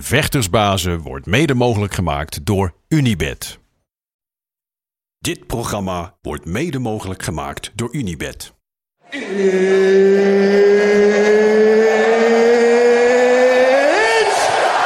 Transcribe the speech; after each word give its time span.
Vechtersbazen 0.00 1.00
wordt 1.00 1.26
mede 1.26 1.54
mogelijk 1.54 1.94
gemaakt 1.94 2.46
door 2.46 2.74
Unibed. 2.88 3.58
Dit 5.18 5.46
programma 5.46 6.14
wordt 6.22 6.44
mede 6.44 6.78
mogelijk 6.78 7.22
gemaakt 7.22 7.72
door 7.74 7.88
Unibed. 7.92 8.52
It's 9.10 9.24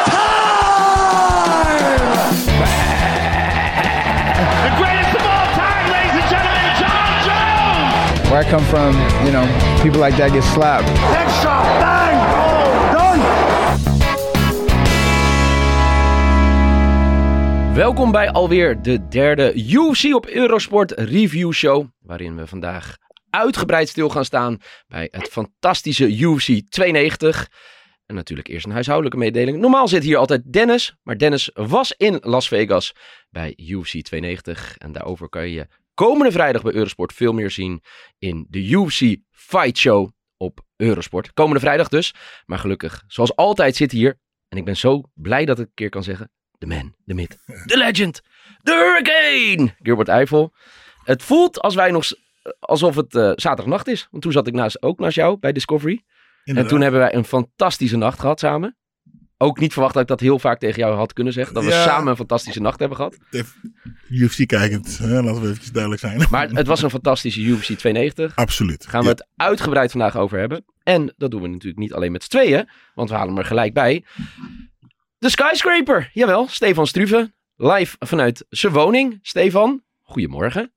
time! 0.04 0.46
The 4.62 4.70
greatest 4.76 5.16
of 5.16 5.26
all 5.26 5.46
time, 5.54 5.90
ladies 5.90 6.20
and 6.20 6.28
gentlemen, 6.28 6.70
John 6.78 7.12
Jones! 7.28 8.28
Where 8.28 8.40
I 8.40 8.50
come 8.50 8.64
from, 8.64 8.96
you 9.24 9.30
know, 9.30 9.46
people 9.82 10.00
like 10.00 10.16
that 10.16 10.30
get 10.30 10.44
slapped. 10.44 11.17
Welkom 17.78 18.12
bij 18.12 18.30
alweer 18.30 18.82
de 18.82 19.08
derde 19.08 19.54
UFC 19.54 20.14
op 20.14 20.26
Eurosport 20.26 20.90
Review 20.90 21.52
Show. 21.52 21.86
Waarin 21.98 22.36
we 22.36 22.46
vandaag 22.46 22.96
uitgebreid 23.30 23.88
stil 23.88 24.08
gaan 24.08 24.24
staan 24.24 24.58
bij 24.88 25.08
het 25.10 25.28
fantastische 25.28 26.16
UFC 26.16 26.60
92. 26.68 27.48
En 28.06 28.14
natuurlijk 28.14 28.48
eerst 28.48 28.66
een 28.66 28.72
huishoudelijke 28.72 29.18
mededeling. 29.18 29.58
Normaal 29.58 29.88
zit 29.88 30.02
hier 30.02 30.16
altijd 30.16 30.52
Dennis, 30.52 30.96
maar 31.02 31.18
Dennis 31.18 31.50
was 31.54 31.94
in 31.96 32.18
Las 32.20 32.48
Vegas 32.48 32.92
bij 33.30 33.54
UFC 33.56 34.02
92. 34.02 34.76
En 34.78 34.92
daarover 34.92 35.28
kan 35.28 35.48
je 35.48 35.66
komende 35.94 36.32
vrijdag 36.32 36.62
bij 36.62 36.74
Eurosport 36.74 37.12
veel 37.12 37.32
meer 37.32 37.50
zien 37.50 37.82
in 38.18 38.46
de 38.48 38.70
UFC 38.70 39.16
Fight 39.30 39.78
Show 39.78 40.10
op 40.36 40.60
Eurosport. 40.76 41.32
Komende 41.32 41.60
vrijdag 41.60 41.88
dus. 41.88 42.14
Maar 42.46 42.58
gelukkig, 42.58 43.04
zoals 43.06 43.36
altijd 43.36 43.76
zit 43.76 43.92
hier, 43.92 44.18
en 44.48 44.58
ik 44.58 44.64
ben 44.64 44.76
zo 44.76 45.02
blij 45.14 45.44
dat 45.44 45.58
ik 45.58 45.66
een 45.66 45.74
keer 45.74 45.88
kan 45.88 46.02
zeggen, 46.02 46.30
de 46.58 46.66
man, 46.66 46.94
de 47.04 47.14
myth, 47.14 47.38
de 47.64 47.76
legend, 47.76 48.20
de 48.62 48.72
hurricane, 48.72 49.74
Gilbert 49.82 50.08
Eiffel. 50.08 50.54
Het 51.04 51.22
voelt 51.22 51.60
als 51.60 51.74
wij 51.74 51.90
nog, 51.90 52.04
alsof 52.58 52.94
het 52.94 53.14
eh, 53.14 53.32
zaterdagnacht 53.34 53.88
is. 53.88 54.08
Want 54.10 54.22
toen 54.22 54.32
zat 54.32 54.46
ik 54.46 54.54
naast, 54.54 54.82
ook 54.82 54.98
naast 54.98 55.16
jou 55.16 55.38
bij 55.38 55.52
Discovery. 55.52 56.02
En 56.44 56.66
toen 56.66 56.80
hebben 56.80 57.00
wij 57.00 57.14
een 57.14 57.24
fantastische 57.24 57.96
nacht 57.96 58.20
gehad 58.20 58.40
samen. 58.40 58.76
Ook 59.40 59.58
niet 59.58 59.72
verwacht 59.72 59.92
dat 59.94 60.02
ik 60.02 60.08
dat 60.08 60.20
heel 60.20 60.38
vaak 60.38 60.58
tegen 60.58 60.78
jou 60.78 60.96
had 60.96 61.12
kunnen 61.12 61.32
zeggen. 61.32 61.54
Dat 61.54 61.64
we 61.64 61.70
samen 61.70 62.08
een 62.08 62.16
fantastische 62.16 62.60
nacht 62.60 62.78
hebben 62.78 62.96
gehad. 62.96 63.16
UFC 64.10 64.46
kijkend, 64.46 64.98
hè, 64.98 65.22
laten 65.22 65.42
we 65.42 65.48
even 65.48 65.72
duidelijk 65.72 66.02
zijn. 66.02 66.26
Maar 66.30 66.48
het 66.48 66.66
was 66.66 66.82
een 66.82 66.90
fantastische 66.90 67.40
UFC 67.40 67.72
92. 67.72 68.36
Absoluut. 68.36 68.86
Gaan 68.86 69.02
we 69.02 69.08
het 69.08 69.26
uitgebreid 69.36 69.90
vandaag 69.90 70.16
over 70.16 70.38
hebben. 70.38 70.64
En 70.82 71.14
dat 71.16 71.30
doen 71.30 71.42
we 71.42 71.48
natuurlijk 71.48 71.78
niet 71.78 71.92
alleen 71.92 72.12
met 72.12 72.22
z'n 72.22 72.30
tweeën. 72.30 72.68
Want 72.94 73.08
we 73.08 73.14
halen 73.14 73.28
hem 73.34 73.38
er 73.38 73.48
gelijk 73.48 73.74
bij. 73.74 74.04
De 75.18 75.30
Skyscraper. 75.30 76.10
Jawel, 76.12 76.46
Stefan 76.48 76.86
Struve. 76.86 77.32
Live 77.56 77.96
vanuit 77.98 78.46
zijn 78.48 78.72
woning. 78.72 79.18
Stefan, 79.22 79.82
goedemorgen. 80.02 80.72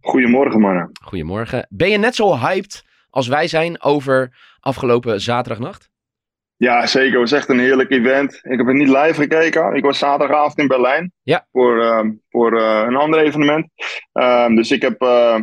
Goedemorgen, 0.00 0.60
mannen. 0.60 0.90
Goedemorgen. 1.02 1.66
Ben 1.70 1.90
je 1.90 1.98
net 1.98 2.14
zo 2.14 2.36
hyped 2.36 2.84
als 3.10 3.28
wij 3.28 3.48
zijn 3.48 3.82
over 3.82 4.36
afgelopen 4.60 5.20
zaterdagnacht? 5.20 5.90
Ja, 6.56 6.86
zeker. 6.86 7.20
Het 7.20 7.30
was 7.30 7.32
echt 7.32 7.48
een 7.48 7.58
heerlijk 7.58 7.90
event. 7.90 8.40
Ik 8.42 8.58
heb 8.58 8.66
het 8.66 8.76
niet 8.76 8.88
live 8.88 9.14
gekeken. 9.14 9.74
Ik 9.74 9.84
was 9.84 9.98
zaterdagavond 9.98 10.58
in 10.58 10.68
Berlijn. 10.68 11.12
Ja. 11.22 11.46
Voor, 11.52 11.82
ehm, 11.82 12.12
voor 12.28 12.58
eh, 12.58 12.84
een 12.86 12.96
ander 12.96 13.20
evenement. 13.20 13.68
Ehm, 14.12 14.54
dus 14.54 14.70
ik 14.70 14.82
heb 14.82 15.00
eh, 15.00 15.40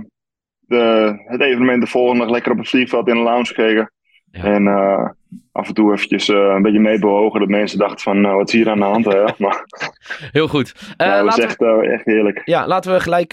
de, 0.59 1.13
het 1.25 1.41
evenement 1.41 1.81
de 1.81 1.89
volgende 1.89 2.22
dag 2.23 2.31
lekker 2.31 2.51
op 2.51 2.57
het 2.57 2.69
vliegveld 2.69 3.07
in 3.07 3.16
de 3.16 3.22
lounge 3.22 3.45
gekeken. 3.45 3.91
Ja. 4.35 4.44
En 4.44 4.68
eh, 4.68 5.09
af 5.56 5.68
en 5.68 5.73
toe 5.73 5.94
eventjes 5.94 6.29
eh, 6.29 6.53
een 6.56 6.62
beetje 6.62 6.79
meebewogen. 6.79 7.40
Dat 7.40 7.50
mensen 7.50 7.79
dachten 7.79 8.00
van, 8.00 8.25
eh, 8.25 8.35
wat 8.35 8.47
is 8.47 8.53
hier 8.53 8.69
aan 8.69 8.78
de 8.78 8.84
hand? 8.84 9.06
Hè? 9.06 9.23
Maar 9.38 9.66
Heel 10.31 10.47
goed. 10.47 10.73
Ja, 10.97 11.23
was 11.23 11.38
laten, 11.38 11.44
echt, 11.44 11.57
we, 11.57 11.66
eh, 11.66 11.94
echt 11.94 12.06
heerlijk. 12.06 12.41
ja, 12.45 12.68
laten 12.68 12.94
we 12.94 13.00
gelijk 13.00 13.31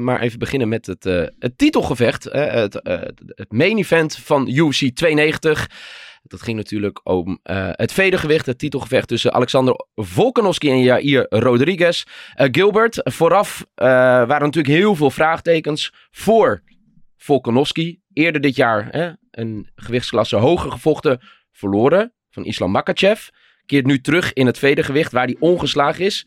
maar 0.00 0.20
even 0.20 0.38
beginnen 0.38 0.68
met 0.68 0.86
het, 0.86 1.04
het 1.38 1.58
titelgevecht. 1.58 2.24
het, 2.32 2.80
het 3.34 3.52
main 3.52 3.78
event 3.78 4.16
van 4.16 4.48
UFC 4.48 4.90
92. 4.94 5.66
Dat 6.22 6.42
ging 6.42 6.56
natuurlijk 6.56 7.00
om 7.02 7.38
het 7.72 7.92
vedergewicht, 7.92 8.46
het 8.46 8.58
titelgevecht 8.58 9.08
tussen 9.08 9.32
Alexander 9.32 9.74
Volkanovski 9.94 10.70
en 10.70 10.82
Jair 10.82 11.26
Rodriguez. 11.28 12.04
Gilbert, 12.34 13.00
vooraf 13.02 13.66
waren 13.74 14.40
natuurlijk 14.40 14.74
heel 14.74 14.94
veel 14.94 15.10
vraagtekens 15.10 15.92
voor 16.10 16.62
Volkanovski. 17.16 18.00
Eerder 18.12 18.40
dit 18.40 18.56
jaar 18.56 18.88
hè, 18.90 19.10
een 19.30 19.68
gewichtsklasse 19.74 20.36
hoger 20.36 20.70
gevochten, 20.72 21.20
verloren 21.52 22.14
van 22.30 22.44
Islam 22.44 22.70
Makachev. 22.70 23.28
Keert 23.66 23.86
nu 23.86 24.00
terug 24.00 24.32
in 24.32 24.46
het 24.46 24.58
vedergewicht 24.58 25.12
waar 25.12 25.24
hij 25.26 25.36
ongeslagen 25.38 26.04
is. 26.04 26.26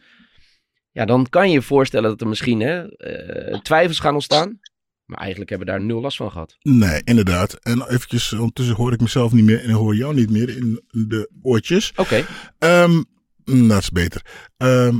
Ja, 0.91 1.06
dan 1.06 1.30
kan 1.30 1.47
je 1.47 1.53
je 1.53 1.62
voorstellen 1.62 2.09
dat 2.09 2.22
er 2.22 2.28
misschien 2.28 2.59
hè, 2.59 2.96
eh, 2.96 3.59
twijfels 3.62 4.00
gaan 4.00 4.14
ontstaan. 4.14 4.59
Maar 5.06 5.18
eigenlijk 5.19 5.50
hebben 5.50 5.68
we 5.68 5.74
daar 5.74 5.84
nul 5.84 6.02
last 6.02 6.18
van 6.18 6.31
gehad. 6.31 6.58
Nee, 6.62 7.02
inderdaad. 7.03 7.53
En 7.53 7.81
eventjes, 7.90 8.34
ondertussen 8.34 8.75
hoor 8.75 8.94
ik 8.94 9.02
mezelf 9.02 9.31
niet 9.31 9.44
meer 9.46 9.64
en 9.64 9.70
hoor 9.72 9.96
jou 9.96 10.14
niet 10.16 10.30
meer 10.30 10.50
in 10.50 10.84
de 10.90 11.30
oortjes. 11.41 11.91
Oké, 11.96 12.25
Ehm, 12.59 13.02
mm, 13.46 13.68
dat 13.68 13.81
is 13.81 13.90
beter. 13.90 14.22
Ehm, 14.58 15.00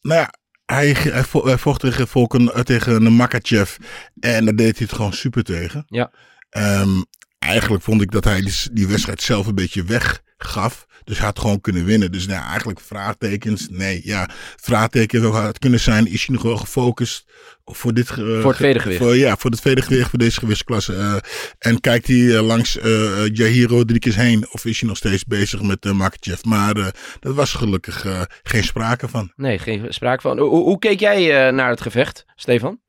nou 0.00 0.20
ja, 0.20 0.32
hij, 0.64 0.90
hij, 0.92 1.24
vo- 1.24 1.44
hij 1.46 1.58
vocht 1.58 1.80
tegen, 1.80 2.08
Volken, 2.08 2.54
eh, 2.54 2.60
tegen 2.60 3.04
een 3.06 3.16
Makachev 3.16 3.76
en 4.20 4.44
daar 4.44 4.56
deed 4.56 4.78
hij 4.78 4.86
het 4.86 4.96
gewoon 4.96 5.12
super 5.12 5.42
tegen. 5.44 5.84
Ja. 5.86 6.12
Ehm, 6.50 7.02
eigenlijk 7.38 7.82
vond 7.82 8.02
ik 8.02 8.10
dat 8.10 8.24
hij 8.24 8.40
die, 8.40 8.54
die 8.72 8.88
wedstrijd 8.88 9.22
zelf 9.22 9.46
een 9.46 9.54
beetje 9.54 9.84
weggaf. 9.84 10.86
Dus 11.04 11.18
hij 11.18 11.26
had 11.26 11.38
gewoon 11.38 11.60
kunnen 11.60 11.84
winnen. 11.84 12.12
Dus 12.12 12.26
nou, 12.26 12.44
eigenlijk 12.44 12.80
vraagtekens. 12.80 13.68
Nee, 13.70 14.00
ja. 14.04 14.28
Vraagteken 14.56 15.20
zou 15.20 15.36
het 15.36 15.58
kunnen 15.58 15.80
zijn. 15.80 16.06
Is 16.06 16.26
hij 16.26 16.34
nog 16.34 16.44
wel 16.44 16.56
gefocust 16.56 17.24
voor 17.64 17.94
dit... 17.94 18.06
Voor 18.06 18.44
het 18.44 18.56
vedergewicht. 18.56 19.00
Voor, 19.00 19.16
ja, 19.16 19.36
voor 19.36 19.50
het 19.50 19.60
vedergewicht, 19.60 20.10
voor 20.10 20.18
deze 20.18 20.38
gewichtsklasse. 20.38 20.94
eh, 20.94 21.16
en 21.58 21.80
kijkt 21.80 22.06
hij 22.06 22.36
eh, 22.36 22.46
langs 22.46 22.78
eh, 22.78 23.26
Jair 23.26 23.68
Rodriguez 23.68 24.16
heen? 24.16 24.46
Of 24.50 24.64
is 24.64 24.80
hij 24.80 24.88
nog 24.88 24.96
steeds 24.98 25.24
bezig 25.24 25.62
met 25.62 25.84
uh, 25.84 25.92
Makachev? 25.92 26.42
Maar 26.42 26.74
dat 27.20 27.34
was 27.34 27.52
gelukkig 27.52 28.06
geen 28.42 28.64
sprake 28.64 29.08
van. 29.08 29.32
nee, 29.36 29.58
geen 29.58 29.86
sprake 29.88 30.20
van. 30.20 30.38
Hoe, 30.38 30.48
hoe 30.48 30.78
keek 30.78 31.00
jij 31.00 31.50
naar 31.50 31.70
het 31.70 31.80
gevecht, 31.80 32.24
Stefan? 32.34 32.80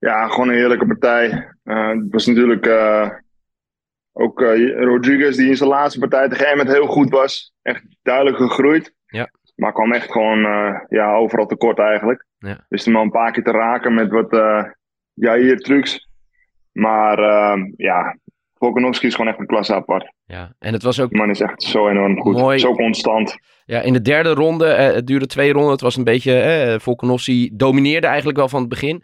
Ja, 0.00 0.28
gewoon 0.28 0.48
een 0.48 0.54
heerlijke 0.54 0.86
partij. 0.86 1.54
Eh, 1.62 1.88
het 1.88 2.06
was 2.10 2.26
natuurlijk 2.26 2.66
eh, 2.66 3.10
ook 4.12 4.42
eh, 4.42 4.84
Rodriguez 4.84 5.36
die 5.36 5.48
in 5.48 5.56
zijn 5.56 5.68
laatste 5.68 5.98
partij 5.98 6.28
tegen 6.28 6.46
Emmet 6.46 6.68
heel 6.68 6.86
goed 6.86 7.10
was. 7.10 7.52
Echt 7.62 7.82
duidelijk 8.02 8.36
gegroeid. 8.36 8.94
Ja. 9.06 9.30
Maar 9.56 9.72
kwam 9.72 9.92
echt 9.92 10.12
gewoon 10.12 10.40
ja, 10.88 11.14
overal 11.14 11.46
tekort 11.46 11.78
eigenlijk. 11.78 12.26
Ja. 12.38 12.64
Wist 12.68 12.84
hem 12.84 12.96
al 12.96 13.02
een 13.02 13.10
paar 13.10 13.32
keer 13.32 13.42
te 13.42 13.50
raken 13.50 13.94
met 13.94 14.10
wat 14.10 14.32
uh, 14.32 14.64
Jair 15.14 15.56
trucs. 15.56 16.08
Maar 16.72 17.18
ja, 17.76 18.16
Volkanovski 18.54 19.06
is 19.06 19.14
gewoon 19.14 19.30
echt 19.30 19.40
een 19.40 19.46
klasse 19.46 19.74
apart. 19.74 20.12
Ja, 20.24 20.54
en 20.58 20.72
het 20.72 20.82
was 20.82 21.00
ook 21.00 21.12
man 21.12 21.30
is 21.30 21.40
echt 21.40 21.62
zo 21.62 21.88
enorm 21.88 22.20
goed. 22.20 22.36
Mooi. 22.36 22.58
Zo 22.58 22.74
constant. 22.74 23.38
Ja, 23.64 23.80
in 23.80 23.92
de 23.92 24.02
derde 24.02 24.34
ronde, 24.34 24.66
het 24.66 25.06
duurde 25.06 25.26
twee 25.26 25.52
ronden. 25.52 25.70
Het 25.70 25.80
was 25.80 25.96
een 25.96 26.04
beetje, 26.04 26.40
eh, 26.40 26.78
Volkanovski 26.78 27.50
domineerde 27.52 28.06
eigenlijk 28.06 28.38
wel 28.38 28.48
van 28.48 28.60
het 28.60 28.68
begin. 28.68 29.02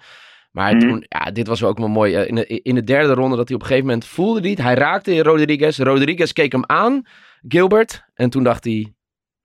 Maar 0.56 0.76
Mhm. 0.76 0.88
toen, 0.88 1.04
ja, 1.08 1.30
dit 1.30 1.46
was 1.46 1.62
ook 1.62 1.78
wel 1.78 1.88
mooi. 1.88 2.14
Eh, 2.14 2.28
in, 2.28 2.34
de, 2.34 2.46
in 2.46 2.74
de 2.74 2.84
derde 2.84 3.12
ronde 3.12 3.36
dat 3.36 3.46
hij 3.48 3.56
op 3.56 3.62
een 3.62 3.66
gegeven 3.68 3.88
moment 3.88 4.06
voelde 4.06 4.40
hij 4.40 4.50
het. 4.50 4.58
Hij 4.58 4.74
raakte 4.74 5.22
Rodriguez. 5.22 5.78
Rodriguez 5.78 6.32
keek 6.32 6.52
hem 6.52 6.64
aan, 6.66 7.02
Gilbert. 7.48 8.04
En 8.14 8.30
toen 8.30 8.42
dacht 8.44 8.64
hij, 8.64 8.94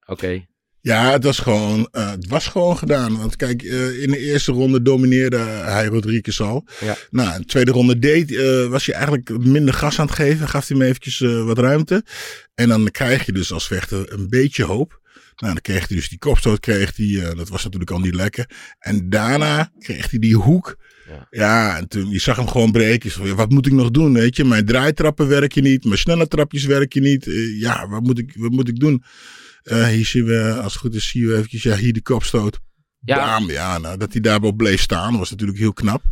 oké, 0.06 0.46
Ja, 0.82 1.12
het 1.12 1.24
was 1.24 1.40
gewoon, 1.40 1.88
eh, 1.92 2.10
het 2.12 2.28
was 2.28 2.48
gewoon 2.48 2.78
gedaan. 2.78 3.18
Want 3.18 3.36
kijk, 3.36 3.62
eh, 3.62 4.02
in 4.04 4.12
de 4.12 4.18
eerste 4.18 4.52
ronde 4.52 4.82
domineerde 4.82 5.38
hij 5.38 5.86
Rodriguez 5.86 6.42
al. 6.42 6.68
Ja. 6.80 6.96
Nou, 7.10 7.34
in 7.34 7.40
de 7.42 7.46
tweede 7.48 7.72
ronde 7.72 8.00
deed, 8.00 8.36
was 8.70 8.86
hij 8.86 8.96
eigenlijk 8.96 9.30
minder 9.46 9.74
gas 9.74 10.00
aan 10.00 10.06
het 10.06 10.16
geven. 10.16 10.48
Gaf 10.48 10.68
hij 10.68 10.78
hem 10.78 10.88
eventjes 10.88 11.20
wat 11.20 11.58
ruimte. 11.58 12.04
En 12.56 12.68
dan 12.70 12.92
krijg 12.92 13.26
je 13.26 13.32
dus 13.32 13.52
als 13.54 13.68
vechter 13.68 14.14
een 14.14 14.30
beetje 14.30 14.64
hoop. 14.64 15.00
Nou, 15.36 15.54
dan 15.54 15.62
kreeg 15.62 15.88
hij 15.88 15.98
dus 15.98 16.10
die 16.10 16.20
kopstoot, 16.20 16.60
kreeg 16.60 16.96
hij, 16.96 17.34
dat 17.36 17.50
was 17.50 17.64
natuurlijk 17.64 17.92
al 17.92 18.00
niet 18.00 18.16
lekker. 18.16 18.50
En 18.80 19.10
daarna 19.10 19.72
kreeg 19.80 20.10
hij 20.10 20.20
die 20.20 20.36
hoek. 20.36 20.78
Ja. 21.30 21.78
En 21.78 21.88
toen, 21.88 22.10
je 22.10 22.20
zag 22.20 22.36
hem 22.36 22.48
gewoon 22.48 22.72
breken. 22.72 23.36
Wat 23.36 23.50
moet 23.50 23.66
ik 23.66 23.72
nog 23.72 23.92
doen, 23.92 24.14
weet 24.14 24.36
je? 24.36 24.46
Mijn 24.46 24.66
draaitrappen 24.66 25.28
werken 25.28 25.64
niet, 25.64 25.84
mijn 25.86 25.98
snelle 25.98 26.28
trapjes 26.28 26.66
werken 26.66 27.02
niet. 27.02 27.28
Eh, 27.28 27.60
ja, 27.60 27.88
wat 27.88 28.02
moet 28.02 28.20
ik, 28.20 28.34
wat 28.38 28.52
moet 28.52 28.68
ik 28.68 28.80
doen? 28.80 29.04
Eh, 29.64 29.86
hier 29.86 30.06
zien 30.06 30.26
we, 30.26 30.54
als 30.54 30.74
het 30.74 30.82
goed 30.82 30.96
is, 30.96 31.10
zien 31.10 31.28
we 31.28 31.36
eventjes, 31.36 31.64
ja, 31.64 31.76
hier 31.76 31.94
die 31.94 32.02
kopstoot. 32.02 32.60
Ja. 33.04 33.16
Bam, 33.16 33.50
ja, 33.50 33.78
nou, 33.78 33.98
dat 33.98 34.12
hij 34.12 34.22
daarop 34.22 34.58
bleef 34.58 34.82
staan 34.82 35.18
was 35.18 35.30
natuurlijk 35.30 35.60
heel 35.60 35.74
knap. 35.74 36.04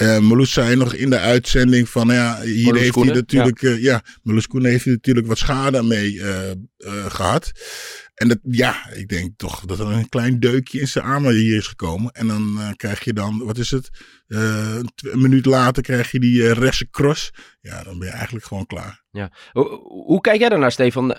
Uh, 0.00 0.18
Marloes 0.18 0.52
zei 0.52 0.76
nog 0.76 0.94
in 0.94 1.10
de 1.10 1.18
uitzending 1.18 1.88
van, 1.88 2.08
ja, 2.08 2.40
hier 2.40 2.64
Marloes 2.64 2.80
heeft 2.80 2.92
Koenen, 2.92 3.12
hij 3.12 3.22
natuurlijk, 3.22 3.60
ja, 3.60 3.76
ja 3.76 4.02
Marloes 4.22 4.46
Koenen 4.46 4.70
heeft 4.70 4.84
hij 4.84 4.92
natuurlijk 4.92 5.26
wat 5.26 5.38
schade 5.38 5.82
mee 5.82 6.12
uh, 6.12 6.50
gehad. 7.06 7.52
En 8.14 8.28
dat, 8.28 8.38
ja, 8.42 8.90
ik 8.92 9.08
denk 9.08 9.32
toch 9.36 9.60
dat 9.60 9.78
er 9.78 9.86
een 9.86 10.08
klein 10.08 10.40
deukje 10.40 10.80
in 10.80 10.88
zijn 10.88 11.04
armen 11.04 11.34
hier 11.34 11.56
is 11.56 11.66
gekomen. 11.66 12.12
En 12.12 12.26
dan 12.26 12.54
uh, 12.58 12.68
krijg 12.76 13.04
je 13.04 13.12
dan, 13.12 13.38
wat 13.44 13.58
is 13.58 13.70
het? 13.70 13.90
Uh, 14.28 14.76
een 14.96 15.20
minuut 15.20 15.46
later 15.46 15.82
krijg 15.82 16.10
je 16.10 16.20
die 16.20 16.42
uh, 16.42 16.50
rechtse 16.50 16.90
cross. 16.90 17.30
Ja, 17.60 17.82
dan 17.82 17.98
ben 17.98 18.08
je 18.08 18.14
eigenlijk 18.14 18.44
gewoon 18.44 18.66
klaar. 18.66 19.02
Ja. 19.10 19.32
Hoe, 19.52 19.68
hoe 20.04 20.20
kijk 20.20 20.40
jij 20.40 20.48
daarnaar, 20.48 20.72
Stefan? 20.72 21.16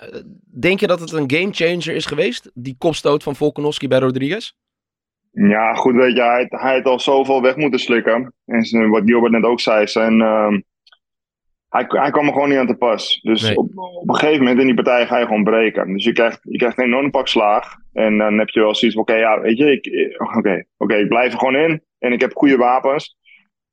Denk 0.60 0.80
je 0.80 0.86
dat 0.86 1.00
het 1.00 1.12
een 1.12 1.30
gamechanger 1.30 1.94
is 1.94 2.06
geweest? 2.06 2.50
Die 2.54 2.74
kopstoot 2.78 3.22
van 3.22 3.36
Volkanovski 3.36 3.88
bij 3.88 3.98
Rodriguez? 3.98 4.52
Ja, 5.34 5.74
goed, 5.74 5.94
weet 5.94 6.16
je, 6.16 6.22
hij, 6.22 6.46
hij 6.48 6.74
had 6.74 6.84
al 6.84 7.00
zoveel 7.00 7.42
weg 7.42 7.56
moeten 7.56 7.80
slikken. 7.80 8.34
En 8.44 8.88
wat 8.88 9.02
Gilbert 9.04 9.32
net 9.32 9.44
ook 9.44 9.60
zei, 9.60 9.86
zijn, 9.86 10.20
uh, 10.20 10.48
hij, 11.68 11.84
hij 11.88 12.10
kwam 12.10 12.26
er 12.26 12.32
gewoon 12.32 12.48
niet 12.48 12.58
aan 12.58 12.66
te 12.66 12.76
pas. 12.76 13.20
Dus 13.22 13.42
Nee. 13.42 13.56
op, 13.56 13.70
op 13.76 14.08
een 14.08 14.14
gegeven 14.14 14.38
moment 14.42 14.60
in 14.60 14.66
die 14.66 14.74
partij 14.74 15.06
ga 15.06 15.18
je 15.18 15.26
gewoon 15.26 15.44
breken. 15.44 15.92
Dus 15.92 16.04
je 16.04 16.12
krijgt, 16.12 16.38
je 16.42 16.58
krijgt 16.58 16.78
een 16.78 16.84
enorm 16.84 17.10
pak 17.10 17.28
slaag. 17.28 17.74
En 17.92 18.18
dan 18.18 18.38
heb 18.38 18.48
je 18.48 18.60
wel 18.60 18.74
zoiets 18.74 18.96
van, 18.96 19.06
oké, 19.06 19.14
ja, 19.14 19.40
weet 19.40 19.58
je, 19.58 19.72
ik, 19.72 20.14
oké, 20.36 20.64
oké, 20.76 20.94
ik 20.94 21.08
blijf 21.08 21.32
er 21.32 21.38
gewoon 21.38 21.56
in. 21.56 21.82
En 21.98 22.12
ik 22.12 22.20
heb 22.20 22.34
goede 22.34 22.56
wapens. 22.56 23.16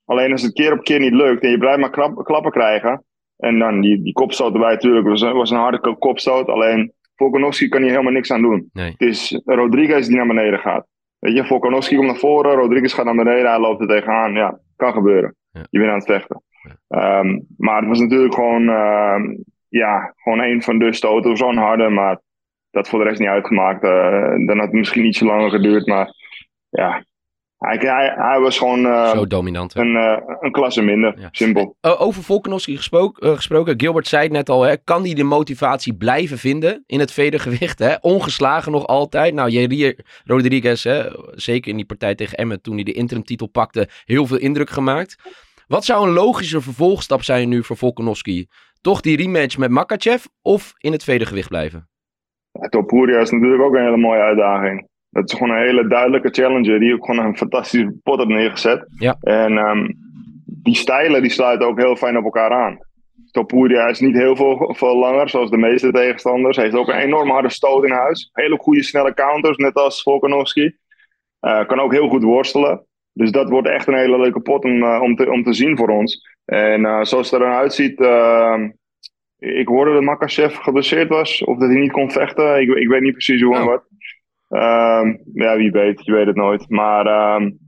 Alleen 0.05 0.31
als 0.31 0.41
het 0.41 0.53
keer 0.53 0.73
op 0.73 0.83
keer 0.83 0.99
niet 0.99 1.13
lukt 1.13 1.43
en 1.43 1.49
je 1.49 1.57
blijft 1.57 1.79
maar 1.79 1.89
klap, 1.89 2.23
klappen 2.23 2.51
krijgen. 2.51 3.03
En 3.37 3.59
dan 3.59 3.81
die, 3.81 4.01
die 4.01 4.13
kopstoot 4.13 4.53
erbij, 4.53 4.71
natuurlijk, 4.73 5.07
was, 5.07 5.21
was 5.21 5.51
een 5.51 5.57
harde 5.57 5.79
ko- 5.79 5.95
kopstoot. 5.95 6.47
Alleen 6.47 6.93
Volkanovski 7.15 7.67
kan 7.67 7.81
hier 7.81 7.89
helemaal 7.91 8.11
niks 8.11 8.31
aan 8.31 8.41
doen. 8.41 8.69
Nee. 8.73 8.91
Het 8.91 9.01
is 9.01 9.41
Rodriguez 9.45 10.07
die 10.07 10.15
naar 10.15 10.27
beneden 10.27 10.59
gaat. 10.59 10.87
Weet 11.21 11.35
je, 11.35 11.45
Volkanovski 11.45 11.95
komt 11.95 12.07
naar 12.07 12.15
voren, 12.15 12.55
Rodriguez 12.55 12.93
gaat 12.93 13.05
naar 13.05 13.15
beneden, 13.15 13.49
hij 13.49 13.59
loopt 13.59 13.81
er 13.81 13.87
tegenaan. 13.87 14.33
Ja, 14.33 14.59
kan 14.75 14.93
gebeuren. 14.93 15.35
Ja. 15.51 15.65
Je 15.69 15.79
bent 15.79 15.91
aan 15.91 15.97
het 15.97 16.05
vechten. 16.05 16.43
Ehm, 16.87 17.39
maar 17.57 17.79
het 17.79 17.87
was 17.87 17.99
natuurlijk 17.99 18.33
gewoon, 18.33 18.69
ehm, 18.69 19.35
ja, 19.67 20.13
gewoon 20.15 20.39
een 20.39 20.61
van 20.61 20.79
de 20.79 20.93
stoten. 20.93 21.37
Zo'n 21.37 21.57
harde, 21.57 21.89
maar 21.89 22.19
dat 22.71 22.89
voor 22.89 22.99
de 22.99 23.05
rest 23.05 23.19
niet 23.19 23.29
uitgemaakt. 23.29 23.83
Eh, 23.83 24.33
dan 24.45 24.57
had 24.57 24.65
het 24.65 24.71
misschien 24.71 25.05
ietsje 25.05 25.25
langer 25.25 25.49
geduurd, 25.49 25.87
maar 25.87 26.13
ja. 26.69 27.03
Hij, 27.61 27.77
hij, 27.79 28.13
hij 28.15 28.39
was 28.39 28.57
gewoon 28.57 28.85
eh, 28.85 29.09
Zo 29.09 29.27
dominant. 29.27 29.73
hè? 29.73 29.81
een, 29.81 29.95
eh, 29.95 30.35
een 30.39 30.51
klasse 30.51 30.81
minder. 30.81 31.19
Ja. 31.19 31.29
Simpel. 31.31 31.75
Uh, 31.81 32.01
over 32.01 32.23
Volkanovski 32.23 32.77
gesproken, 32.77 33.27
uh, 33.27 33.35
gesproken, 33.35 33.79
Gilbert 33.79 34.07
zei 34.07 34.23
het 34.23 34.31
net 34.31 34.49
al, 34.49 34.61
hè, 34.63 34.77
kan 34.77 35.03
hij 35.03 35.13
de 35.13 35.23
motivatie 35.23 35.95
blijven 35.95 36.37
vinden 36.37 36.83
in 36.85 36.99
het 36.99 37.11
vedergewicht? 37.11 37.79
Hè? 37.79 37.95
Ongeslagen 38.01 38.71
nog 38.71 38.87
altijd. 38.87 39.33
Nou, 39.33 39.49
Jair 39.49 39.95
Rodriguez, 40.25 40.83
hè, 40.83 41.03
zeker 41.31 41.71
in 41.71 41.77
die 41.77 41.85
partij 41.85 42.15
tegen 42.15 42.37
Emmen 42.37 42.61
toen 42.61 42.75
hij 42.75 42.83
de 42.83 42.93
interimtitel 42.93 43.47
pakte, 43.47 43.87
heel 44.05 44.25
veel 44.25 44.39
indruk 44.39 44.69
gemaakt. 44.69 45.15
Wat 45.67 45.85
zou 45.85 46.07
een 46.07 46.13
logische 46.13 46.61
vervolgstap 46.61 47.23
zijn 47.23 47.49
nu 47.49 47.63
voor 47.63 47.77
Volkanovski? 47.77 48.47
Toch 48.81 49.01
die 49.01 49.17
rematch 49.17 49.57
met 49.57 49.69
Makachev 49.69 50.25
of 50.41 50.73
in 50.77 50.91
het 50.91 51.03
vedergewicht 51.03 51.49
blijven? 51.49 51.89
Ja, 52.51 52.67
Topuria 52.67 53.19
is 53.19 53.31
natuurlijk 53.31 53.61
ook 53.63 53.75
een 53.75 53.83
hele 53.83 53.97
mooie 53.97 54.21
uitdaging. 54.21 54.89
Dat 55.11 55.31
is 55.31 55.37
gewoon 55.37 55.57
een 55.57 55.65
hele 55.65 55.87
duidelijke 55.87 56.29
challenger 56.29 56.79
die 56.79 56.93
ook 56.93 57.05
gewoon 57.05 57.25
een 57.25 57.37
fantastische 57.37 57.99
pot 58.03 58.17
heeft 58.17 58.29
neergezet. 58.29 58.85
Ja. 58.97 59.15
En 59.19 59.57
ehm, 59.57 59.91
die 60.45 60.75
stijlen 60.75 61.21
die 61.21 61.31
sluiten 61.31 61.67
ook 61.67 61.79
heel 61.79 61.95
fijn 61.95 62.17
op 62.17 62.23
elkaar 62.23 62.51
aan. 62.51 62.77
Topuria 63.31 63.87
is 63.87 63.99
niet 63.99 64.15
heel 64.15 64.35
veel, 64.35 64.73
veel 64.77 64.97
langer, 64.97 65.29
zoals 65.29 65.49
de 65.49 65.57
meeste 65.57 65.91
tegenstanders. 65.91 66.57
Heeft 66.57 66.75
ook 66.75 66.87
een 66.87 66.99
enorm 66.99 67.29
harde 67.29 67.49
stoot 67.49 67.83
in 67.83 67.91
huis. 67.91 68.29
Hele 68.33 68.57
goede 68.57 68.83
snelle 68.83 69.13
counters, 69.13 69.57
net 69.57 69.73
als 69.73 70.01
Volkanovski. 70.01 70.75
Eh, 71.39 71.65
kan 71.65 71.79
ook 71.79 71.91
heel 71.91 72.09
goed 72.09 72.23
worstelen. 72.23 72.85
Dus 73.13 73.31
dat 73.31 73.49
wordt 73.49 73.67
echt 73.67 73.87
een 73.87 73.97
hele 73.97 74.19
leuke 74.19 74.39
pot 74.41 74.63
om, 74.63 74.83
uh, 74.83 75.01
om, 75.01 75.15
te, 75.15 75.31
om 75.31 75.43
te 75.43 75.53
zien 75.53 75.77
voor 75.77 75.89
ons. 75.89 76.27
En 76.45 76.81
uh, 76.81 77.03
zoals 77.03 77.31
het 77.31 77.41
eruit 77.41 77.73
ziet, 77.73 77.99
uh, 77.99 78.59
ik 79.37 79.67
hoorde 79.67 79.93
dat 79.93 80.01
Makachev 80.01 80.57
geblesseerd 80.57 81.09
was. 81.09 81.43
Of 81.43 81.57
dat 81.57 81.69
hij 81.69 81.79
niet 81.79 81.91
kon 81.91 82.11
vechten. 82.11 82.61
Ik, 82.61 82.69
ik 82.69 82.87
weet 82.87 83.01
niet 83.01 83.11
precies 83.11 83.41
hoe 83.41 83.55
en 83.55 83.61
Oh. 83.61 83.67
wat. 83.67 83.83
Um, 84.51 85.21
ja, 85.33 85.57
wie 85.57 85.71
weet. 85.71 86.05
Je 86.05 86.11
weet 86.11 86.25
het 86.25 86.35
nooit. 86.35 86.69
Maar 86.69 87.35
um, 87.35 87.59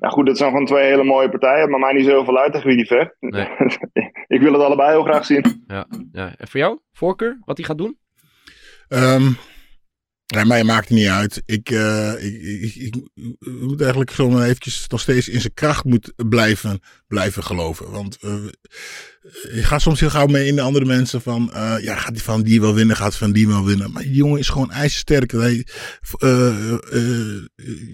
ja, 0.00 0.08
goed, 0.08 0.26
dat 0.26 0.36
zijn 0.36 0.50
gewoon 0.50 0.66
twee 0.66 0.84
hele 0.84 1.04
mooie 1.04 1.28
partijen. 1.28 1.70
Maar 1.70 1.80
mij 1.80 1.92
niet 1.92 2.04
zo 2.04 2.10
heel 2.10 2.24
veel 2.24 2.38
uit 2.38 2.52
tegen 2.52 2.68
wie 2.68 2.76
die 2.76 2.86
vecht. 2.86 3.16
Nee. 3.20 3.48
ik 4.36 4.40
wil 4.40 4.52
het 4.52 4.62
allebei 4.62 4.90
heel 4.90 5.02
graag 5.02 5.24
zien. 5.24 5.64
Ja, 5.66 5.86
ja. 6.12 6.34
En 6.36 6.48
voor 6.48 6.60
jou, 6.60 6.78
voorkeur, 6.92 7.38
wat 7.44 7.56
hij 7.56 7.66
gaat 7.66 7.78
doen? 7.78 7.98
Um, 8.88 9.36
ja, 10.26 10.44
mij 10.44 10.64
maakt 10.64 10.88
het 10.88 10.98
niet 10.98 11.08
uit. 11.08 11.42
Ik, 11.46 11.70
uh, 11.70 12.12
ik, 12.24 12.42
ik, 12.42 12.74
ik, 12.74 12.96
ik, 13.14 13.32
moet 13.60 13.80
eigenlijk 13.80 14.10
zo 14.10 14.40
eventjes 14.40 14.88
nog 14.88 15.00
steeds 15.00 15.28
in 15.28 15.40
zijn 15.40 15.54
kracht 15.54 15.84
moet 15.84 16.12
blijven, 16.28 16.80
blijven 17.08 17.44
geloven. 17.44 17.90
Want 17.90 18.18
uh, 18.24 18.32
je 19.54 19.62
gaat 19.62 19.80
soms 19.80 20.00
heel 20.00 20.10
gauw 20.10 20.26
mee 20.26 20.46
in 20.46 20.56
de 20.56 20.60
andere 20.60 20.84
mensen 20.84 21.22
van, 21.22 21.50
uh, 21.54 21.74
ja, 21.80 21.96
gaat 21.96 22.12
die 22.12 22.22
van 22.22 22.42
die 22.42 22.60
wel 22.60 22.74
winnen, 22.74 22.96
gaat 22.96 23.16
van 23.16 23.32
die 23.32 23.48
wel 23.48 23.64
winnen. 23.64 23.92
Maar 23.92 24.02
die 24.02 24.14
jongen 24.14 24.38
is 24.38 24.48
gewoon 24.48 24.70
ijzersterk. 24.70 25.32
Hij, 25.32 25.66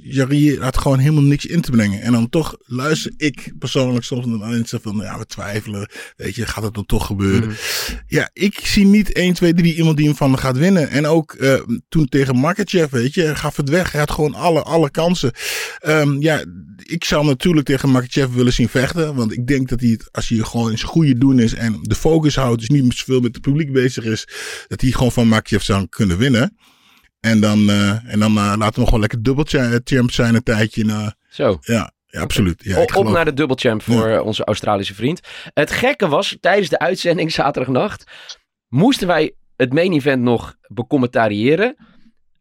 Jarir 0.02 0.62
had 0.62 0.78
gewoon 0.78 0.98
helemaal 0.98 1.22
niks 1.22 1.46
in 1.46 1.60
te 1.60 1.70
brengen. 1.70 2.00
En 2.00 2.12
dan 2.12 2.28
toch 2.28 2.56
luister 2.58 3.12
ik 3.16 3.52
persoonlijk 3.58 4.04
soms 4.04 4.26
naar 4.26 4.48
mensen 4.48 4.80
van, 4.80 4.96
ja, 4.96 5.18
we 5.18 5.26
twijfelen. 5.26 5.88
Weet 6.16 6.34
je, 6.34 6.46
gaat 6.46 6.64
het 6.64 6.74
dan 6.74 6.86
toch 6.86 7.06
gebeuren? 7.06 7.48
Mm. 7.48 7.56
Ja, 8.06 8.30
ik 8.32 8.60
zie 8.66 8.84
niet 8.84 9.12
1, 9.12 9.34
2, 9.34 9.54
3 9.54 9.74
iemand 9.74 9.96
die 9.96 10.06
hem 10.06 10.16
van 10.16 10.38
gaat 10.38 10.58
winnen. 10.58 10.88
En 10.88 11.06
ook 11.06 11.36
toen 11.88 12.08
tegen 12.08 12.36
Makachev, 12.36 12.90
weet 12.90 13.14
je, 13.14 13.36
gaf 13.36 13.56
het 13.56 13.68
weg. 13.68 13.92
Hij 13.92 14.00
had 14.00 14.10
gewoon 14.10 14.34
alle, 14.34 14.62
alle 14.62 14.90
kansen. 14.90 15.32
Um, 15.86 16.20
ja, 16.20 16.44
ik 16.82 17.04
zou 17.04 17.24
natuurlijk 17.24 17.66
tegen 17.66 17.90
Makachev 17.90 18.34
willen 18.34 18.52
zien 18.52 18.68
vechten. 18.68 19.01
Want 19.10 19.32
ik 19.32 19.46
denk 19.46 19.68
dat 19.68 19.80
hij, 19.80 19.88
het, 19.88 20.08
als 20.12 20.28
hij 20.28 20.38
gewoon 20.38 20.70
in 20.70 20.78
zijn 20.78 20.90
goede 20.90 21.18
doen 21.18 21.38
is 21.38 21.54
en 21.54 21.78
de 21.82 21.94
focus 21.94 22.36
houdt, 22.36 22.58
dus 22.58 22.68
niet 22.68 22.94
zoveel 22.94 23.20
met 23.20 23.34
het 23.34 23.42
publiek 23.42 23.72
bezig 23.72 24.04
is, 24.04 24.28
dat 24.68 24.80
hij 24.80 24.90
gewoon 24.90 25.12
van 25.12 25.28
Makachev 25.28 25.62
zou 25.62 25.86
kunnen 25.88 26.18
winnen. 26.18 26.56
En 27.20 27.40
dan, 27.40 27.58
uh, 27.58 28.12
en 28.12 28.18
dan 28.18 28.32
uh, 28.32 28.54
laten 28.56 28.74
we 28.74 28.80
nog 28.80 28.90
wel 28.90 29.00
lekker 29.00 29.22
dubbelchamp 29.22 30.10
zijn 30.10 30.34
een 30.34 30.42
tijdje. 30.42 30.84
Uh, 30.84 31.06
Zo. 31.28 31.58
Ja, 31.60 31.92
ja, 32.06 32.20
absoluut. 32.20 32.62
Ja, 32.64 32.82
op, 32.94 33.08
naar 33.08 33.24
de 33.24 33.34
dubbelchamp 33.34 33.82
voor 33.82 34.08
ja. 34.08 34.20
onze 34.20 34.44
Australische 34.44 34.94
vriend. 34.94 35.20
Het 35.54 35.70
gekke 35.70 36.08
was, 36.08 36.36
tijdens 36.40 36.68
de 36.68 36.78
uitzending 36.78 37.32
zaterdagnacht, 37.42 38.04
moesten 38.68 39.06
wij 39.06 39.34
het 39.56 39.72
main 39.72 39.92
event 39.92 40.22
nog 40.22 40.54
becommentariëren. 40.66 41.76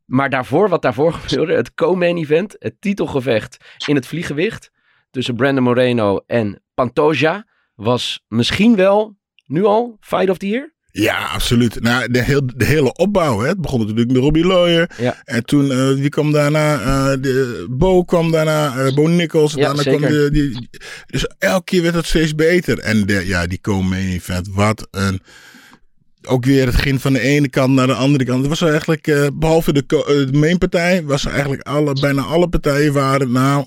Maar 0.05 0.29
daarvoor, 0.29 0.69
wat 0.69 0.81
daarvoor 0.81 1.13
gebeurde, 1.13 1.53
het 1.53 1.73
co-main 1.73 2.17
event, 2.17 2.55
het 2.59 2.75
titelgevecht 2.79 3.57
in 3.87 3.95
het 3.95 4.07
vliegewicht 4.07 4.71
tussen 5.11 5.35
Brandon 5.35 5.63
Moreno 5.63 6.23
en 6.27 6.61
Pantoja, 6.73 7.45
was 7.75 8.23
misschien 8.27 8.75
wel 8.75 9.17
nu 9.45 9.65
al 9.65 9.97
Fight 9.99 10.29
of 10.29 10.37
the 10.37 10.47
Year? 10.47 10.73
Ja, 10.91 11.25
absoluut. 11.25 11.81
Nou, 11.81 12.11
de, 12.11 12.23
heel, 12.23 12.41
de 12.55 12.65
hele 12.65 12.93
opbouw. 12.93 13.39
Hè. 13.39 13.47
Het 13.47 13.61
begon 13.61 13.79
natuurlijk 13.79 14.11
met 14.11 14.17
Robbie 14.17 14.45
Lawyer. 14.45 14.91
Ja. 14.97 15.21
En 15.23 15.45
toen, 15.45 15.65
uh, 15.65 15.93
wie 15.93 16.09
kwam 16.09 16.31
daarna? 16.31 16.79
Uh, 16.79 17.21
de, 17.21 17.65
Bo 17.69 18.03
kwam 18.03 18.31
daarna, 18.31 18.85
uh, 18.85 18.93
Bo 18.93 19.07
Nichols. 19.07 19.53
Ja, 19.53 19.65
daarna 19.65 19.81
zeker. 19.81 19.99
kwam 19.99 20.11
de, 20.11 20.29
die, 20.31 20.69
dus 21.05 21.27
elke 21.37 21.63
keer 21.63 21.81
werd 21.81 21.95
het 21.95 22.05
steeds 22.05 22.35
beter. 22.35 22.79
En 22.79 23.05
de, 23.05 23.27
ja, 23.27 23.47
die 23.47 23.61
co-main 23.61 24.09
event, 24.09 24.49
wat 24.53 24.87
een... 24.91 25.21
Ook 26.27 26.45
weer 26.45 26.65
het 26.65 26.75
ging 26.75 27.01
van 27.01 27.13
de 27.13 27.19
ene 27.19 27.49
kant 27.49 27.73
naar 27.73 27.87
de 27.87 27.93
andere 27.93 28.25
kant. 28.25 28.39
Het 28.39 28.59
was 28.59 28.61
eigenlijk, 28.61 29.07
uh, 29.07 29.27
behalve 29.33 29.73
de, 29.73 29.83
de 30.31 30.37
mainpartij, 30.37 31.03
was 31.03 31.25
er 31.25 31.31
eigenlijk 31.31 31.61
alle, 31.61 31.93
bijna 31.93 32.21
alle 32.21 32.49
partijen 32.49 32.93
waren, 32.93 33.31
nou, 33.31 33.65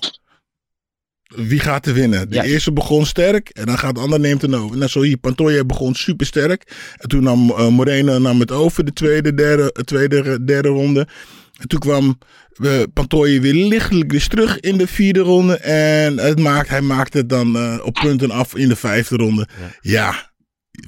wie 1.27 1.59
gaat 1.59 1.85
er 1.85 1.93
winnen? 1.93 2.29
De 2.29 2.35
Ja. 2.35 2.43
eerste 2.43 2.73
begon 2.73 3.05
sterk 3.05 3.49
en 3.49 3.65
dan 3.65 3.77
gaat 3.77 3.95
de 3.95 4.01
ander 4.01 4.19
neemt 4.19 4.41
het 4.41 4.53
over. 4.55 4.77
Net 4.77 4.89
zo 4.89 5.01
hier, 5.01 5.17
Pantoja 5.17 5.63
begon 5.65 5.95
super 5.95 6.25
sterk. 6.25 6.71
En 6.97 7.09
toen 7.09 7.23
nam 7.23 7.49
uh, 7.49 7.67
Moreno 7.67 8.19
nam 8.19 8.39
het 8.39 8.51
over 8.51 8.85
de 8.85 8.93
tweede, 8.93 9.33
derde, 9.33 9.71
tweede, 9.85 10.43
derde 10.43 10.67
ronde. 10.67 11.07
En 11.59 11.67
toen 11.67 11.79
kwam 11.79 12.19
uh, 12.61 12.81
Pantoja 12.93 13.39
weer 13.39 13.53
lichtelijk 13.53 14.09
dus 14.09 14.27
terug 14.27 14.59
in 14.59 14.77
de 14.77 14.87
vierde 14.87 15.19
ronde. 15.19 15.57
En 15.57 16.17
het 16.17 16.39
maakt, 16.39 16.69
hij 16.69 16.81
maakte 16.81 17.17
het 17.17 17.29
dan 17.29 17.55
uh, 17.55 17.79
op 17.83 17.93
punten 17.93 18.31
af 18.31 18.55
in 18.55 18.67
de 18.69 18.75
vijfde 18.75 19.15
ronde. 19.15 19.47
Ja. 19.59 19.71
ja, 19.81 20.31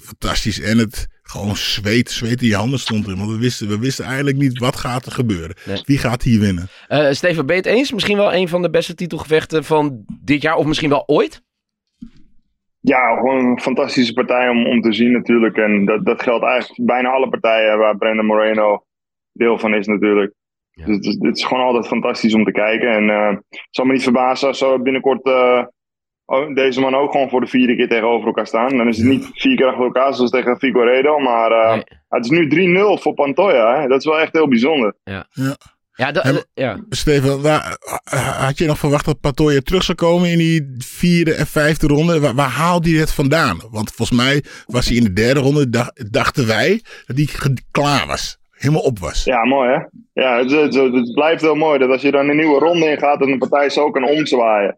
fantastisch. 0.02 0.60
En 0.60 0.78
het 0.78 1.08
gewoon 1.28 1.56
zweet, 1.56 2.12
zweet 2.12 2.42
in 2.42 2.48
je 2.48 2.56
handen 2.56 2.80
stond 2.80 3.06
erin. 3.06 3.18
Want 3.18 3.32
we 3.32 3.38
wisten, 3.38 3.68
we 3.68 3.80
wisten 3.80 4.06
eigenlijk 4.06 4.38
niet 4.38 4.60
wat 4.60 4.76
gaat 4.76 5.06
er 5.06 5.12
gebeuren. 5.12 5.56
Nee. 5.66 5.82
Wie 5.86 5.98
gaat 5.98 6.24
hier 6.24 6.40
winnen? 6.40 6.68
Uh, 6.90 7.12
Steven, 7.12 7.46
ben 7.46 7.56
je 7.56 7.62
het 7.62 7.72
eens? 7.72 7.92
Misschien 7.92 8.18
wel 8.18 8.34
een 8.34 8.48
van 8.48 8.62
de 8.62 8.70
beste 8.70 8.96
titelgevechten 8.96 9.64
van 9.64 10.06
dit 10.22 10.42
jaar 10.42 10.56
of 10.56 10.66
misschien 10.66 10.90
wel 10.90 11.04
ooit? 11.06 11.46
Ja, 12.80 13.16
gewoon 13.16 13.46
een 13.46 13.60
fantastische 13.60 14.14
partij 14.14 14.50
om, 14.50 14.68
om 14.68 14.82
te 14.82 14.94
zien 14.94 15.12
natuurlijk. 15.12 15.58
En 15.58 15.86
dat, 15.86 16.06
dat 16.06 16.22
geldt 16.22 16.46
eigenlijk 16.46 16.86
bijna 16.86 17.10
alle 17.10 17.30
partijen 17.30 17.78
waar 17.78 17.98
Brandon 17.98 18.26
Moreno 18.26 18.86
deel 19.32 19.60
van 19.60 19.74
is 19.74 19.88
natuurlijk. 19.88 20.34
Ja. 20.72 20.86
Dus 20.86 20.96
het 20.96 21.06
is, 21.06 21.18
het 21.20 21.38
is 21.38 21.44
gewoon 21.44 21.64
altijd 21.64 21.88
fantastisch 21.88 22.34
om 22.34 22.44
te 22.44 22.52
kijken. 22.52 22.90
En 22.90 23.10
eh, 23.10 23.30
het 23.50 23.68
zal 23.70 23.86
me 23.86 23.94
niet 23.94 24.04
verbazen 24.04 24.48
als 24.48 24.58
zo 24.58 24.82
binnenkort 24.82 25.26
eh, 25.26 25.66
deze 26.54 26.80
man 26.80 26.96
ook 26.96 27.12
gewoon 27.12 27.30
voor 27.30 27.42
de 27.42 27.48
vierde 27.48 27.76
keer 27.76 27.88
tegenover 27.88 28.28
elkaar 28.28 28.48
staan. 28.48 28.78
Dan 28.78 28.88
is 28.88 28.98
het 28.98 29.06
niet 29.08 29.30
vier 29.34 29.56
keer 29.56 29.66
achter 29.68 29.84
elkaar 29.84 30.14
zoals 30.14 30.32
tegen 30.32 30.58
Figueiredo, 30.58 31.20
maar 31.20 31.52
eh, 31.52 31.74
Nee. 31.74 31.84
het 32.10 32.24
is 32.26 32.30
nu 32.32 32.48
3-0 32.98 33.02
voor 33.02 33.14
Pantoja. 33.14 33.82
Hè? 33.82 33.88
Dat 33.88 34.00
is 34.00 34.06
wel 34.06 34.20
echt 34.20 34.34
heel 34.34 34.48
bijzonder. 34.48 34.94
Ja, 35.04 35.26
En- 35.34 36.36
eh, 36.36 36.36
ja. 36.54 36.78
Steven, 36.90 37.42
waar, 37.42 37.78
had 38.40 38.58
je 38.58 38.66
nog 38.66 38.78
verwacht 38.78 39.06
dat 39.06 39.20
Patoja 39.20 39.60
terug 39.64 39.84
zou 39.84 39.98
komen 39.98 40.30
in 40.30 40.38
die 40.38 40.76
vierde 40.78 41.34
en 41.34 41.48
vijfde 41.48 41.88
ronde? 41.88 42.20
Waar, 42.20 42.36
waar 42.36 42.50
haalde 42.50 42.90
hij 42.90 43.00
het 43.00 43.14
vandaan? 43.14 43.62
Want 43.72 43.92
volgens 43.94 44.18
mij 44.18 44.44
was 44.66 44.88
hij 44.88 44.96
in 44.98 45.04
de 45.04 45.14
derde 45.14 45.40
ronde, 45.40 45.70
dacht- 45.70 46.14
dachten 46.14 46.48
wij, 46.48 46.82
dat 47.06 47.18
hij 47.18 47.28
klaar 47.72 48.08
was. 48.08 48.38
Helemaal 48.52 48.82
op 48.84 49.00
was. 49.00 49.24
Ja, 49.24 49.46
mooi 49.46 49.70
hè? 49.70 49.80
Ja, 50.22 50.38
het, 50.38 50.52
het, 50.74 51.14
blijft 51.14 51.42
heel 51.42 51.56
mooi 51.56 51.80
dat 51.80 51.90
als 51.90 52.02
je 52.02 52.12
dan 52.12 52.30
een 52.30 52.36
nieuwe 52.36 52.60
ronde 52.60 52.90
ingaat, 52.90 53.20
dat 53.20 53.28
een 53.28 53.38
partij 53.38 53.70
zo 53.70 53.92
kan 53.92 54.04
omzwaaien. 54.08 54.78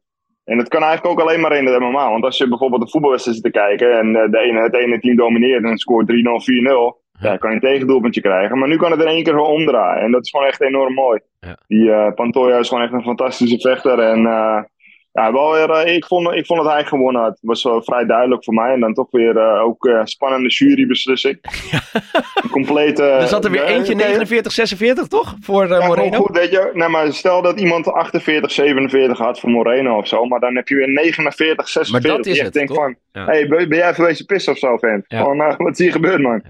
En 0.49 0.57
dat 0.57 0.67
kan 0.67 0.83
eigenlijk 0.83 1.11
ook 1.11 1.25
alleen 1.25 1.39
maar 1.39 1.57
in 1.57 1.65
het 1.65 1.79
MMA. 1.79 2.09
Want 2.09 2.23
als 2.23 2.37
je 2.37 2.47
bijvoorbeeld 2.47 2.81
een 2.81 2.89
voetbalwedstrijd 2.89 3.37
zit 3.37 3.53
te 3.53 3.59
kijken 3.59 3.99
en 3.99 4.15
eh, 4.15 4.31
de 4.31 4.39
ene, 4.39 4.61
het 4.61 4.75
ene 4.75 4.99
team 4.99 5.15
domineert 5.15 5.63
en 5.63 5.77
scoort 5.77 6.11
3-0, 6.11 6.13
4-0, 6.13 7.09
ja, 7.19 7.37
kan 7.37 7.49
je 7.49 7.55
een 7.55 7.61
tegendoelpuntje 7.61 8.21
krijgen. 8.21 8.57
Maar 8.57 8.67
nu 8.67 8.77
kan 8.77 8.91
het 8.91 8.99
in 8.99 9.07
één 9.07 9.23
keer 9.23 9.33
gewoon 9.33 9.51
omdraaien. 9.51 10.03
En 10.03 10.11
dat 10.11 10.25
is 10.25 10.29
gewoon 10.29 10.45
echt 10.47 10.61
enorm 10.61 10.93
mooi. 10.93 11.19
Ja. 11.39 11.57
Die 11.67 11.91
eh 11.91 12.13
Pantoja 12.13 12.57
is 12.57 12.67
gewoon 12.67 12.83
echt 12.83 12.93
een 12.93 13.01
fantastische 13.01 13.59
vechter. 13.69 13.99
En 13.99 14.25
eh, 14.25 14.63
ja, 15.11 15.33
wel 15.33 15.51
weer, 15.51 15.69
eh, 15.69 15.95
ik, 15.95 16.05
vond, 16.05 16.31
ik 16.31 16.45
vond 16.45 16.63
dat 16.63 16.71
hij 16.71 16.85
gewonnen 16.85 17.21
had. 17.21 17.31
Het 17.31 17.39
was 17.41 17.63
wel 17.63 17.83
vrij 17.83 18.05
duidelijk 18.05 18.43
voor 18.43 18.53
mij. 18.53 18.73
En 18.73 18.79
dan 18.79 18.93
toch 18.93 19.11
weer 19.11 19.37
eh, 19.37 19.61
ook 19.63 19.85
eh, 19.85 20.01
spannende 20.03 20.49
jurybeslissing. 20.49 21.39
Een 22.43 22.49
complete... 22.49 23.03
Er 23.03 23.27
zat 23.27 23.45
er 23.45 23.51
weer 23.51 23.63
eentje 23.63 23.95
nee, 23.95 24.07
49, 24.07 24.51
46 24.51 25.07
toch? 25.07 25.35
Voor 25.39 25.67
ja, 25.67 25.87
Moreno? 25.87 26.17
goed, 26.17 26.37
weet 26.37 26.51
je. 26.51 26.69
Nee, 26.73 26.87
maar 26.87 27.13
stel 27.13 27.41
dat 27.41 27.59
iemand 27.59 27.87
48, 27.87 28.51
47 28.51 29.17
had 29.17 29.39
voor 29.39 29.49
Moreno 29.49 29.97
of 29.97 30.07
zo. 30.07 30.25
Maar 30.25 30.39
dan 30.39 30.55
heb 30.55 30.67
je 30.67 30.75
weer 30.75 30.89
49, 30.89 31.69
46. 31.69 32.09
Maar 32.09 32.17
dat 32.17 32.25
is 32.25 32.41
het, 32.41 32.53
denkt 32.53 32.73
toch? 32.73 32.83
van, 32.83 32.95
Ja. 33.11 33.25
hey, 33.25 33.47
ben 33.47 33.69
ben 33.69 33.77
jij 33.77 33.89
even 33.89 34.03
wezen 34.03 34.25
pissen 34.25 34.53
of 34.53 34.59
zo? 34.59 34.77
Ja. 34.81 35.01
Gewoon, 35.07 35.41
eh, 35.41 35.57
wat 35.57 35.71
is 35.71 35.77
hier 35.77 35.91
gebeurd, 35.91 36.21
man? 36.21 36.43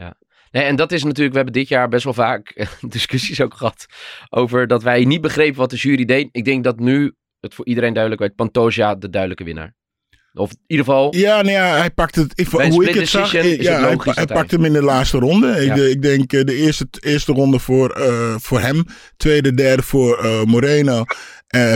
Nee, 0.52 0.64
en 0.64 0.76
dat 0.76 0.92
is 0.92 1.04
natuurlijk, 1.04 1.30
we 1.30 1.36
hebben 1.36 1.54
dit 1.54 1.68
jaar 1.68 1.90
best 1.90 2.04
wel 2.04 2.14
vaak 2.14 2.68
discussies 2.90 3.42
ook 3.42 3.54
gehad 3.54 3.86
over 4.30 4.68
dat 4.68 4.84
wij 4.84 5.06
niet 5.06 5.22
begrepen 5.22 5.60
wat 5.60 5.70
de 5.70 5.76
jury 5.76 6.06
deed. 6.06 6.30
Ik 6.32 6.46
denk 6.46 6.64
dat 6.64 6.80
nu 6.80 7.14
het 7.40 7.54
voor 7.54 7.66
iedereen 7.66 7.94
duidelijk 7.94 8.22
werd, 8.22 8.36
Pantoja 8.36 8.96
de 8.96 9.10
duidelijke 9.10 9.44
winnaar. 9.44 9.78
Of 10.34 10.52
in 10.52 10.58
ieder 10.68 10.86
geval, 10.86 11.16
Ja, 11.16 11.36
nou 11.42 11.50
ja, 11.52 11.78
hij 11.78 11.92
pakt 11.92 12.16
het. 12.16 12.32
Ik, 12.40 12.48
hoe 12.48 12.90
ik 12.90 12.96
het 12.96 13.08
zag, 13.08 13.32
ja, 13.32 13.42
het 13.42 14.16
hij, 14.16 14.26
pakt 14.26 14.52
hem 14.52 14.66
in 14.66 14.74
de 14.74 14.82
laatste 14.84 15.18
ronde. 15.18 15.48
Ik, 15.52 15.68
Ja. 15.68 15.76
de- 15.76 15.90
ik 15.90 16.02
denk 16.02 16.34
eh, 16.34 16.44
de 16.44 16.56
eerste, 16.56 16.88
eerste 17.00 17.32
ronde 17.34 17.60
voor, 17.60 17.90
eh, 17.90 18.36
voor 18.38 18.60
hem, 18.60 18.84
tweede, 19.18 19.54
derde 19.54 19.84
voor 19.84 20.18
eh, 20.18 20.44
Moreno, 20.44 21.04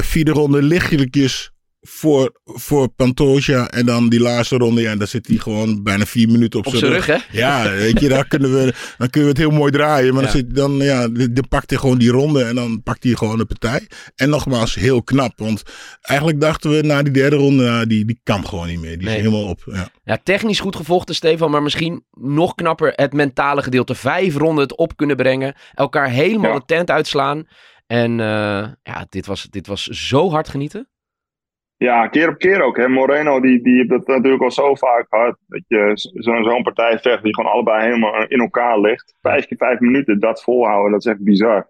vierde 0.02 0.32
ronde 0.32 0.62
lichtelijkjes 0.62 1.53
voor, 1.86 2.40
voor 2.44 2.88
Pantoja 2.90 3.70
en 3.70 3.86
dan 3.86 4.10
die 4.10 4.20
laatste 4.20 4.58
ronde, 4.58 4.82
ja, 4.82 4.96
daar 4.96 5.08
zit 5.08 5.28
hij 5.28 5.38
gewoon 5.38 5.84
bijna 5.84 6.06
vier 6.06 6.30
minuten 6.30 6.60
op, 6.60 6.68
op 6.68 6.76
zijn 6.76 6.92
rug 6.92 7.06
hè? 7.06 7.18
Ja, 7.32 7.70
weet 7.72 8.00
je, 8.00 8.10
daar 8.10 8.28
kunnen 8.28 8.54
we, 8.54 8.74
dan 8.98 9.10
kunnen 9.10 9.34
we 9.34 9.40
het 9.40 9.50
heel 9.50 9.58
mooi 9.60 9.72
draaien. 9.72 10.14
Maar 10.14 10.24
Ja. 10.24 10.32
dan, 10.32 10.38
zit, 10.38 10.56
dan, 10.56 10.72
ja, 10.78 11.08
dan 11.08 11.48
pakt 11.50 11.70
hij 11.70 11.80
gewoon 11.80 11.98
die 11.98 12.10
ronde 12.12 12.44
en 12.44 12.56
dan 12.56 12.84
pakt 12.84 13.04
hij 13.04 13.14
gewoon 13.14 13.38
de 13.38 13.46
partij. 13.46 13.88
En 14.16 14.30
nogmaals, 14.30 14.76
heel 14.76 15.04
knap. 15.04 15.34
Want 15.36 15.64
eigenlijk 16.02 16.42
dachten 16.42 16.72
we 16.72 16.82
na 16.82 17.04
die 17.04 17.14
derde 17.14 17.36
ronde, 17.36 17.64
nou, 17.64 17.88
die, 17.88 18.06
die 18.06 18.20
kan 18.24 18.48
gewoon 18.48 18.68
niet 18.68 18.80
meer. 18.80 18.98
Die 18.98 19.08
Nee. 19.08 19.16
is 19.18 19.22
helemaal 19.22 19.48
op. 19.48 19.62
Ja. 19.66 19.90
Ja, 20.04 20.18
technisch 20.24 20.60
goed 20.60 20.76
gevochten, 20.76 21.16
Stefan, 21.16 21.52
maar 21.52 21.64
misschien 21.64 22.06
nog 22.12 22.56
knapper 22.56 22.94
het 22.96 23.14
mentale 23.14 23.64
gedeelte. 23.64 23.96
Vijf 23.96 24.36
ronden 24.36 24.64
het 24.64 24.78
op 24.78 24.96
kunnen 24.98 25.16
brengen, 25.16 25.56
elkaar 25.74 26.10
helemaal 26.10 26.52
Ja. 26.54 26.58
de 26.60 26.66
tent 26.66 26.90
uitslaan. 26.92 27.44
En 27.88 28.20
eh, 28.20 28.68
ja, 28.84 29.06
dit 29.10 29.26
was, 29.26 29.48
dit 29.50 29.68
was 29.68 29.84
zo 29.88 30.30
hard 30.30 30.50
genieten. 30.50 30.88
Ja, 31.84 32.08
keer 32.08 32.30
op 32.30 32.38
keer 32.38 32.62
ook. 32.62 32.78
Hè. 32.78 32.88
Moreno 32.88 33.40
die, 33.40 33.64
die 33.64 33.76
heeft 33.76 33.90
dat 33.90 34.08
natuurlijk 34.08 34.44
al 34.44 34.52
zo 34.52 34.76
vaak 34.76 35.06
gehad. 35.10 35.38
Dat 35.48 35.64
je 35.68 35.92
zo'n 35.96 36.44
zo'n 36.44 36.64
partij 36.64 37.00
vecht 37.00 37.24
die 37.24 37.36
gewoon 37.36 37.52
allebei 37.52 37.84
helemaal 37.84 38.26
in 38.28 38.40
elkaar 38.40 38.80
ligt. 38.80 39.16
Vijf 39.22 39.46
keer 39.46 39.58
vijf 39.58 39.80
minuten, 39.80 40.20
dat 40.20 40.44
volhouden, 40.44 40.92
dat 40.92 41.06
is 41.06 41.12
echt 41.12 41.24
bizar. 41.24 41.70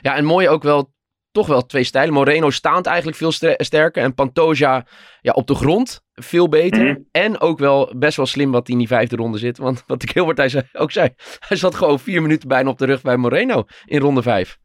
Ja, 0.00 0.16
en 0.16 0.24
mooi 0.24 0.48
ook 0.48 0.62
wel, 0.62 0.92
toch 1.30 1.46
wel 1.46 1.66
twee 1.66 1.84
stijlen. 1.84 2.14
Moreno 2.14 2.50
staand 2.50 2.86
eigenlijk 2.86 3.16
veel 3.16 3.32
sterker 3.56 4.02
en 4.02 4.14
Pantoja 4.14 4.86
ja, 5.20 5.32
op 5.32 5.46
de 5.46 5.54
grond 5.54 6.04
veel 6.12 6.48
beter. 6.48 6.84
Mhm. 6.84 6.96
En 7.10 7.40
ook 7.40 7.58
wel 7.58 7.92
best 7.96 8.16
wel 8.16 8.26
slim 8.26 8.50
wat 8.50 8.66
hij 8.66 8.72
in 8.72 8.78
die 8.78 8.88
vijfde 8.96 9.16
ronde 9.16 9.38
zit. 9.38 9.58
Want 9.58 9.84
wat 9.86 10.02
ik 10.02 10.10
heel 10.10 10.26
wat 10.26 10.36
hij 10.36 10.48
zei, 10.48 10.64
ook 10.72 10.92
zei, 10.92 11.08
hij 11.48 11.56
zat 11.56 11.74
gewoon 11.74 11.98
vier 11.98 12.22
minuten 12.22 12.48
bijna 12.48 12.70
op 12.70 12.78
de 12.78 12.86
rug 12.86 13.02
bij 13.02 13.16
Moreno 13.16 13.64
in 13.84 14.00
ronde 14.00 14.22
vijf. 14.22 14.58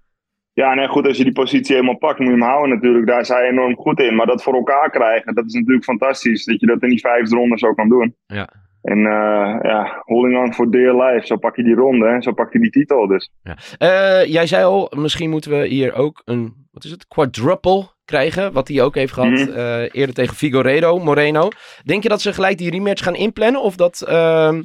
Ja, 0.56 0.74
nee, 0.74 0.88
goed, 0.88 1.08
als 1.08 1.18
je 1.18 1.24
die 1.24 1.34
positie 1.34 1.76
helemaal 1.76 1.98
pakt, 1.98 2.20
moet 2.20 2.28
je 2.28 2.34
hem 2.34 2.42
houden 2.42 2.70
natuurlijk. 2.76 3.08
Daar 3.08 3.20
is 3.20 3.28
hij 3.28 3.50
enorm 3.50 3.76
goed 3.76 4.00
in. 4.00 4.16
Maar 4.16 4.26
dat 4.26 4.44
voor 4.44 4.54
elkaar 4.54 4.90
krijgen, 4.90 5.36
dat 5.36 5.46
is 5.46 5.54
natuurlijk 5.54 5.84
fantastisch. 5.84 6.46
Dat 6.46 6.60
je 6.60 6.66
dat 6.66 6.82
in 6.82 6.90
die 6.90 7.00
vijfde 7.00 7.36
ronde 7.36 7.58
zo 7.58 7.74
kan 7.74 7.90
doen. 7.90 8.16
Ja. 8.28 8.50
En 8.82 8.98
eh, 8.98 9.60
ja, 9.62 10.02
holding 10.06 10.38
on 10.38 10.54
for 10.54 10.72
dear 10.72 10.96
life. 11.06 11.26
Zo 11.26 11.38
pak 11.38 11.56
je 11.56 11.64
die 11.64 11.76
ronde, 11.76 12.08
hè. 12.08 12.22
zo 12.22 12.32
pak 12.34 12.54
je 12.54 12.60
die 12.60 12.70
titel 12.70 13.08
dus. 13.08 13.32
Eh, 13.78 14.26
jij 14.26 14.48
zei 14.48 14.64
al, 14.64 14.92
misschien 14.98 15.30
moeten 15.30 15.52
we 15.52 15.68
hier 15.68 15.94
ook 15.94 16.22
een, 16.26 16.68
wat 16.72 16.84
is 16.84 16.92
het, 16.92 17.08
quadruple 17.08 17.88
krijgen. 18.06 18.54
Wat 18.54 18.68
hij 18.68 18.82
ook 18.82 18.96
heeft 18.96 19.14
gehad 19.14 19.30
Mhm. 19.32 19.50
eh, 19.50 19.82
eerder 19.92 20.16
tegen 20.16 20.36
Figueiredo, 20.36 21.00
Moreno. 21.00 21.50
Denk 21.84 22.04
je 22.04 22.10
dat 22.10 22.22
ze 22.22 22.34
gelijk 22.34 22.58
die 22.58 22.70
rematch 22.72 23.04
gaan 23.04 23.16
inplannen? 23.16 23.62
Of 23.62 23.76
dat 23.76 24.02
ehm 24.02 24.62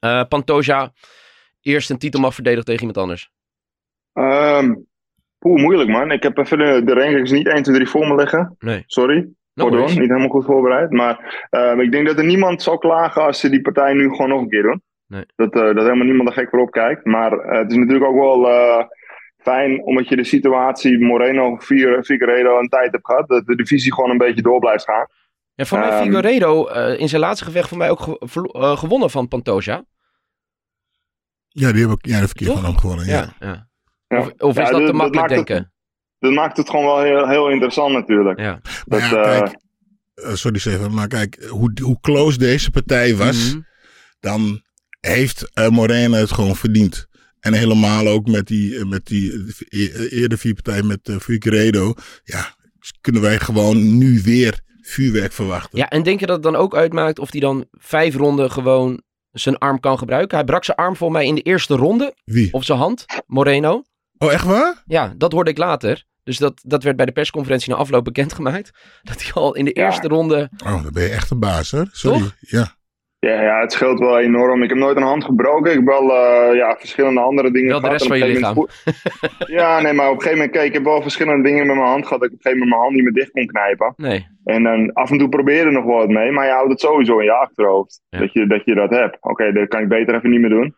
eh, 0.00 0.22
Pantoja 0.28 0.92
eerst 1.60 1.90
een 1.90 1.98
titel 1.98 2.20
mag 2.20 2.34
verdedigen 2.34 2.64
tegen 2.64 2.80
iemand 2.80 2.98
anders? 2.98 3.30
Ehm 4.16 4.74
Poeh, 5.38 5.60
moeilijk 5.62 5.90
man. 5.90 6.10
Ik 6.10 6.22
heb 6.22 6.38
even 6.38 6.58
de, 6.58 6.82
de 6.84 6.94
rankings 6.94 7.30
niet 7.30 7.46
1, 7.48 7.62
2, 7.62 7.74
3 7.74 7.88
voor 7.88 8.06
me 8.08 8.14
liggen. 8.14 8.56
Nee. 8.58 8.82
Sorry. 8.86 9.16
No 9.16 9.28
Pardon, 9.54 9.78
worries. 9.78 9.98
niet 9.98 10.08
helemaal 10.08 10.28
goed 10.28 10.44
voorbereid. 10.44 10.90
Maar 10.90 11.46
ehm, 11.50 11.80
ik 11.80 11.92
denk 11.92 12.06
dat 12.06 12.18
er 12.18 12.24
niemand 12.24 12.62
zal 12.62 12.78
klagen 12.78 13.22
als 13.22 13.40
ze 13.40 13.48
die 13.50 13.60
partij 13.60 13.92
nu 13.92 14.08
gewoon 14.10 14.28
nog 14.28 14.40
een 14.40 14.48
keer 14.48 14.62
doen. 14.62 14.82
Nee. 15.06 15.24
Dat, 15.36 15.54
eh, 15.54 15.60
dat 15.62 15.76
helemaal 15.76 16.04
niemand 16.06 16.28
er 16.28 16.34
gek 16.34 16.48
voor 16.50 16.58
opkijkt. 16.60 17.04
Maar 17.04 17.32
eh, 17.32 17.58
het 17.58 17.70
is 17.70 17.76
natuurlijk 17.76 18.04
ook 18.04 18.16
wel 18.18 18.48
eh, 18.48 18.84
fijn 19.36 19.82
omdat 19.84 20.08
je 20.08 20.16
de 20.16 20.24
situatie 20.24 20.98
Moreno, 20.98 21.56
Figue- 21.58 22.04
Figueiredo 22.04 22.58
een 22.58 22.68
tijd 22.68 22.92
hebt 22.92 23.06
gehad. 23.06 23.28
Dat 23.28 23.46
de 23.46 23.56
divisie 23.56 23.94
gewoon 23.94 24.10
een 24.10 24.18
beetje 24.18 24.42
door 24.42 24.58
blijft 24.60 24.84
gaan. 24.84 25.06
Ja, 25.54 25.64
voor 25.64 25.78
mij 25.78 26.02
Figueiredo 26.02 26.66
eh, 26.66 27.00
in 27.00 27.08
zijn 27.08 27.20
laatste 27.20 27.44
gevecht 27.44 27.68
voor 27.68 27.78
mij 27.78 27.90
ook 27.90 28.00
ge- 28.00 28.76
gewonnen 28.76 29.10
van 29.10 29.28
Pantoja. 29.28 29.84
Ja, 31.48 31.72
die 31.72 31.82
heb 31.88 31.98
ik 31.98 32.06
ja, 32.06 32.20
de 32.20 32.26
verkeer 32.26 32.52
van 32.52 32.64
hem 32.64 32.76
gewonnen. 32.78 33.06
Ja. 33.06 33.12
Ja. 33.38 33.46
ja. 33.46 33.68
Ja. 34.08 34.18
Of, 34.18 34.32
of 34.38 34.50
is 34.50 34.56
Ja, 34.56 34.62
dat 34.62 34.70
dat- 34.70 34.80
te 34.80 34.86
dat 34.86 34.94
makkelijk 34.94 35.28
het- 35.34 35.46
denken? 35.46 35.72
Dat 36.18 36.32
maakt 36.32 36.56
het 36.56 36.70
gewoon 36.70 36.84
wel 36.84 37.02
heel, 37.02 37.28
heel 37.28 37.50
interessant 37.50 37.92
natuurlijk. 37.92 38.38
Ja. 38.40 38.60
Dat, 38.84 39.00
eh, 39.00 39.08
kijk, 39.10 39.56
eh, 40.14 40.34
sorry 40.34 40.58
Steven, 40.58 40.94
maar 40.94 41.08
kijk, 41.08 41.44
hoe, 41.48 41.72
hoe 41.82 42.00
close 42.00 42.38
deze 42.38 42.70
partij 42.70 43.16
was, 43.16 43.52
Mhm. 43.52 43.60
dan 44.20 44.62
heeft 45.00 45.50
eh, 45.54 45.68
Moreno 45.68 46.16
het 46.16 46.32
gewoon 46.32 46.56
verdiend. 46.56 47.06
En 47.40 47.52
helemaal 47.52 48.06
ook 48.06 48.26
met 48.26 48.46
die, 48.46 48.84
met 48.84 49.06
die 49.06 49.44
e- 49.68 50.08
eerder 50.08 50.38
vier 50.38 50.54
partij 50.54 50.82
met 50.82 51.08
uh, 51.08 51.16
Figueiredo. 51.16 51.94
Ja, 52.24 52.54
kunnen 53.00 53.22
wij 53.22 53.38
gewoon 53.38 53.98
nu 53.98 54.20
weer 54.22 54.60
vuurwerk 54.80 55.32
verwachten. 55.32 55.78
Ja, 55.78 55.88
en 55.88 56.02
denk 56.02 56.20
je 56.20 56.26
dat 56.26 56.34
het 56.34 56.44
dan 56.44 56.56
ook 56.56 56.76
uitmaakt 56.76 57.18
of 57.18 57.30
hij 57.32 57.40
dan 57.40 57.66
vijf 57.70 58.14
ronden 58.14 58.50
gewoon 58.50 59.02
zijn 59.32 59.58
arm 59.58 59.80
kan 59.80 59.98
gebruiken? 59.98 60.36
Hij 60.36 60.46
brak 60.46 60.64
zijn 60.64 60.76
arm 60.76 60.96
voor 60.96 61.10
mij 61.12 61.26
in 61.26 61.34
de 61.34 61.40
eerste 61.42 61.74
ronde, 61.76 62.14
Wie? 62.24 62.52
of 62.52 62.64
zijn 62.64 62.78
hand, 62.78 63.04
Moreno. 63.26 63.82
Oh, 64.18 64.32
echt 64.32 64.44
waar? 64.44 64.82
Ja, 64.86 65.14
dat 65.16 65.32
hoorde 65.32 65.50
ik 65.50 65.58
later. 65.58 66.04
Dus 66.24 66.38
dat, 66.38 66.60
dat 66.66 66.82
werd 66.82 66.96
bij 66.96 67.06
de 67.06 67.12
persconferentie 67.12 67.72
na 67.72 67.78
afloop 67.78 68.04
bekendgemaakt. 68.04 68.70
Dat 69.02 69.22
hij 69.22 69.32
al 69.32 69.54
in 69.54 69.64
de 69.64 69.70
Ja. 69.74 69.84
eerste 69.84 70.08
ronde... 70.08 70.48
Oh, 70.64 70.82
dan 70.82 70.92
ben 70.92 71.02
je 71.02 71.08
echt 71.08 71.30
een 71.30 71.38
baas, 71.40 71.70
hoor. 71.70 71.86
Sorry. 71.92 72.18
Toch? 72.18 72.34
Ja. 72.40 72.74
Ja, 73.18 73.42
ja, 73.42 73.60
het 73.60 73.72
scheelt 73.72 73.98
wel 73.98 74.18
enorm. 74.18 74.62
Ik 74.62 74.68
heb 74.68 74.78
nooit 74.78 74.96
een 74.96 75.02
hand 75.02 75.24
gebroken. 75.24 75.70
Ik 75.70 75.76
heb 75.76 75.86
wel 75.86 76.10
eh, 76.12 76.54
ja, 76.56 76.76
verschillende 76.78 77.20
andere 77.20 77.50
dingen 77.50 77.68
Wel 77.68 77.80
de 77.80 77.86
gehad. 77.86 78.00
rest 78.00 78.10
En 78.12 78.18
van 78.18 78.28
je 78.40 78.54
voel- 78.54 78.68
ja, 79.58 79.80
nee, 79.80 79.92
maar 79.92 80.06
op 80.06 80.14
een 80.14 80.20
gegeven 80.20 80.38
moment, 80.38 80.56
kijk, 80.56 80.66
ik 80.66 80.72
heb 80.72 80.84
wel 80.84 81.02
verschillende 81.02 81.42
dingen 81.48 81.66
met 81.66 81.76
mijn 81.76 81.88
hand 81.88 82.06
gehad. 82.06 82.20
Dat 82.20 82.28
ik 82.30 82.34
op 82.34 82.44
een 82.44 82.50
gegeven 82.50 82.58
moment 82.58 82.70
mijn 82.70 82.80
hand 82.82 82.94
niet 82.94 83.02
meer 83.04 83.12
dicht 83.12 83.30
kon 83.30 83.46
knijpen. 83.46 83.92
Nee. 83.96 84.26
En 84.44 84.62
dan 84.62 84.92
af 84.92 85.10
en 85.10 85.18
toe 85.18 85.28
probeer 85.28 85.66
er 85.66 85.72
nog 85.72 85.84
wel 85.84 85.96
wat 85.96 86.08
mee, 86.08 86.30
maar 86.30 86.46
je 86.46 86.52
houdt 86.52 86.70
het 86.70 86.80
sowieso 86.80 87.18
in 87.18 87.24
je 87.24 87.32
achterhoofd. 87.32 88.00
Ja. 88.08 88.18
Dat, 88.18 88.32
je, 88.32 88.46
dat 88.46 88.64
je 88.64 88.74
dat 88.74 88.90
hebt. 88.90 89.16
Oké, 89.20 89.52
dat 89.52 89.68
kan 89.68 89.82
ik 89.82 89.88
beter 89.88 90.14
even 90.14 90.30
niet 90.30 90.40
meer 90.40 90.50
doen. 90.50 90.74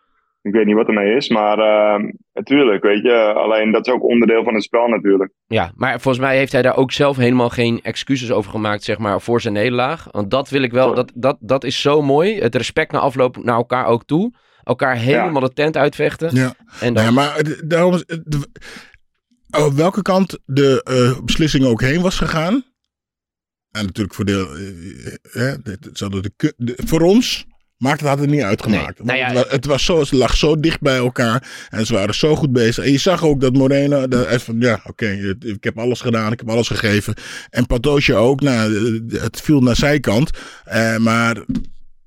Ik 0.49 0.55
weet 0.55 0.67
niet 0.67 0.75
wat 0.75 0.87
ermee 0.87 1.17
is, 1.17 1.28
maar 1.28 1.59
uh, 1.59 2.11
natuurlijk, 2.33 2.83
weet 2.83 3.02
je. 3.02 3.12
Alleen 3.35 3.73
dat 3.73 3.87
is 3.87 3.93
ook 3.93 4.02
onderdeel 4.05 4.45
van 4.45 4.55
het 4.55 4.62
spel 4.62 4.88
natuurlijk. 4.88 5.33
Ja, 5.47 5.73
maar 5.75 6.00
volgens 6.00 6.25
mij 6.25 6.37
heeft 6.37 6.52
hij 6.52 6.62
daar 6.62 6.76
ook 6.76 6.93
zelf 6.93 7.17
helemaal 7.17 7.49
geen 7.50 7.81
excuses 7.83 8.31
over 8.33 8.50
gemaakt, 8.50 8.83
zeg 8.85 8.99
maar, 8.99 9.21
voor 9.21 9.40
zijn 9.40 9.55
nederlaag. 9.55 10.07
Want 10.11 10.31
dat 10.31 10.49
wil 10.49 10.62
ik 10.62 10.73
wel, 10.73 10.95
dat, 10.95 11.12
dat, 11.14 11.37
dat 11.40 11.64
is 11.64 11.81
zo 11.81 12.02
mooi. 12.02 12.40
Het 12.40 12.55
respect 12.55 12.93
na 12.93 12.99
afloop 12.99 13.37
naar 13.45 13.57
elkaar 13.57 13.87
ook 13.87 14.05
toe. 14.05 14.33
Elkaar 14.62 14.97
helemaal 14.97 15.40
de 15.40 15.52
tent 15.52 15.76
uitvechten. 15.76 16.35
ja. 16.35 16.55
En 16.81 16.95
dan, 16.95 17.05
ja, 17.05 17.11
maar 17.11 17.37
het- 17.37 17.62
daarom 17.64 17.95
is, 17.95 18.02
het- 18.07 18.23
de- 18.25 18.49
op 19.67 19.73
welke 19.73 20.02
kant 20.02 20.38
de 20.45 20.83
eh, 20.83 21.25
beslissing 21.25 21.64
ook 21.64 21.81
heen 21.81 22.02
was 22.02 22.17
gegaan. 22.19 22.52
En 23.71 23.85
natuurlijk 23.85 24.14
voor, 24.14 24.25
eh, 24.25 24.40
eh, 25.50 25.57
het 25.62 25.95
de, 26.37 26.52
de- 26.57 26.76
voor 26.87 27.00
ons 27.00 27.47
Maakt 27.78 28.00
het 28.00 28.08
had 28.08 28.18
het 28.18 28.30
niet 28.30 28.42
uitgemaakt. 28.42 29.04
Nee, 29.04 29.06
nou 29.06 29.18
ja, 29.18 29.26
het, 29.26 29.35
wa- 29.49 29.54
het 29.54 29.64
was 29.64 29.85
zo, 29.85 30.00
het 30.00 30.12
lag 30.12 30.37
zo 30.37 30.61
dicht 30.61 30.80
bij 30.80 30.97
elkaar. 30.97 31.66
En 31.70 31.87
ze 31.87 31.92
waren 31.94 32.14
zo 32.14 32.37
goed 32.37 32.52
bezig. 32.52 32.85
En 32.85 32.92
je 32.92 32.99
zag 32.99 33.25
ook 33.25 33.40
dat 33.40 33.52
Moreno. 33.52 34.08
Dat, 34.08 34.42
van, 34.42 34.61
ja, 34.61 34.80
oké, 34.87 35.06
het- 35.06 35.44
ik 35.44 35.64
heb 35.64 35.78
alles 35.78 36.00
gedaan. 36.00 36.32
Ik 36.32 36.38
heb 36.38 36.50
alles 36.50 36.68
gegeven. 36.68 37.14
En 37.50 37.66
Patoosje 37.66 38.14
ook. 38.14 38.40
Nou, 38.40 38.73
het 39.12 39.40
viel 39.40 39.61
naar 39.61 39.76
zijkant. 39.76 40.30
Eh, 40.64 40.97
maar, 40.97 41.37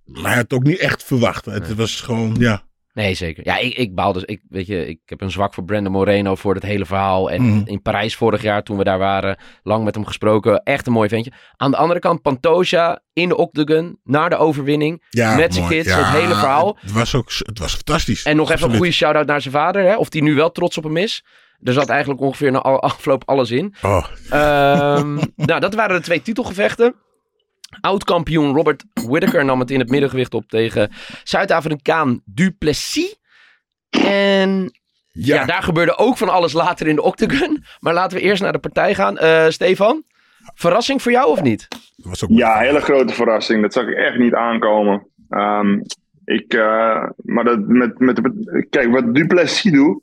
maar 0.05 0.23
hij 0.31 0.35
had 0.35 0.53
ook 0.53 0.63
niet 0.63 0.79
echt 0.79 1.03
verwacht. 1.03 1.45
Het 1.45 1.75
was 1.75 2.01
gewoon, 2.01 2.35
ja. 2.39 2.63
Nee, 2.93 3.13
zeker. 3.13 3.45
Ja, 3.45 3.57
ik, 3.57 3.73
ik 3.77 3.95
baal 3.95 4.13
dus. 4.13 4.23
Ik, 4.23 4.41
weet 4.49 4.67
je, 4.67 4.87
ik 4.87 4.99
heb 5.05 5.21
een 5.21 5.31
zwak 5.31 5.53
voor 5.53 5.63
Brandon 5.63 5.91
Moreno 5.91 6.35
voor 6.35 6.53
het 6.53 6.63
hele 6.63 6.85
verhaal. 6.85 7.31
En 7.31 7.41
Mhm. 7.41 7.61
in 7.67 7.81
Parijs 7.81 8.15
vorig 8.15 8.41
jaar, 8.41 8.63
toen 8.63 8.77
we 8.77 8.83
daar 8.83 8.97
waren, 8.97 9.37
lang 9.63 9.83
met 9.83 9.95
hem 9.95 10.05
gesproken. 10.05 10.63
Echt 10.63 10.87
een 10.87 10.93
mooi 10.93 11.09
ventje. 11.09 11.31
Aan 11.57 11.71
de 11.71 11.77
andere 11.77 11.99
kant, 11.99 12.21
Pantoja 12.21 13.01
in 13.13 13.29
de 13.29 13.37
octagon, 13.37 13.99
naar 14.03 14.29
de 14.29 14.35
overwinning. 14.37 15.03
ja 15.09 15.35
met 15.35 15.53
zijn 15.53 15.67
kids, 15.67 15.87
Ja, 15.89 15.97
het 15.97 16.21
hele 16.21 16.33
verhaal. 16.35 16.77
Het 16.81 16.91
was 16.91 17.15
ook 17.15 17.31
het 17.37 17.59
was 17.59 17.73
fantastisch. 17.73 18.23
En 18.23 18.35
nog 18.35 18.51
even 18.51 18.69
een 18.71 18.77
goede 18.77 18.91
shout-out 18.91 19.25
naar 19.27 19.41
zijn 19.41 19.53
vader. 19.53 19.83
Hè? 19.83 19.95
Of 19.95 20.09
die 20.09 20.23
nu 20.23 20.35
wel 20.35 20.51
trots 20.51 20.77
op 20.77 20.83
hem 20.83 20.97
is. 20.97 21.25
Er 21.63 21.73
zat 21.73 21.89
eigenlijk 21.89 22.21
ongeveer 22.21 22.51
na 22.51 22.59
afloop 22.91 23.23
alles 23.25 23.51
in. 23.51 23.75
Oh, 23.81 24.05
Ehm, 24.29 25.15
nou, 25.35 25.59
dat 25.59 25.73
waren 25.75 25.95
de 25.95 26.01
twee 26.03 26.21
titelgevechten. 26.21 26.95
Oud-kampioen 27.81 28.55
Robert 28.55 28.83
Whittaker 28.93 29.45
nam 29.45 29.59
het 29.59 29.71
in 29.71 29.79
het 29.79 29.89
middengewicht 29.89 30.33
op 30.33 30.47
tegen 30.47 30.91
Zuid-Afrikaan 31.23 32.21
Duplessis. 32.25 33.19
En 33.89 34.71
ja. 35.11 35.35
ja. 35.35 35.45
daar 35.45 35.63
gebeurde 35.63 35.97
ook 35.97 36.17
van 36.17 36.29
alles 36.29 36.53
later 36.53 36.87
in 36.87 36.95
de 36.95 37.01
octagon. 37.01 37.63
Maar 37.79 37.93
laten 37.93 38.17
we 38.17 38.23
eerst 38.23 38.41
naar 38.41 38.51
de 38.51 38.59
partij 38.59 38.95
gaan. 38.95 39.17
Eh, 39.17 39.47
Stefan, 39.47 40.03
verrassing 40.53 41.01
voor 41.01 41.11
jou 41.11 41.29
of 41.29 41.41
niet? 41.41 41.67
was 41.95 42.23
ook 42.23 42.29
Ja, 42.29 42.57
hele 42.57 42.81
grote 42.81 43.13
verrassing. 43.13 43.61
Dat 43.61 43.73
zag 43.73 43.87
ik 43.87 43.95
echt 43.95 44.17
niet 44.17 44.33
aankomen. 44.33 45.07
Ehm, 45.29 45.79
ik, 46.25 46.53
eh, 46.53 47.03
maar 47.15 47.43
dat 47.43 47.59
met, 47.59 47.99
met 47.99 48.15
de, 48.15 48.65
kijk, 48.69 48.91
wat 48.91 49.15
Duplessis 49.15 49.71
doet, 49.71 50.01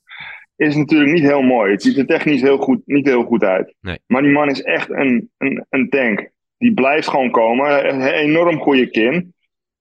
is 0.56 0.76
natuurlijk 0.76 1.12
niet 1.12 1.22
heel 1.22 1.42
mooi. 1.42 1.72
Het 1.72 1.82
ziet 1.82 1.98
er 1.98 2.06
technisch 2.06 2.40
heel 2.40 2.58
goed, 2.58 2.80
niet 2.84 3.06
heel 3.06 3.25
goed 3.25 3.42
uit. 3.42 3.75
Nee. 3.80 3.98
Maar 4.06 4.22
die 4.22 4.32
man 4.32 4.50
is 4.50 4.62
echt 4.62 4.90
een, 4.90 5.30
een, 5.38 5.66
een 5.70 5.88
tank. 5.88 6.30
Die 6.59 6.75
blijft 6.75 7.09
gewoon 7.09 7.31
komen. 7.31 7.88
Een 7.88 8.03
enorm 8.03 8.61
goede 8.61 8.91
kin. 8.91 9.35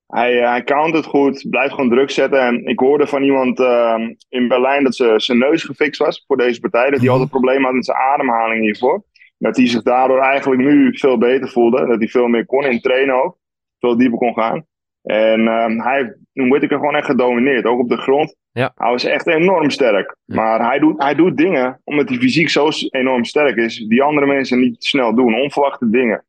Hij, 0.07 0.41
eh, 0.41 0.49
hij 0.49 0.63
count 0.63 0.95
het 0.95 1.05
goed, 1.05 1.49
blijft 1.49 1.73
gewoon 1.73 1.89
druk 1.89 2.09
zetten. 2.09 2.39
En 2.39 2.65
ik 2.65 2.79
hoorde 2.79 3.07
van 3.07 3.23
iemand 3.23 3.59
ehm, 3.59 4.13
in 4.29 4.47
Berlijn 4.47 4.83
dat 4.83 4.95
ze, 4.95 5.13
zijn 5.15 5.37
neus 5.37 5.63
gefixt 5.63 5.99
was 5.99 6.23
voor 6.27 6.37
deze 6.37 6.59
partij. 6.59 6.89
Dat 6.89 6.99
hij 6.99 7.09
altijd 7.09 7.29
problemen 7.29 7.63
had 7.63 7.73
met 7.73 7.85
zijn 7.85 7.97
ademhaling 7.97 8.61
hiervoor. 8.61 9.03
Dat 9.37 9.57
hij 9.57 9.67
zich 9.67 9.81
daardoor 9.81 10.19
eigenlijk 10.19 10.61
nu 10.61 10.97
veel 10.97 11.17
beter 11.17 11.49
voelde. 11.49 11.85
Dat 11.85 11.97
hij 11.97 12.07
veel 12.07 12.27
meer 12.27 12.45
kon 12.45 12.65
in 12.65 12.81
trainen 12.81 13.23
ook. 13.23 13.37
Veel 13.79 13.97
dieper 13.97 14.17
kon 14.17 14.33
gaan. 14.33 14.65
En 15.03 15.47
ehm, 15.47 15.79
hij 15.79 15.97
heeft 15.97 16.15
Whittaker 16.49 16.77
gewoon 16.77 16.95
echt 16.95 17.05
gedomineerd. 17.05 17.65
Ook 17.65 17.79
op 17.79 17.89
de 17.89 17.97
grond. 17.97 18.35
Ja. 18.51 18.71
Hij 18.75 18.91
was 18.91 19.03
echt 19.03 19.27
enorm 19.27 19.69
sterk. 19.69 20.15
Ja. 20.25 20.35
Maar 20.35 20.65
hij 20.65 20.79
doet, 20.79 21.03
hij 21.03 21.15
doet 21.15 21.37
dingen, 21.37 21.81
omdat 21.83 22.09
hij 22.09 22.17
fysiek 22.17 22.49
zo 22.49 22.69
enorm 22.89 23.23
sterk 23.23 23.55
is, 23.55 23.85
die 23.87 24.03
andere 24.03 24.27
mensen 24.27 24.59
niet 24.59 24.83
snel 24.83 25.15
doen. 25.15 25.41
Onverwachte 25.41 25.89
dingen. 25.89 26.25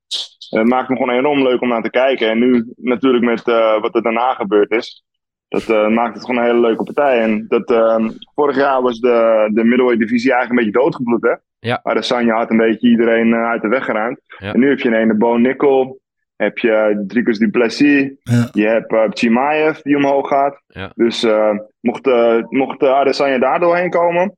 Het 0.50 0.68
maakt 0.68 0.88
me 0.88 0.96
gewoon 0.96 1.14
enorm 1.14 1.42
leuk 1.42 1.60
om 1.60 1.68
naar 1.68 1.82
te 1.82 1.90
kijken. 1.90 2.30
En 2.30 2.38
nu 2.38 2.72
natuurlijk 2.76 3.24
met 3.24 3.48
eh, 3.48 3.80
wat 3.80 3.94
er 3.94 4.02
daarna 4.02 4.34
gebeurd 4.34 4.70
is. 4.70 5.04
Dat 5.48 5.68
eh, 5.68 5.88
maakt 5.88 6.14
het 6.14 6.24
gewoon 6.24 6.40
een 6.40 6.48
hele 6.50 6.66
leuke 6.66 6.82
partij. 6.82 7.20
En 7.20 7.44
dat, 7.48 7.70
ehm, 7.70 8.10
vorig 8.34 8.56
jaar 8.56 8.82
was 8.82 9.00
de, 9.00 9.48
de 9.52 9.64
middleweight 9.64 10.00
divisie 10.00 10.32
eigenlijk 10.32 10.50
een 10.50 10.66
beetje 10.66 10.82
doodgebloed. 10.82 11.22
Hè? 11.22 11.34
Ja. 11.60 11.80
Maar 11.82 11.94
de 11.94 12.02
Sanja 12.02 12.36
had 12.36 12.50
een 12.50 12.56
beetje 12.56 12.88
iedereen 12.88 13.32
eh, 13.32 13.48
uit 13.48 13.62
de 13.62 13.68
weg 13.68 13.84
geruimd. 13.84 14.20
Ja. 14.38 14.52
En 14.52 14.60
nu 14.60 14.68
heb 14.68 14.78
je 14.78 14.88
een 14.88 14.94
ene 14.94 15.14
Bo 15.14 15.36
Nickel. 15.36 16.00
Heb 16.36 16.58
je 16.58 17.04
Dricus 17.06 17.38
Duplessis. 17.38 18.10
Ja. 18.22 18.48
Je 18.52 18.66
hebt 18.66 18.92
uh, 18.92 19.04
Chimaev 19.10 19.80
die 19.80 19.96
omhoog 19.96 20.28
gaat. 20.28 20.62
Ja. 20.66 20.92
Dus 20.94 21.22
eh, 21.22 21.58
mocht, 21.80 22.06
uh, 22.06 22.42
mocht 22.48 22.82
Adesanya 22.82 23.38
daar 23.38 23.60
doorheen 23.60 23.90
komen, 23.90 24.36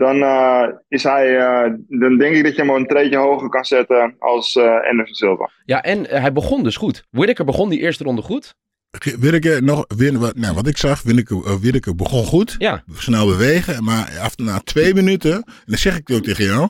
dan, 0.00 0.16
uh, 0.16 0.66
is 0.88 1.02
hij, 1.02 1.28
uh, 1.36 1.74
dan 1.88 2.18
denk 2.18 2.36
ik 2.36 2.44
dat 2.44 2.54
je 2.54 2.60
hem 2.60 2.70
een 2.70 2.86
treedje 2.86 3.16
hoger 3.16 3.48
kan 3.48 3.64
zetten 3.64 4.14
als 4.18 4.54
uh, 4.54 4.64
Anderson 4.64 5.14
Silva. 5.14 5.50
Ja, 5.64 5.82
en 5.82 6.06
hij 6.06 6.32
begon 6.32 6.62
dus 6.62 6.76
goed. 6.76 7.04
Whittaker 7.10 7.44
begon 7.44 7.68
die 7.68 7.80
eerste 7.80 8.04
ronde 8.04 8.22
goed. 8.22 8.54
Willeke 9.18 9.60
nog, 9.62 9.84
nou, 10.34 10.54
wat 10.54 10.66
ik 10.66 10.76
zag, 10.76 11.02
Willeke, 11.02 11.58
Willeke 11.60 11.94
begon 11.94 12.24
goed. 12.24 12.54
Ja. 12.58 12.82
Snel 12.94 13.26
bewegen. 13.26 13.84
Maar 13.84 14.18
af, 14.20 14.36
na 14.36 14.58
twee 14.58 14.94
minuten, 14.94 15.32
en 15.32 15.44
dat 15.64 15.78
zeg 15.78 15.96
ik 15.96 16.10
ook 16.10 16.22
tegen 16.22 16.44
jou, 16.44 16.68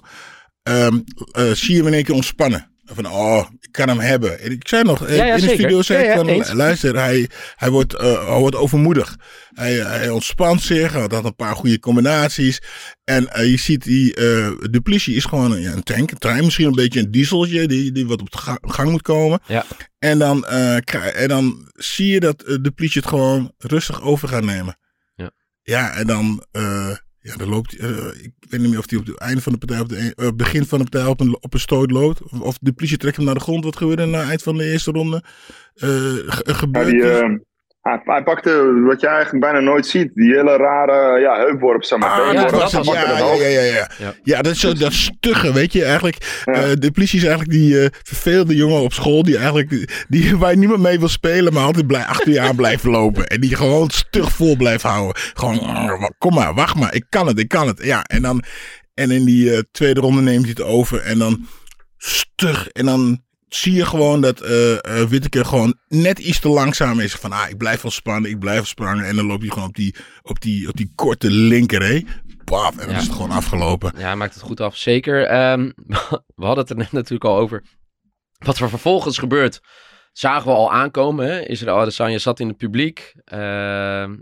um, 0.68 1.04
uh, 1.38 1.50
zie 1.50 1.74
je 1.74 1.78
hem 1.78 1.86
in 1.86 1.94
één 1.94 2.04
keer 2.04 2.14
ontspannen. 2.14 2.70
Van, 2.94 3.06
oh, 3.06 3.46
ik 3.60 3.72
kan 3.72 3.88
hem 3.88 3.98
hebben. 3.98 4.40
En 4.40 4.50
ik 4.50 4.68
zei 4.68 4.82
nog, 4.82 5.08
ja, 5.08 5.14
ja, 5.14 5.34
in 5.34 5.40
de 5.40 5.40
zeker. 5.40 5.56
video 5.56 5.82
zei 5.82 6.04
ja, 6.04 6.14
ik 6.14 6.44
van, 6.44 6.56
luister, 6.56 6.96
hij, 6.96 7.28
hij, 7.56 7.70
wordt, 7.70 7.94
uh, 7.94 8.28
hij 8.28 8.38
wordt 8.38 8.56
overmoedig. 8.56 9.16
Hij, 9.50 9.72
hij 9.72 10.08
ontspant 10.08 10.62
zich, 10.62 10.92
hij 10.92 11.00
had 11.00 11.24
een 11.24 11.36
paar 11.36 11.56
goede 11.56 11.78
combinaties. 11.78 12.62
En 13.04 13.28
uh, 13.36 13.50
je 13.50 13.56
ziet, 13.56 13.84
die 13.84 14.18
uh, 14.18 15.16
is 15.16 15.24
gewoon 15.24 15.52
een 15.52 15.82
tank, 15.82 16.10
een 16.10 16.18
trein, 16.18 16.44
misschien 16.44 16.66
een 16.66 16.74
beetje 16.74 17.00
een 17.00 17.10
dieseltje, 17.10 17.66
die, 17.66 17.92
die 17.92 18.06
wat 18.06 18.20
op 18.20 18.30
de 18.30 18.38
gang, 18.38 18.58
gang 18.60 18.90
moet 18.90 19.02
komen. 19.02 19.40
Ja. 19.46 19.64
En, 19.98 20.18
dan, 20.18 20.46
en 20.46 21.28
dan 21.28 21.70
zie 21.74 22.06
je 22.06 22.20
dat 22.20 22.58
Duplessis 22.60 22.94
het 22.94 23.06
gewoon 23.06 23.52
rustig 23.58 24.02
over 24.02 24.28
gaat 24.28 24.44
nemen. 24.44 24.78
Ja, 25.14 25.30
ja 25.62 25.92
en 25.92 26.06
dan... 26.06 26.44
Ja, 27.22 27.36
dan 27.36 27.48
loopt 27.48 27.80
uh, 27.80 27.88
ik 28.22 28.32
weet 28.48 28.60
niet 28.60 28.70
meer 28.70 28.78
of 28.78 28.90
hij 28.90 28.98
op 28.98 29.06
het 29.06 29.18
einde 29.18 29.40
van 29.40 29.52
de 29.52 29.58
partij, 29.58 29.80
op 29.80 29.90
het 29.90 30.12
uh, 30.16 30.28
begin 30.36 30.64
van 30.64 30.78
de 30.78 30.84
partij 30.84 31.10
op 31.10 31.20
een, 31.20 31.42
op 31.42 31.54
een 31.54 31.60
stoot 31.60 31.90
loopt. 31.90 32.22
Of, 32.22 32.40
of 32.40 32.58
de 32.60 32.72
politie 32.72 32.96
trekt 32.96 33.16
hem 33.16 33.24
naar 33.24 33.34
de 33.34 33.40
grond. 33.40 33.64
Wat 33.64 33.76
gebeurde 33.76 34.04
na 34.04 34.18
het 34.18 34.28
eind 34.28 34.42
van 34.42 34.56
de 34.56 34.64
eerste 34.64 34.90
ronde? 34.90 35.24
Uh, 35.74 35.90
ge 36.26 36.54
gebeurt 36.54 36.90
ja, 36.90 37.28
die, 37.28 37.40
hij, 37.80 38.00
hij, 38.04 38.22
pakte 38.22 38.82
wat 38.86 39.00
je 39.00 39.06
eigenlijk 39.06 39.44
bijna 39.44 39.60
nooit 39.60 39.86
ziet. 39.86 40.10
Die 40.14 40.34
hele 40.34 40.56
rare 40.56 41.20
ja, 41.20 41.36
heupworp, 41.36 41.84
zeg 41.84 41.98
maar. 41.98 42.10
Ah, 42.10 42.32
ja, 42.32 42.42
dat 42.42 42.50
was 42.50 42.72
het. 42.72 42.84
Ja, 42.84 42.92
ja, 42.92 43.34
ja, 43.34 43.48
ja, 43.48 43.60
ja. 43.60 43.90
ja. 43.98 44.14
ja 44.22 44.42
dat 44.42 44.52
is 44.52 44.60
zo 44.60 44.72
dat 44.72 44.92
stugge, 44.92 45.52
weet 45.52 45.72
je. 45.72 45.84
Eigenlijk, 45.84 46.42
ja. 46.44 46.66
uh, 46.66 46.72
de 46.78 46.90
politie 46.92 47.18
is 47.18 47.24
eigenlijk 47.24 47.52
die 47.52 47.74
uh, 47.74 47.86
verveelde 48.02 48.56
jongen 48.56 48.80
op 48.80 48.92
school. 48.92 49.22
Die 49.22 49.36
eigenlijk, 49.36 50.04
die, 50.08 50.36
waar 50.38 50.50
je 50.50 50.56
niemand 50.56 50.80
mee 50.80 50.98
wil 50.98 51.08
spelen, 51.08 51.52
maar 51.52 51.64
altijd 51.64 51.86
blij, 51.86 52.04
achter 52.04 52.32
je 52.32 52.40
aan 52.40 52.56
blijft 52.56 52.84
lopen. 52.84 53.26
En 53.26 53.40
die 53.40 53.56
gewoon 53.56 53.90
stug 53.90 54.32
vol 54.32 54.56
blijft 54.56 54.82
houden. 54.82 55.22
Gewoon, 55.34 56.14
kom 56.18 56.34
maar, 56.34 56.54
wacht 56.54 56.74
maar. 56.74 56.94
Ik 56.94 57.04
kan 57.08 57.26
het, 57.26 57.38
ik 57.38 57.48
kan 57.48 57.66
het. 57.66 57.84
Ja, 57.84 58.02
en 58.02 58.22
dan, 58.22 58.42
en 58.94 59.10
in 59.10 59.24
die 59.24 59.50
uh, 59.50 59.58
tweede 59.72 60.00
ronde 60.00 60.20
neemt 60.20 60.42
hij 60.42 60.50
het 60.50 60.62
over. 60.62 61.00
En 61.00 61.18
dan 61.18 61.46
stug. 61.96 62.68
En 62.68 62.86
dan 62.86 63.22
zie 63.54 63.72
je 63.72 63.86
gewoon 63.86 64.20
dat 64.20 64.42
uh, 64.42 64.48
Whittaker 64.82 65.44
gewoon 65.44 65.74
net 65.88 66.18
iets 66.18 66.40
te 66.40 66.48
langzaam 66.48 67.00
is. 67.00 67.14
Van, 67.14 67.32
ah, 67.32 67.48
ik 67.48 67.58
blijf 67.58 67.82
wel 67.82 67.90
spannen, 67.90 68.30
ik 68.30 68.38
blijf 68.38 68.56
wel 68.56 68.64
spannen. 68.64 69.04
En 69.04 69.16
dan 69.16 69.26
loop 69.26 69.42
je 69.42 69.52
gewoon 69.52 69.68
op 69.68 69.74
die, 69.74 69.94
op 70.22 70.40
die, 70.40 70.68
op 70.68 70.76
die 70.76 70.92
korte 70.94 71.30
linker, 71.30 71.82
hè. 71.82 72.00
Baf, 72.44 72.70
en 72.70 72.86
dan 72.86 72.90
ja. 72.90 72.96
is 72.96 73.06
het 73.06 73.12
gewoon 73.12 73.30
afgelopen. 73.30 73.92
Ja, 73.96 74.14
maakt 74.14 74.34
het 74.34 74.42
goed 74.42 74.60
af. 74.60 74.76
Zeker. 74.76 75.50
Um, 75.52 75.72
we 76.40 76.44
hadden 76.44 76.58
het 76.58 76.70
er 76.70 76.76
net 76.76 76.92
natuurlijk 76.92 77.24
al 77.24 77.36
over. 77.36 77.64
Wat 78.38 78.58
er 78.58 78.68
vervolgens 78.68 79.18
gebeurt, 79.18 79.60
zagen 80.12 80.46
we 80.46 80.56
al 80.56 80.72
aankomen. 80.72 81.26
Hè? 81.26 81.40
Israël 81.40 81.78
Adesanya 81.78 82.18
zat 82.18 82.40
in 82.40 82.48
het 82.48 82.56
publiek. 82.56 83.12
Uh, 83.32 83.38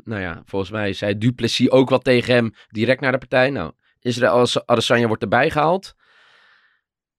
nou 0.04 0.20
ja, 0.20 0.42
volgens 0.44 0.70
mij 0.70 0.92
zei 0.92 1.18
Duplessis 1.18 1.70
ook 1.70 1.90
wat 1.90 2.04
tegen 2.04 2.34
hem 2.34 2.54
direct 2.68 3.00
naar 3.00 3.12
de 3.12 3.18
partij. 3.18 3.50
Nou, 3.50 3.72
Israël 4.00 4.46
Adesanya 4.64 5.06
wordt 5.06 5.22
erbij 5.22 5.50
gehaald. 5.50 5.94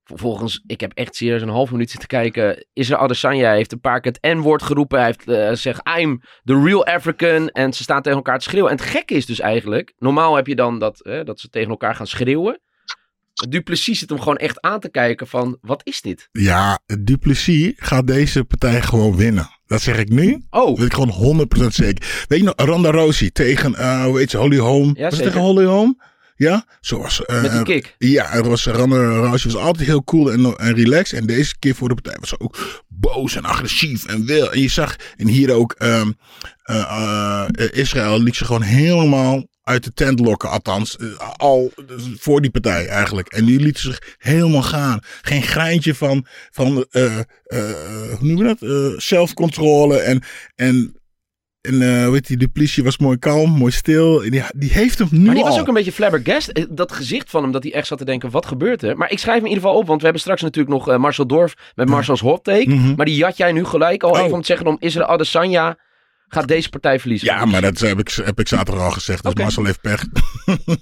Vervolgens, 0.09 0.63
ik 0.67 0.81
heb 0.81 0.91
echt 0.93 1.15
serieus 1.15 1.41
een 1.41 1.49
half 1.49 1.71
minuut 1.71 1.89
zitten 1.89 2.07
kijken. 2.07 2.65
Israël 2.73 3.01
Adesanya 3.01 3.53
heeft 3.53 3.71
een 3.71 3.79
paar 3.79 4.01
keer 4.01 4.11
het 4.11 4.37
N-woord 4.37 4.63
geroepen. 4.63 4.97
Hij 4.97 5.07
heeft 5.07 5.27
uh, 5.27 5.47
gezegd, 5.47 5.81
I'm 5.99 6.21
the 6.43 6.61
real 6.63 6.85
African. 6.85 7.49
En 7.49 7.73
ze 7.73 7.83
staan 7.83 8.01
tegen 8.01 8.17
elkaar 8.17 8.37
te 8.37 8.43
schreeuwen. 8.43 8.71
En 8.71 8.77
het 8.77 8.85
gekke 8.85 9.13
is 9.13 9.25
dus 9.25 9.39
eigenlijk, 9.39 9.93
normaal 9.97 10.35
heb 10.35 10.47
je 10.47 10.55
dan 10.55 10.79
dat, 10.79 10.99
dat 11.23 11.39
ze 11.39 11.49
tegen 11.49 11.69
elkaar 11.69 11.95
gaan 11.95 12.07
schreeuwen. 12.07 12.59
Duplessis 13.49 13.99
zit 13.99 14.09
hem 14.09 14.19
gewoon 14.19 14.37
echt 14.37 14.61
aan 14.61 14.79
te 14.79 14.89
kijken 14.89 15.27
van, 15.27 15.57
wat 15.61 15.81
is 15.83 16.01
dit? 16.01 16.29
Ja, 16.31 16.79
Duplessis 16.99 17.73
gaat 17.75 18.07
deze 18.07 18.43
partij 18.43 18.81
gewoon 18.81 19.15
winnen. 19.15 19.49
Dat 19.65 19.81
zeg 19.81 19.97
ik 19.97 20.09
nu. 20.09 20.43
Oh. 20.49 20.67
Dat 20.67 20.77
weet 20.77 20.85
ik 20.85 20.93
gewoon 20.93 21.47
100% 21.63 21.65
zeker. 21.67 22.25
Weet 22.27 22.39
je 22.39 22.45
nog, 22.45 22.53
Ronda 22.55 22.89
Rousey 22.89 23.29
tegen, 23.29 23.71
uh, 23.71 24.03
hoe 24.03 24.17
heet 24.17 24.29
ze, 24.29 24.37
Holly 24.37 24.57
Holm. 24.57 24.91
Ja, 24.95 25.03
Was 25.03 25.13
het 25.13 25.23
tegen 25.23 25.41
Holly 25.41 25.65
Holm? 25.65 26.01
Ja, 26.39 26.65
zoals. 26.81 27.21
Uh, 27.27 27.41
Met 27.41 27.51
die 27.51 27.63
kick. 27.63 27.95
Ja, 27.97 28.25
het 28.29 28.45
was 28.45 28.65
Ronda 28.65 28.95
Rousey 28.95 29.51
was 29.51 29.61
altijd 29.61 29.87
heel 29.87 30.03
cool 30.03 30.31
en, 30.31 30.57
en 30.57 30.75
relaxed. 30.75 31.19
En 31.19 31.27
deze 31.27 31.59
keer 31.59 31.75
voor 31.75 31.87
de 31.87 31.93
partij 31.93 32.15
was 32.19 32.29
ze 32.29 32.39
ook 32.39 32.83
boos 32.87 33.35
en 33.35 33.43
agressief 33.43 34.05
en 34.05 34.25
wil. 34.25 34.51
En 34.51 34.61
je 34.61 34.69
zag, 34.69 34.95
en 35.17 35.27
hier 35.27 35.53
ook, 35.53 35.75
um, 35.79 36.17
uh, 36.65 37.45
Israël 37.71 38.21
liet 38.21 38.35
ze 38.35 38.45
gewoon 38.45 38.61
helemaal 38.61 39.47
uit 39.63 39.83
de 39.83 39.93
tent 39.93 40.19
lokken, 40.19 40.49
althans. 40.49 40.97
Al 41.37 41.73
voor 42.17 42.41
die 42.41 42.51
partij 42.51 42.87
eigenlijk. 42.87 43.27
En 43.27 43.45
die 43.45 43.59
liet 43.59 43.77
zich 43.77 44.15
helemaal 44.17 44.63
gaan. 44.63 44.99
Geen 45.21 45.43
greintje 45.43 45.95
van, 45.95 46.25
van 46.51 46.85
uh, 46.91 47.03
uh, 47.03 47.21
hoe 48.17 48.27
noem 48.27 48.37
je 48.37 48.43
dat? 48.43 48.61
Uh, 48.61 48.99
zelfcontrole 48.99 49.97
en, 49.97 50.23
en 50.55 50.98
en 51.61 51.73
uh, 51.81 52.09
weet 52.09 52.27
je, 52.27 52.37
de 52.37 52.47
politie 52.47 52.83
was 52.83 52.97
mooi 52.97 53.17
kalm, 53.17 53.51
mooi 53.51 53.71
stil. 53.71 54.23
En 54.23 54.31
die, 54.31 54.43
die 54.55 54.71
heeft 54.71 54.99
hem 54.99 55.07
nu 55.11 55.25
Maar 55.25 55.35
die 55.35 55.43
was 55.43 55.59
ook 55.59 55.67
een 55.67 55.73
beetje 55.73 55.91
flabbergast. 55.91 56.65
Dat 56.69 56.91
gezicht 56.91 57.29
van 57.29 57.43
hem, 57.43 57.51
dat 57.51 57.63
hij 57.63 57.73
echt 57.73 57.87
zat 57.87 57.97
te 57.97 58.05
denken, 58.05 58.29
wat 58.29 58.45
gebeurt 58.45 58.83
er? 58.83 58.97
Maar 58.97 59.11
ik 59.11 59.19
schrijf 59.19 59.37
hem 59.37 59.45
in 59.45 59.51
ieder 59.51 59.63
geval 59.63 59.79
op, 59.79 59.87
want 59.87 59.97
we 59.97 60.03
hebben 60.03 60.21
straks 60.21 60.41
natuurlijk 60.41 60.75
nog 60.75 60.89
uh, 60.89 60.97
Marcel 60.97 61.27
Dorf 61.27 61.53
met 61.75 61.89
Marcel's 61.89 62.19
hot 62.19 62.43
take. 62.43 62.69
Mhm. 62.69 62.95
Maar 62.95 63.05
die 63.05 63.15
jat 63.15 63.37
jij 63.37 63.51
nu 63.51 63.65
gelijk 63.65 64.03
al 64.03 64.11
Oh. 64.11 64.19
even 64.19 64.33
om 64.33 64.39
te 64.39 64.45
zeggen 64.45 64.67
om 64.67 64.77
Israël 64.79 65.07
Adesanya 65.07 65.77
gaat 66.27 66.47
deze 66.47 66.69
partij 66.69 66.99
verliezen. 66.99 67.27
Ja, 67.27 67.45
maar 67.45 67.61
dat 67.61 67.79
heb 67.79 67.99
ik, 67.99 68.09
heb 68.09 68.39
ik 68.39 68.47
zaterdag 68.47 68.83
al 68.83 68.91
gezegd. 68.91 69.23
Dus. 69.23 69.33
Marcel 69.33 69.65
heeft 69.65 69.81
pech. 69.81 70.05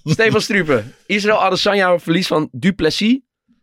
Stefan 0.04 0.42
Strupe. 0.42 0.84
Israël 1.06 1.44
Adesanya 1.44 2.00
verlies 2.00 2.28
van 2.28 2.50
Duplessis. 2.52 3.20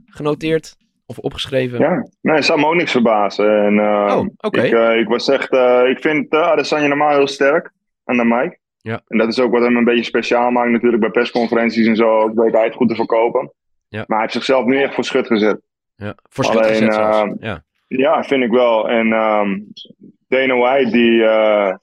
Genoteerd 0.06 0.76
of 1.06 1.18
opgeschreven. 1.18 1.78
Ja, 1.78 2.06
nee, 2.20 2.34
het 2.34 2.44
zou 2.44 2.60
me 2.60 2.66
ook 2.66 2.74
niks 2.74 2.90
verbazen. 2.92 3.64
En, 3.64 3.78
eh, 3.78 4.16
Oh, 4.16 4.26
oké. 4.36 4.62
ik, 4.62 4.72
eh, 4.72 4.98
ik 4.98 5.08
was 5.08 5.28
echt, 5.28 5.50
eh, 5.52 5.82
ik 5.88 5.98
vind 6.00 6.32
uh, 6.34 6.40
Adesanya 6.40 6.86
normaal 6.86 7.10
heel 7.16 7.26
sterk 7.28 7.70
aan 8.04 8.16
de 8.16 8.24
mic. 8.24 8.58
Ja. 8.78 9.00
En 9.08 9.18
dat 9.18 9.28
is 9.28 9.40
ook 9.40 9.52
wat 9.52 9.62
hem 9.62 9.76
een 9.76 9.84
beetje 9.84 10.02
speciaal 10.04 10.50
maakt 10.50 10.70
natuurlijk 10.70 11.00
bij 11.02 11.10
persconferenties 11.10 11.86
en 11.86 11.96
zo. 11.96 12.20
Ook 12.20 12.34
weet 12.34 12.52
hij 12.52 12.64
het 12.64 12.74
goed 12.74 12.88
te 12.88 12.94
verkopen. 12.94 13.52
Ja. 13.88 13.98
Maar 13.98 14.06
hij 14.08 14.20
heeft 14.20 14.32
zichzelf 14.32 14.64
nu 14.64 14.82
echt 14.82 14.94
voor 14.94 15.04
schut 15.04 15.26
gezet. 15.26 15.60
Ja, 15.96 16.14
voor 16.28 16.44
schut 16.44 16.58
Alleen, 16.58 16.68
gezet 16.74 16.94
zelfs. 16.94 17.18
eh, 17.18 17.30
ja. 17.40 17.62
Ja, 17.86 18.22
vind 18.24 18.42
ik 18.42 18.50
wel. 18.50 18.88
En 18.88 19.12
ehm 19.12 19.58
Dana 20.28 20.56
White, 20.56 20.90
die, 20.90 21.24
eh, 21.24 21.74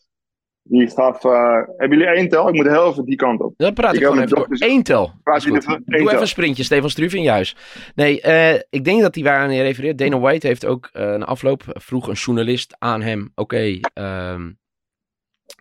die 0.71 0.89
gaf... 0.89 1.23
eh, 1.25 1.53
hebben 1.77 1.97
jullie 1.97 2.13
één 2.13 2.29
tel? 2.29 2.47
Ik 2.47 2.53
moet 2.53 2.65
heel 2.67 2.89
even 2.89 3.05
die 3.05 3.15
kant 3.15 3.39
op. 3.41 3.53
Dan 3.57 3.73
praat 3.73 3.93
ik, 3.93 3.99
Ik 3.99 4.05
gewoon 4.05 4.17
even 4.23 4.29
door. 4.35 4.39
dokters- 4.47 4.71
Eén 4.71 4.83
tel. 4.83 5.13
Praat 5.23 5.37
Is 5.37 5.43
je 5.43 5.49
goed. 5.49 5.59
even- 5.59 5.73
één 5.85 5.99
Doe 5.99 6.07
even 6.09 6.21
een 6.21 6.27
sprintje, 6.27 6.63
Stefan 6.63 6.89
Struve 6.89 7.17
in 7.17 7.23
juist. 7.23 7.57
Nee, 7.95 8.21
eh, 8.21 8.59
ik 8.69 8.83
denk 8.83 9.01
dat 9.01 9.15
hij 9.15 9.23
waar 9.23 9.39
aan 9.39 9.53
je 9.53 9.61
refereert. 9.61 9.97
Dana 9.97 10.19
White 10.19 10.47
heeft 10.47 10.65
ook 10.65 10.89
eh 10.93 11.15
na 11.15 11.25
afloop 11.25 11.63
vroeg 11.67 12.07
een 12.07 12.13
journalist 12.13 12.75
aan 12.79 13.01
hem. 13.01 13.31
Oké, 13.35 13.79
ehm, 13.93 14.51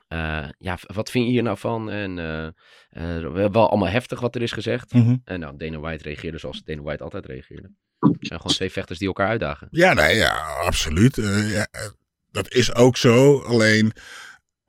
eh, 0.09 0.49
ja, 0.59 0.79
wat 0.94 1.11
vind 1.11 1.25
je 1.27 1.31
hier 1.31 1.42
nou 1.42 1.59
van? 1.59 1.90
En 1.90 2.18
eh, 2.18 2.46
eh, 3.18 3.33
wel- 3.53 3.68
allemaal 3.70 3.88
heftig 3.88 4.20
wat 4.20 4.35
er 4.35 4.42
is 4.42 4.53
gezegd. 4.53 4.92
Mhm. 4.94 5.16
En 5.25 5.40
nou, 5.40 5.57
Dana 5.57 5.79
White 5.79 6.03
reageerde 6.05 6.38
zoals 6.38 6.62
Dana 6.64 6.83
White 6.83 7.03
altijd 7.05 7.27
reageerde. 7.27 7.70
Het 8.01 8.16
zijn 8.20 8.40
gewoon 8.40 8.57
twee 8.57 8.70
vechters 8.70 8.99
die 8.99 9.09
elkaar 9.09 9.29
uitdagen. 9.29 9.68
Ja, 9.70 9.92
nee, 9.92 10.16
ja, 10.16 10.35
absoluut. 10.64 11.18
Eh, 11.18 11.53
ja, 11.53 11.66
dat 12.31 12.53
is 12.55 12.75
ook 12.75 12.96
zo. 12.96 13.38
Alleen, 13.42 13.92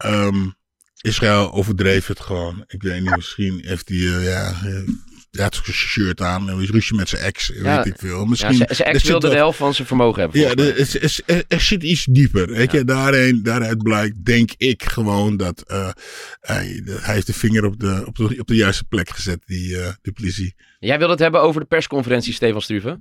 ehm, 0.04 0.48
Israël 1.02 1.54
overdreef 1.54 2.08
het 2.08 2.20
gewoon. 2.20 2.64
Ik 2.68 2.82
weet 2.82 3.02
niet, 3.02 3.16
misschien 3.16 3.62
heeft 3.66 3.90
hij, 3.90 3.98
eh, 3.98 4.24
ja, 4.24 4.50
eh, 4.50 4.84
hij 5.32 5.44
had 5.44 5.56
zijn 5.64 5.76
shirt 5.76 6.22
aan. 6.22 6.50
En 6.50 6.60
is 6.60 6.70
ruzie 6.70 6.96
met 6.96 7.10
zijn 7.10 7.22
ex, 7.22 7.52
Ja, 7.54 7.76
weet 7.76 7.86
ik 7.86 8.00
veel. 8.00 8.26
Misschien, 8.26 8.56
zijn 8.56 8.76
zijn 8.76 8.94
ex 8.94 9.04
wilde 9.04 9.30
de 9.30 9.36
helft 9.36 9.58
van 9.58 9.74
zijn 9.74 9.88
vermogen 9.88 10.22
hebben. 10.22 10.40
Ja, 10.40 10.50
er, 10.54 10.80
er, 11.26 11.44
er 11.48 11.62
zit 11.62 11.84
iets 11.84 12.06
dieper. 12.06 12.48
Weet 12.52 12.72
Ja. 12.72 12.78
je, 12.78 12.86
daarheen, 12.86 13.44
daaruit 13.44 13.84
blijkt, 13.84 14.26
denk 14.26 14.52
ik 14.58 14.84
gewoon 14.84 15.38
dat 15.38 15.62
eh, 15.68 15.90
hij, 16.42 16.82
heeft 16.86 17.28
de 17.28 17.34
vinger 17.34 17.66
op 17.66 17.80
de, 17.80 18.04
op 18.06 18.16
de, 18.16 18.36
op 18.40 18.48
de 18.48 18.56
juiste 18.56 18.84
plek 18.84 19.10
gezet, 19.10 19.42
die 19.46 19.78
eh 19.78 19.94
de 20.02 20.12
politie. 20.12 20.56
Jij 20.80 20.98
wilde 20.98 21.14
het 21.14 21.22
hebben 21.22 21.42
over 21.42 21.62
de 21.62 21.68
persconferentie, 21.68 22.34
Stefan 22.34 22.62
Struve? 22.62 23.00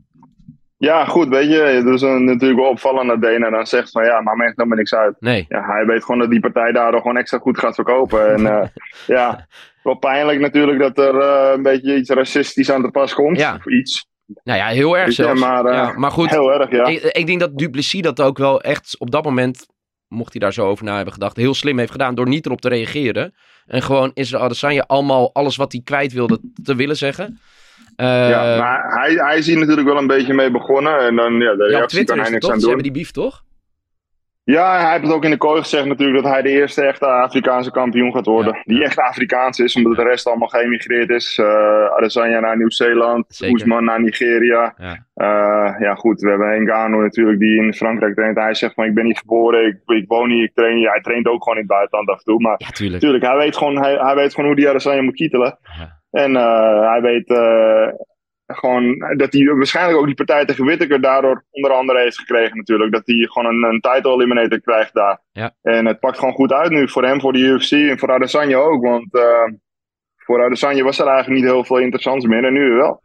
Ja, 0.81 1.05
goed, 1.05 1.29
weet 1.29 1.51
je. 1.51 1.57
Het 1.57 1.87
is 1.87 2.01
natuurlijk 2.01 2.61
wel 2.61 2.69
opvallend 2.69 3.09
dat 3.09 3.23
Dana 3.23 3.51
dan 3.51 3.67
zegt 3.67 3.91
van... 3.91 4.05
Ja, 4.05 4.21
maar 4.21 4.37
me 4.37 4.45
echt 4.45 4.57
helemaal 4.57 4.79
niks 4.79 4.95
uit. 4.95 5.17
Nee. 5.19 5.47
Ja, 5.49 5.67
hij 5.67 5.87
weet 5.87 6.05
gewoon 6.05 6.21
dat 6.21 6.31
die 6.31 6.41
partij 6.41 6.73
daardoor 6.73 7.01
gewoon 7.01 7.17
extra 7.17 7.39
goed 7.39 7.59
gaat 7.59 7.75
verkopen. 7.75 8.33
En 8.33 8.47
eh, 8.47 8.69
ja, 9.17 9.47
wel 9.83 9.95
pijnlijk 9.95 10.41
natuurlijk 10.41 10.79
dat 10.79 10.99
er 10.99 11.21
eh, 11.21 11.53
een 11.55 11.63
beetje 11.63 11.97
iets 11.97 12.11
racistisch 12.11 12.71
aan 12.71 12.83
te 12.83 12.91
pas 12.91 13.15
komt. 13.15 13.39
Ja. 13.39 13.55
Of 13.55 13.67
iets. 13.67 14.09
Nou 14.45 14.59
ja, 14.59 14.67
heel 14.67 14.99
erg 14.99 15.07
Ja, 15.07 15.13
zelfs. 15.13 15.41
maar, 15.41 15.65
eh, 15.65 15.75
ja, 15.75 15.93
maar 15.97 16.11
goed, 16.11 16.31
Heel 16.31 16.53
erg, 16.53 16.71
ja. 16.71 16.85
ik, 16.85 17.03
ik 17.03 17.27
denk 17.27 17.41
dat 17.41 17.59
Duplessis 17.59 18.03
dat 18.03 18.21
ook 18.21 18.39
wel 18.39 18.61
echt 18.61 18.97
op 18.99 19.11
dat 19.11 19.25
moment, 19.25 19.67
mocht 20.09 20.33
hij 20.33 20.41
daar 20.41 20.53
zo 20.53 20.67
over 20.67 20.85
na 20.85 20.95
hebben 20.97 21.13
gedacht, 21.13 21.37
heel 21.37 21.55
slim 21.55 21.79
heeft 21.79 21.93
gedaan 21.93 22.15
door 22.15 22.29
niet 22.29 22.47
erop 22.47 22.61
te 22.61 22.69
reageren. 22.69 23.35
En 23.67 23.83
gewoon 23.83 24.11
Israël 24.15 24.45
Adesanya 24.45 24.85
allemaal 24.87 25.35
alles 25.35 25.57
wat 25.57 25.73
hij 25.73 25.81
kwijt 25.85 26.13
wilde 26.13 26.41
te 26.63 26.75
willen 26.75 26.97
zeggen. 26.97 27.41
Eh, 28.01 28.29
ja, 28.31 28.57
maar 28.59 29.01
hij, 29.01 29.13
hij 29.13 29.39
is 29.39 29.47
hier 29.47 29.59
natuurlijk 29.59 29.87
wel 29.89 29.97
een 29.99 30.07
beetje 30.07 30.35
mee 30.35 30.51
begonnen. 30.51 30.99
En 30.99 31.17
dan, 31.17 31.33
ja, 31.41 31.55
de 31.55 31.69
ja, 31.71 31.87
Twitter 31.87 32.17
kan 32.17 32.17
is 32.17 32.23
hij 32.23 32.31
niks 32.31 32.45
toch? 32.45 32.53
aan 32.53 32.61
Ze 32.61 32.67
doen. 32.67 32.75
hebben 32.75 32.93
die 32.93 33.03
beef 33.03 33.11
toch? 33.11 33.43
Ja, 34.45 34.81
hij 34.81 34.91
heeft 34.93 35.05
het 35.05 35.13
ook 35.13 35.25
in 35.25 35.31
de 35.31 35.37
kooi 35.37 35.61
gezegd 35.63 35.85
natuurlijk 35.85 36.23
dat 36.23 36.33
hij 36.33 36.43
de 36.43 36.49
eerste 36.49 36.83
echte 36.83 37.07
Afrikaanse 37.07 37.71
kampioen 37.71 38.13
gaat 38.13 38.27
worden. 38.27 38.55
Ja. 38.55 38.63
Die 38.65 38.85
echt 38.85 38.99
Afrikaans 38.99 39.59
is, 39.59 39.77
omdat 39.77 39.97
de 39.97 40.03
rest 40.03 40.27
allemaal 40.27 40.49
geëmigreerd 40.49 41.11
is. 41.11 41.39
Uh, 41.39 41.47
Adesanya 41.97 42.41
naar 42.41 42.57
Nieuw-Zeeland. 42.57 43.41
Oesman 43.49 43.85
naar 43.85 44.03
Nigeria. 44.03 44.75
Ja. 44.77 45.07
Uh, 45.17 45.81
ja 45.81 45.95
goed, 45.95 46.21
we 46.21 46.29
hebben 46.29 46.63
Ngannou 46.63 47.03
natuurlijk 47.03 47.39
die 47.39 47.63
in 47.63 47.75
Frankrijk 47.75 48.15
traint. 48.15 48.37
Hij 48.37 48.55
zegt 48.55 48.75
van 48.75 48.85
ik 48.85 48.95
ben 48.95 49.05
niet 49.05 49.19
geboren, 49.19 49.67
ik, 49.67 49.77
ik 49.87 50.05
woon 50.09 50.31
hier, 50.31 50.45
ik 50.45 50.55
train 50.55 50.77
hier. 50.77 50.91
Hij 50.91 51.01
traint 51.01 51.27
ook 51.27 51.43
gewoon 51.43 51.59
in 51.59 51.65
het 51.65 51.73
buitenland 51.73 52.09
af 52.09 52.19
en 52.19 52.25
toe. 52.25 52.41
Maar 52.41 52.55
Ja, 52.59 52.67
tuurlijk. 52.71 52.93
natuurlijk, 53.03 53.25
hij 53.33 53.37
weet 53.37 53.57
gewoon, 53.57 53.77
hij, 53.83 53.95
hij 53.95 54.15
weet 54.15 54.35
gewoon 54.35 54.47
hoe 54.47 54.59
die 54.59 54.69
Adesanya 54.69 55.03
moet 55.03 55.15
kietelen. 55.15 55.59
Ja. 56.11 56.23
En 56.23 56.31
uh, 56.31 56.91
hij 56.91 57.01
weet 57.01 57.29
uh, 57.29 57.89
gewoon 58.47 58.99
dat 59.17 59.33
hij 59.33 59.45
waarschijnlijk 59.45 59.99
ook 59.99 60.07
die 60.07 60.15
partij 60.15 60.45
tegen 60.45 60.65
Whittaker 60.65 61.01
daardoor 61.01 61.45
onder 61.51 61.73
andere 61.73 62.01
heeft 62.01 62.19
gekregen 62.19 62.57
natuurlijk. 62.57 62.93
Dat 62.93 63.03
hij 63.05 63.17
gewoon 63.17 63.55
een, 63.55 63.63
een 63.63 63.81
title 63.81 64.13
eliminator 64.13 64.61
krijgt 64.61 64.95
daar. 64.95 65.21
Ja. 65.33 65.55
En 65.63 65.87
het 65.87 66.01
pakt 66.01 66.19
gewoon 66.19 66.35
goed 66.35 66.53
uit 66.53 66.71
nu 66.71 66.89
voor 66.89 67.05
hem, 67.05 67.21
voor 67.21 67.33
de 67.33 67.39
UFC 67.39 67.73
en 67.73 67.99
voor 67.99 68.13
Adesanya 68.13 68.57
ook. 68.57 68.83
Want 68.83 69.15
uh, 69.15 69.53
voor 70.17 70.45
Adesanya 70.45 70.83
was 70.83 70.99
er 70.99 71.07
eigenlijk 71.07 71.41
niet 71.41 71.51
heel 71.51 71.65
veel 71.65 71.79
interessants 71.79 72.27
meer 72.27 72.45
en 72.45 72.53
nu 72.53 72.71
wel. 72.71 73.03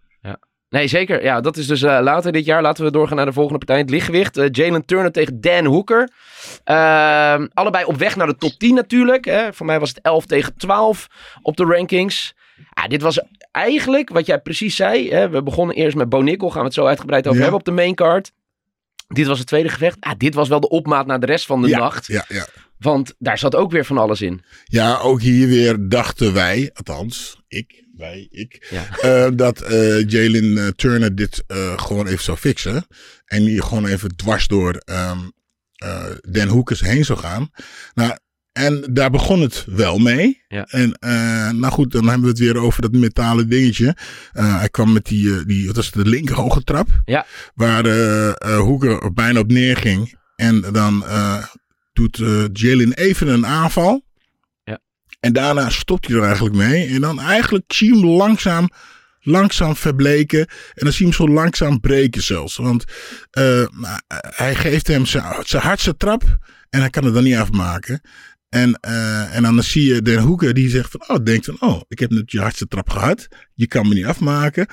Nee, 0.75 0.87
zeker. 0.87 1.23
Ja, 1.23 1.41
dat 1.41 1.57
is 1.57 1.67
dus 1.67 1.81
uh, 1.81 1.99
later 2.01 2.31
dit 2.31 2.45
jaar. 2.45 2.61
Laten 2.61 2.83
we 2.83 2.91
doorgaan 2.91 3.15
naar 3.15 3.25
de 3.25 3.33
volgende 3.33 3.57
partij. 3.57 3.77
Het 3.77 3.89
lichtgewicht. 3.89 4.37
Uh, 4.37 4.45
Jalen 4.51 4.85
Turner 4.85 5.11
tegen 5.11 5.41
Dan 5.41 5.65
Hooker. 5.65 6.09
Uh, 6.65 7.45
allebei 7.53 7.85
op 7.85 7.95
weg 7.95 8.15
naar 8.15 8.27
de 8.27 8.35
top 8.35 8.51
10 8.51 8.75
natuurlijk. 8.75 9.25
Hè. 9.25 9.53
Voor 9.53 9.65
mij 9.65 9.79
was 9.79 9.89
het 9.89 10.01
11 10.01 10.25
tegen 10.25 10.57
12 10.57 11.07
op 11.41 11.57
de 11.57 11.63
rankings. 11.63 12.35
Dit 12.87 13.01
was 13.01 13.21
eigenlijk 13.51 14.09
wat 14.09 14.25
jij 14.25 14.39
precies 14.39 14.75
zei. 14.75 15.09
Hè. 15.09 15.29
We 15.29 15.43
begonnen 15.43 15.75
eerst 15.75 15.95
met 15.95 16.09
Bo 16.09 16.21
Nickel. 16.21 16.49
Gaan 16.49 16.59
we 16.59 16.65
het 16.65 16.73
zo 16.73 16.85
uitgebreid 16.85 17.25
over 17.27 17.37
Ja. 17.37 17.41
hebben 17.41 17.59
op 17.59 17.65
de 17.65 17.71
main 17.81 17.95
card. 17.95 18.31
Dit 19.07 19.27
was 19.27 19.37
het 19.39 19.47
tweede 19.47 19.69
gevecht. 19.69 19.97
Ah, 19.99 20.13
dit 20.17 20.33
was 20.33 20.47
wel 20.47 20.59
de 20.59 20.69
opmaat 20.69 21.05
naar 21.05 21.19
de 21.19 21.25
rest 21.25 21.45
van 21.45 21.61
de 21.61 21.67
ja, 21.67 21.77
nacht. 21.77 22.07
Ja, 22.07 22.25
ja. 22.27 22.47
Want 22.77 23.13
daar 23.17 23.37
zat 23.37 23.55
ook 23.55 23.71
weer 23.71 23.85
van 23.85 23.97
alles 23.97 24.21
in. 24.21 24.41
Ja, 24.63 24.97
ook 24.97 25.21
hier 25.21 25.47
weer 25.47 25.89
dachten 25.89 26.33
wij, 26.33 26.69
althans 26.73 27.41
ik, 27.47 27.83
wij, 27.95 28.27
ik, 28.31 28.67
Ja. 28.69 29.25
uh, 29.25 29.31
dat 29.37 29.71
uh, 29.71 30.07
Jalen 30.09 30.43
uh, 30.57 30.67
Turner 30.67 31.15
dit 31.15 31.43
gewoon 31.75 32.07
even 32.07 32.23
zou 32.23 32.37
fixen. 32.37 32.87
En 33.25 33.43
die 33.43 33.61
gewoon 33.61 33.85
even 33.85 34.15
dwars 34.15 34.47
door 34.47 34.81
um, 34.85 35.31
Den 36.31 36.47
Hoekers 36.47 36.81
heen 36.81 37.05
zou 37.05 37.19
gaan. 37.19 37.49
Nou, 37.93 38.17
en 38.55 38.89
daar 38.93 39.09
begon 39.09 39.41
het 39.41 39.65
wel 39.69 39.97
mee. 39.97 40.43
Ja. 40.47 40.63
En 40.63 40.97
nou 41.59 41.73
goed, 41.73 41.91
dan 41.91 42.03
hebben 42.03 42.23
we 42.23 42.29
het 42.29 42.39
weer 42.39 42.57
over 42.57 42.81
dat 42.81 42.91
metalen 42.91 43.49
dingetje. 43.49 43.95
hij 44.31 44.69
kwam 44.69 44.93
met 44.93 45.05
die, 45.05 45.45
die 45.45 45.65
wat 45.67 45.75
was 45.75 45.85
het, 45.85 45.93
de 45.93 46.09
linker 46.09 46.35
hoge 46.35 46.63
trap. 46.63 46.87
Ja. 47.05 47.25
Waar 47.53 47.87
Hoeker 48.57 49.13
bijna 49.13 49.39
op 49.39 49.51
neerging. 49.51 50.17
En 50.35 50.61
dan 50.61 51.05
doet 51.93 52.21
Jalen 52.53 52.93
even 52.93 53.27
een 53.27 53.45
aanval. 53.45 54.03
En 55.19 55.33
daarna 55.33 55.69
stopt 55.69 56.07
hij 56.07 56.15
er 56.15 56.23
eigenlijk 56.23 56.55
mee. 56.55 56.87
En 56.87 57.01
dan 57.01 57.19
eigenlijk 57.19 57.63
zie 57.67 57.93
je 57.93 57.99
hem 57.99 58.09
langzaam, 58.09 58.69
langzaam 59.19 59.75
verbleken. 59.75 60.39
En 60.39 60.83
dan 60.83 60.91
zie 60.91 61.05
je 61.07 61.11
hem 61.11 61.27
zo 61.27 61.33
langzaam 61.33 61.79
breken 61.79 62.23
zelfs. 62.23 62.55
Want 62.55 62.83
hij 64.35 64.55
geeft 64.55 64.87
hem 64.87 65.05
zijn 65.05 65.23
hardste 65.47 65.97
trap. 65.97 66.37
En 66.69 66.79
hij 66.79 66.89
kan 66.89 67.03
het 67.03 67.13
dan 67.13 67.23
niet 67.23 67.35
afmaken. 67.35 68.01
En, 68.55 68.79
uh, 68.87 69.35
en 69.35 69.43
dan 69.43 69.63
zie 69.63 69.93
je 69.93 70.01
Den 70.01 70.19
Hoeken 70.19 70.55
die 70.55 70.69
zegt 70.69 70.91
van, 70.91 71.03
oh, 71.07 71.23
denkt 71.23 71.45
van, 71.45 71.57
oh, 71.59 71.81
ik 71.87 71.99
heb 71.99 72.09
net 72.09 72.31
je 72.31 72.39
hardste 72.39 72.67
trap 72.67 72.89
gehad. 72.89 73.27
Je 73.53 73.67
kan 73.67 73.87
me 73.87 73.93
niet 73.93 74.05
afmaken. 74.05 74.67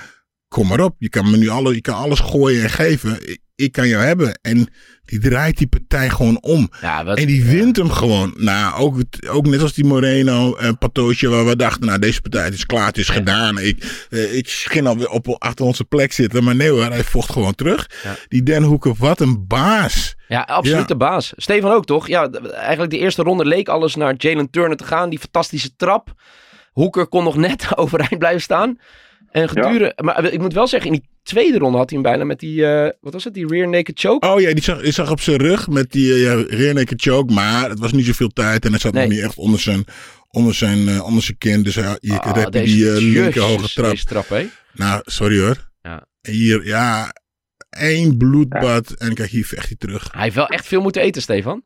Kom 0.53 0.67
maar 0.67 0.79
op. 0.79 0.95
Je 0.97 1.09
kan 1.09 1.31
me 1.31 1.37
nu 1.37 1.49
alle, 1.49 1.73
je 1.73 1.81
kan 1.81 1.95
alles 1.95 2.19
gooien 2.19 2.63
en 2.63 2.69
geven. 2.69 3.29
Ik, 3.29 3.39
ik 3.55 3.71
kan 3.71 3.87
jou 3.87 4.03
hebben. 4.03 4.39
En 4.41 4.67
die 5.05 5.19
draait 5.19 5.57
die 5.57 5.67
partij 5.67 6.09
gewoon 6.09 6.41
om. 6.41 6.69
Ja, 6.81 7.05
wat, 7.05 7.17
en 7.17 7.25
die 7.25 7.45
wint 7.45 7.75
hem 7.75 7.89
gewoon. 7.89 8.33
Nou, 8.37 8.75
ook, 8.75 8.95
ook 9.29 9.45
net 9.45 9.61
als 9.61 9.73
die 9.73 9.85
Moreno 9.85 10.55
en 10.55 10.77
Patootje, 10.77 11.29
waar 11.29 11.45
we 11.45 11.55
dachten, 11.55 11.85
nou, 11.85 11.99
deze 11.99 12.21
partij 12.21 12.43
het 12.43 12.53
is 12.53 12.65
klaar, 12.65 12.85
het 12.85 12.97
is 12.97 13.07
ja. 13.07 13.13
gedaan. 13.13 13.59
Ik, 13.59 14.05
uh, 14.09 14.35
ik 14.35 14.49
ging 14.49 14.87
alweer 14.87 15.09
op, 15.09 15.35
achter 15.37 15.65
onze 15.65 15.83
plek 15.83 16.11
zitten. 16.13 16.43
Maar 16.43 16.55
nee 16.55 16.69
hoor, 16.69 16.85
hij 16.85 17.03
vocht 17.03 17.31
gewoon 17.31 17.55
terug. 17.55 17.89
Ja. 18.03 18.15
Die 18.27 18.43
Den 18.43 18.63
Hoeken, 18.63 18.95
wat 18.97 19.19
een 19.19 19.47
baas. 19.47 20.15
Ja, 20.27 20.41
absoluut 20.41 20.87
de 20.87 20.97
baas. 20.97 21.33
Stefan 21.35 21.71
ook, 21.71 21.85
toch? 21.85 22.07
Ja, 22.07 22.29
eigenlijk 22.53 22.91
de 22.91 22.99
eerste 22.99 23.23
ronde 23.23 23.45
leek 23.45 23.67
alles 23.67 23.95
naar 23.95 24.13
Jalen 24.17 24.49
Turner 24.49 24.77
te 24.77 24.85
gaan. 24.85 25.09
Die 25.09 25.19
fantastische 25.19 25.75
trap. 25.75 26.13
Hoeker 26.71 27.07
kon 27.07 27.23
nog 27.23 27.35
net 27.35 27.67
overeind 27.77 28.17
blijven 28.17 28.41
staan. 28.41 28.77
En 29.33 29.49
gedurende, 29.49 29.93
ja. 29.95 30.03
maar 30.03 30.25
ik 30.25 30.39
moet 30.39 30.53
wel 30.53 30.67
zeggen, 30.67 30.91
in 30.91 30.99
die 30.99 31.09
tweede 31.23 31.57
ronde 31.57 31.77
had 31.77 31.89
hij 31.89 31.99
hem 31.99 32.09
bijna 32.09 32.23
met 32.23 32.39
die, 32.39 32.61
uh, 32.61 32.89
wat 33.01 33.13
was 33.13 33.23
het, 33.23 33.33
die 33.33 33.47
rear 33.47 33.69
naked 33.69 33.99
choke? 33.99 34.27
Oh 34.27 34.41
ja, 34.41 34.53
die 34.53 34.63
zag, 34.63 34.81
die 34.81 34.91
zag 34.91 35.11
op 35.11 35.19
zijn 35.19 35.37
rug 35.37 35.67
met 35.67 35.91
die 35.91 36.07
uh, 36.07 36.21
ja, 36.21 36.43
rear 36.47 36.73
naked 36.73 37.01
choke, 37.01 37.33
maar 37.33 37.69
het 37.69 37.79
was 37.79 37.91
niet 37.91 38.05
zoveel 38.05 38.27
tijd 38.29 38.65
en 38.65 38.71
hij 38.71 38.79
zat 38.79 38.93
nee. 38.93 39.03
nog 39.03 39.13
niet 39.13 39.23
echt 39.23 39.37
onder 39.37 39.59
zijn, 39.59 39.85
onder 40.29 40.53
zijn, 40.53 40.79
uh, 40.79 41.03
onder 41.03 41.23
zijn 41.23 41.37
kin. 41.37 41.63
Dus 41.63 41.75
hij, 41.75 41.97
je 41.99 42.19
ah, 42.19 42.51
die 42.51 43.01
linker 43.01 43.41
hoge 43.41 43.73
trap. 43.73 43.89
Deze 43.89 44.05
trap, 44.05 44.29
hè? 44.29 44.47
Nou, 44.73 45.01
sorry 45.05 45.39
hoor. 45.39 45.69
Ja. 45.81 46.05
Hier, 46.21 46.65
ja, 46.65 47.15
één 47.69 48.17
bloedbad 48.17 48.95
ja. 48.97 49.05
en 49.07 49.13
kijk, 49.13 49.29
hier 49.29 49.45
vecht 49.45 49.67
hij 49.67 49.77
terug. 49.77 50.09
Hij 50.11 50.23
heeft 50.23 50.35
wel 50.35 50.47
echt 50.47 50.67
veel 50.67 50.81
moeten 50.81 51.01
eten, 51.01 51.21
Stefan. 51.21 51.63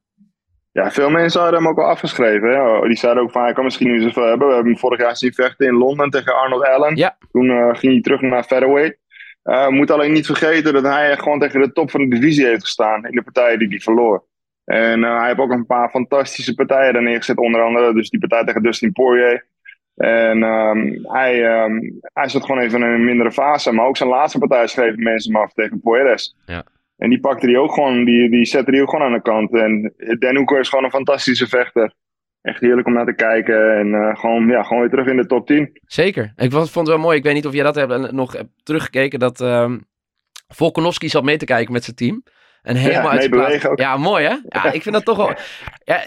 Ja, 0.78 0.92
veel 0.92 1.10
mensen 1.10 1.42
hadden 1.42 1.60
hem 1.60 1.70
ook 1.70 1.80
al 1.80 1.90
afgeschreven. 1.90 2.50
Hè? 2.50 2.88
Die 2.88 2.98
zeiden 2.98 3.24
ook 3.24 3.32
van, 3.32 3.44
hij 3.44 3.54
kan 3.54 3.64
misschien 3.64 3.92
niet 3.92 4.02
zoveel 4.02 4.28
hebben. 4.28 4.48
We 4.48 4.54
hebben 4.54 4.72
hem 4.72 4.82
vorig 4.82 5.00
jaar 5.00 5.18
zien 5.18 5.34
vechten 5.34 5.68
in 5.68 5.74
Londen 5.74 6.10
tegen 6.10 6.36
Arnold 6.36 6.64
Allen. 6.64 6.96
Ja. 6.96 7.18
Toen 7.32 7.46
uh, 7.46 7.76
ging 7.76 7.94
hij 7.94 8.02
terug 8.02 8.22
naar 8.22 8.44
featherweight. 8.44 8.98
Uh, 9.44 9.68
moet 9.68 9.92
alleen 9.92 10.12
niet 10.12 10.26
vergeten 10.26 10.74
dat 10.74 10.84
hij 10.84 11.18
gewoon 11.18 11.40
tegen 11.40 11.62
de 11.62 11.72
top 11.72 11.92
van 11.92 12.00
de 12.00 12.08
divisie 12.08 12.46
heeft 12.46 12.62
gestaan 12.62 13.06
in 13.06 13.16
de 13.16 13.22
partijen 13.22 13.60
die 13.60 13.68
hij 13.68 13.80
verloor. 13.80 14.24
En 14.66 15.04
eh, 15.04 15.18
hij 15.18 15.28
heeft 15.28 15.40
ook 15.40 15.52
een 15.52 15.66
paar 15.66 15.90
fantastische 15.90 16.54
partijen 16.54 16.94
daar 16.94 17.04
neergezet. 17.04 17.38
Onder 17.38 17.62
andere 17.62 17.94
dus 17.94 18.10
die 18.10 18.20
partij 18.20 18.44
tegen 18.44 18.64
Dustin 18.64 18.92
Poirier. 18.92 19.46
En 19.96 20.44
ehm, 20.44 20.94
hij, 21.04 21.46
ehm, 21.46 21.80
hij 22.02 22.30
zat 22.30 22.46
gewoon 22.46 22.62
even 22.62 22.84
in 22.84 22.88
een 22.88 23.06
mindere 23.06 23.32
fase. 23.32 23.72
Maar 23.72 23.86
ook 23.86 23.98
zijn 23.98 24.10
laatste 24.10 24.40
partij 24.40 24.68
schreven 24.68 25.04
mensen 25.04 25.34
hem 25.34 25.42
af 25.42 25.54
tegen 25.54 25.82
Poires. 25.82 26.36
Ja. 26.46 26.64
En 26.98 27.10
die 27.10 27.20
pakte 27.20 27.46
hij 27.46 27.58
ook 27.58 27.74
gewoon, 27.74 28.06
die, 28.06 28.30
die 28.30 28.46
zette 28.46 28.72
hij 28.72 28.82
ook 28.82 28.90
gewoon 28.90 29.06
aan 29.06 29.14
de 29.14 29.22
kant. 29.22 29.54
En 29.54 29.94
Den 30.20 30.36
Hoeker 30.36 30.60
is 30.60 30.70
gewoon 30.70 30.84
een 30.84 30.90
fantastische 30.92 31.48
vechter. 31.48 31.94
Echt 32.42 32.60
heerlijk 32.62 32.88
om 32.88 32.94
naar 32.94 33.06
te 33.06 33.14
kijken. 33.16 33.78
En 33.80 33.94
eh, 33.94 34.16
gewoon, 34.20 34.48
ja, 34.48 34.64
gewoon 34.64 34.80
weer 34.82 34.90
terug 34.90 35.08
in 35.08 35.18
de 35.18 35.26
top 35.26 35.48
10. 35.48 35.80
Zeker. 35.86 36.34
Ik 36.36 36.52
vond 36.52 36.74
het 36.76 36.88
wel 36.88 36.98
mooi. 36.98 37.18
Ik 37.18 37.24
weet 37.24 37.34
niet 37.34 37.46
of 37.46 37.54
jij 37.54 37.64
dat 37.64 37.76
hebt, 37.76 37.92
eh, 37.92 38.12
nog 38.12 38.34
hebt 38.34 38.50
teruggekeken. 38.64 39.20
Dat 39.20 39.42
ehm 39.42 39.78
Volkanovski 40.48 41.10
zat 41.10 41.24
mee 41.24 41.38
te 41.38 41.46
kijken 41.46 41.74
met 41.74 41.84
zijn 41.84 41.96
team. 41.96 42.24
En 42.62 42.76
helemaal 42.76 43.10
uit 43.12 43.20
zijn 43.20 43.32
plaat- 43.32 43.46
bewegen 43.46 43.70
ook. 43.70 43.80
Ja, 43.80 43.98
mooi 43.98 44.26
hè? 44.26 44.36
Ja, 44.48 44.72
ik 44.72 44.82
vind 44.82 44.96
dat 44.96 45.06
toch 45.06 45.18
wel... 45.18 45.34
Ja, 45.84 46.04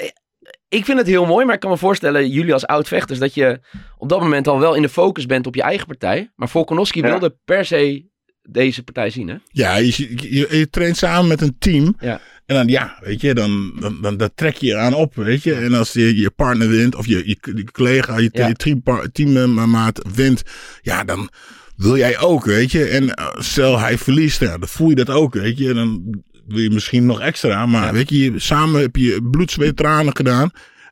ik 0.69 0.85
vind 0.85 0.99
het 0.99 1.07
heel 1.07 1.27
mooi, 1.27 1.45
maar 1.45 1.55
ik 1.55 1.61
kan 1.61 1.71
me 1.71 1.77
voorstellen, 1.77 2.29
jullie 2.29 2.53
als 2.53 2.67
oud-vechters, 2.67 3.19
dat 3.19 3.35
je 3.35 3.61
op 3.99 4.09
dat 4.09 4.21
moment 4.21 4.47
al 4.49 4.61
wel 4.61 4.75
in 4.75 4.83
de 4.83 4.89
focus 4.89 5.27
bent 5.27 5.47
op 5.47 5.55
je 5.55 5.63
eigen 5.63 5.87
partij. 5.87 6.31
Maar 6.35 6.49
Volkanovski 6.49 7.01
Ja. 7.01 7.07
wilde 7.09 7.37
per 7.45 7.65
se 7.65 8.09
deze 8.43 8.83
partij 8.83 9.11
zien, 9.11 9.29
hè? 9.29 9.35
Ja, 9.51 9.77
je, 9.77 9.95
je, 10.31 10.47
je- 10.59 10.71
traint 10.71 10.97
samen 10.97 11.29
met 11.29 11.41
een 11.41 11.57
team. 11.59 11.97
Ja. 12.01 12.21
En 12.47 12.57
dan, 12.57 12.69
ja, 12.69 12.99
weet 13.01 13.21
je, 13.21 13.35
dan, 13.35 13.73
dan, 13.81 13.99
dan, 14.03 14.17
dan 14.17 14.31
trek 14.35 14.57
je 14.57 14.67
je 14.67 14.77
aan 14.77 14.95
op, 14.95 15.15
weet 15.15 15.43
je. 15.43 15.55
En 15.55 15.75
als 15.75 15.93
je, 15.93 16.17
je 16.21 16.31
partner 16.31 16.69
wint, 16.69 16.95
of 16.95 17.07
je, 17.07 17.17
je, 17.29 17.37
je 17.55 17.65
collega, 17.73 18.19
je, 18.19 18.29
Ja. 18.33 18.47
je 18.47 19.09
teammaat 19.13 20.01
wint, 20.15 20.43
ja, 20.83 21.05
dan 21.05 21.31
wil 21.77 21.97
jij 21.97 22.19
ook, 22.19 22.45
weet 22.45 22.73
je. 22.73 22.85
En 22.85 23.15
eh, 23.15 23.27
stel 23.39 23.79
hij 23.79 23.99
verliest, 23.99 24.41
ja, 24.41 24.59
dan 24.59 24.69
voel 24.69 24.89
je 24.89 24.95
dat 24.95 25.11
ook, 25.11 25.35
weet 25.35 25.59
je. 25.59 25.69
En 25.69 25.75
dan 25.75 26.23
wil 26.47 26.59
je 26.59 26.71
misschien 26.71 27.07
nog 27.07 27.21
extra, 27.21 27.67
maar 27.67 27.87
Ja. 27.87 27.93
weet 27.93 28.11
je- 28.11 28.33
samen 28.37 28.81
heb 28.81 28.97
je 28.97 29.29
bloed, 29.31 29.51
zweet, 29.51 29.77
tranen 29.77 30.17
gedaan. 30.17 30.51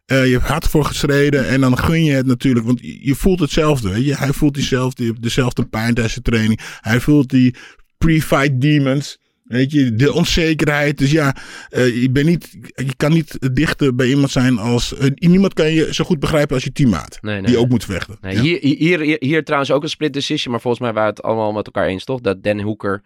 Eh, 0.09 0.27
je 0.27 0.33
hebt 0.33 0.44
hard 0.49 0.66
voor 0.68 0.85
gestreden 0.85 1.49
en 1.49 1.61
dan 1.61 1.79
gun 1.79 2.05
je 2.05 2.12
het 2.12 2.27
natuurlijk. 2.27 2.66
Want 2.66 2.81
je 2.81 3.14
voelt 3.14 3.40
hetzelfde. 3.40 3.88
Weet 3.90 4.05
je? 4.05 4.16
Hij 4.16 4.33
voelt 4.33 4.55
diezelfde, 4.55 5.12
dezelfde 5.21 5.66
pijn 5.66 5.94
tijdens 5.94 6.14
de 6.14 6.23
training. 6.23 6.61
Hij 6.81 7.01
voelt 7.01 7.29
die 7.31 7.55
pre-fight 7.99 8.61
demons. 8.61 9.18
Weet 9.44 9.73
je, 9.73 9.94
de 9.94 10.12
onzekerheid. 10.12 10.99
Dus 10.99 11.11
ja, 11.11 11.37
eh, 11.68 12.03
je, 12.03 12.11
bent 12.11 12.27
niet, 12.27 12.51
je 12.75 12.97
kan 12.97 13.12
niet 13.12 13.55
dichter 13.55 13.94
bij 13.94 14.07
iemand 14.07 14.31
zijn 14.31 14.59
als... 14.59 14.94
eh, 14.97 15.11
niemand 15.14 15.55
kan 15.55 15.73
je 15.73 15.94
zo 15.94 16.05
goed 16.05 16.18
begrijpen 16.21 16.55
als 16.55 16.64
je 16.64 16.73
teammaat. 16.73 17.18
Nee, 17.21 17.35
nee, 17.35 17.42
die 17.42 17.55
nee. 17.55 17.61
ook 17.64 17.68
moet 17.71 17.85
vechten. 17.85 18.16
Nee, 18.21 18.35
Ja. 18.35 18.40
hier, 18.40 18.59
hier, 18.61 19.01
hier, 19.01 19.16
hier 19.21 19.44
trouwens 19.44 19.71
ook 19.71 19.83
een 19.83 19.88
split 19.88 20.12
decision, 20.12 20.53
maar 20.53 20.61
volgens 20.61 20.83
mij 20.83 20.92
waren 20.92 21.11
het 21.11 21.23
allemaal 21.23 21.53
met 21.53 21.66
elkaar 21.66 21.87
eens, 21.87 22.05
toch? 22.05 22.21
Dat 22.21 22.42
Dan 22.42 22.61
Hoeker 22.61 23.03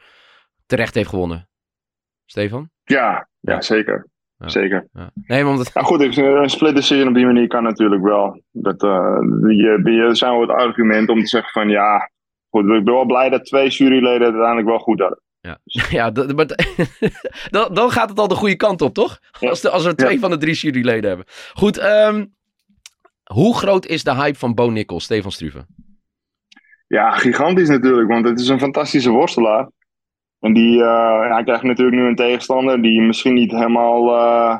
terecht 0.66 0.94
heeft 0.94 1.08
gewonnen. 1.08 1.48
Stefan? 2.26 2.70
Ja, 2.84 3.28
ja 3.40 3.60
zeker. 3.62 4.10
Zeker. 4.50 4.88
Nee, 5.26 5.42
maar 5.42 5.52
omdat... 5.52 5.70
Ja, 5.74 5.82
goed, 5.82 6.00
ik- 6.00 6.16
een 6.16 6.50
split 6.50 6.74
decision 6.74 7.08
op 7.08 7.14
die 7.14 7.26
manier 7.26 7.46
kan 7.46 7.62
natuurlijk 7.62 8.02
wel. 8.02 8.42
Dat, 8.52 8.80
je, 8.80 9.80
je 9.84 10.08
zijn 10.12 10.30
wel 10.32 10.40
het 10.40 10.50
argument 10.50 11.08
om 11.08 11.20
te 11.20 11.26
zeggen 11.26 11.50
van 11.52 11.68
ja, 11.68 12.10
goed, 12.50 12.62
ik 12.64 12.84
ben 12.84 12.94
wel 12.94 13.04
blij 13.06 13.28
dat 13.28 13.44
twee 13.44 13.68
juryleden 13.68 14.12
het 14.22 14.22
uiteindelijk 14.32 14.66
wel 14.68 14.78
goed 14.78 15.00
hadden. 15.00 15.20
Ja, 15.40 15.58
ja 15.98 16.12
maar, 16.34 16.46
dan, 17.50 17.74
dan 17.74 17.90
gaat 17.90 18.08
het 18.08 18.18
al 18.18 18.28
de 18.28 18.34
goede 18.34 18.56
kant 18.56 18.80
op, 18.82 18.94
toch? 18.94 19.18
Ja. 19.40 19.48
Als, 19.48 19.60
de, 19.60 19.70
als 19.70 19.84
we 19.84 19.94
twee 19.94 20.14
Ja. 20.14 20.18
van 20.20 20.30
de 20.30 20.36
drie 20.38 20.54
juryleden 20.54 21.08
hebben. 21.08 21.26
Goed, 21.52 21.78
ehm, 21.78 22.26
hoe 23.32 23.56
groot 23.56 23.86
is 23.86 24.04
de 24.04 24.14
hype 24.14 24.38
van 24.38 24.54
Bo 24.54 24.70
Nichols, 24.70 25.04
Stefan 25.04 25.32
Struve? 25.32 25.66
Ja, 26.86 27.10
gigantisch 27.10 27.68
natuurlijk, 27.68 28.08
want 28.08 28.28
het 28.28 28.40
is 28.40 28.48
een 28.48 28.58
fantastische 28.58 29.10
worstelaar. 29.10 29.68
En 30.42 30.52
die, 30.52 30.72
eh, 30.72 30.84
ja, 31.28 31.32
hij 31.34 31.44
krijgt 31.44 31.62
natuurlijk 31.62 31.96
nu 31.96 32.06
een 32.08 32.14
tegenstander 32.16 32.82
die 32.82 33.00
misschien 33.00 33.34
niet 33.34 33.50
helemaal 33.50 34.08
eh, 34.14 34.58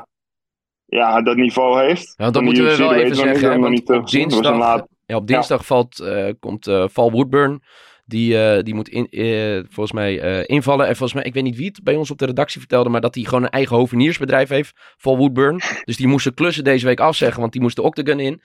ja, 0.85 1.21
dat 1.21 1.35
niveau 1.35 1.81
heeft. 1.85 2.13
Ja, 2.17 2.31
dat 2.31 2.43
moeten 2.43 2.63
we 2.63 2.75
wel 2.77 2.93
even 2.93 3.15
zeggen. 3.15 3.49
niet, 3.49 3.59
Want 3.59 3.73
niet 3.73 3.89
op 3.89 4.09
dinsdag, 4.09 4.57
laat- 4.57 4.87
ja, 5.05 5.15
op 5.15 5.27
dinsdag 5.27 5.65
valt, 5.65 5.99
eh, 5.99 6.29
komt 6.39 6.67
eh, 6.67 6.85
Val 6.87 7.11
Woodburn. 7.11 7.61
Die, 8.05 8.37
eh, 8.43 8.63
die 8.63 8.75
moet 8.75 8.89
in, 8.89 9.07
eh, 9.09 9.63
volgens 9.69 9.91
mij 9.91 10.19
eh, 10.19 10.43
invallen. 10.55 10.87
En 10.87 10.95
volgens 10.95 11.13
mij, 11.13 11.23
ik 11.23 11.33
weet 11.33 11.43
niet 11.43 11.55
wie 11.57 11.65
het 11.67 11.83
bij 11.83 11.95
ons 11.95 12.11
op 12.11 12.17
de 12.17 12.25
redactie 12.25 12.59
vertelde, 12.59 12.89
maar 12.89 13.01
dat 13.01 13.15
hij 13.15 13.23
gewoon 13.23 13.43
een 13.43 13.49
eigen 13.49 13.75
hoveniersbedrijf 13.75 14.49
heeft, 14.49 14.93
Val 14.97 15.17
Woodburn. 15.17 15.59
Dus 15.83 15.97
die 15.97 16.07
moest 16.07 16.23
zijn 16.23 16.33
klussen 16.35 16.63
deze 16.63 16.85
week 16.85 16.99
afzeggen, 16.99 17.39
want 17.39 17.51
die 17.51 17.61
moest 17.61 17.75
de 17.75 17.81
octagon 17.81 18.19
in. 18.19 18.41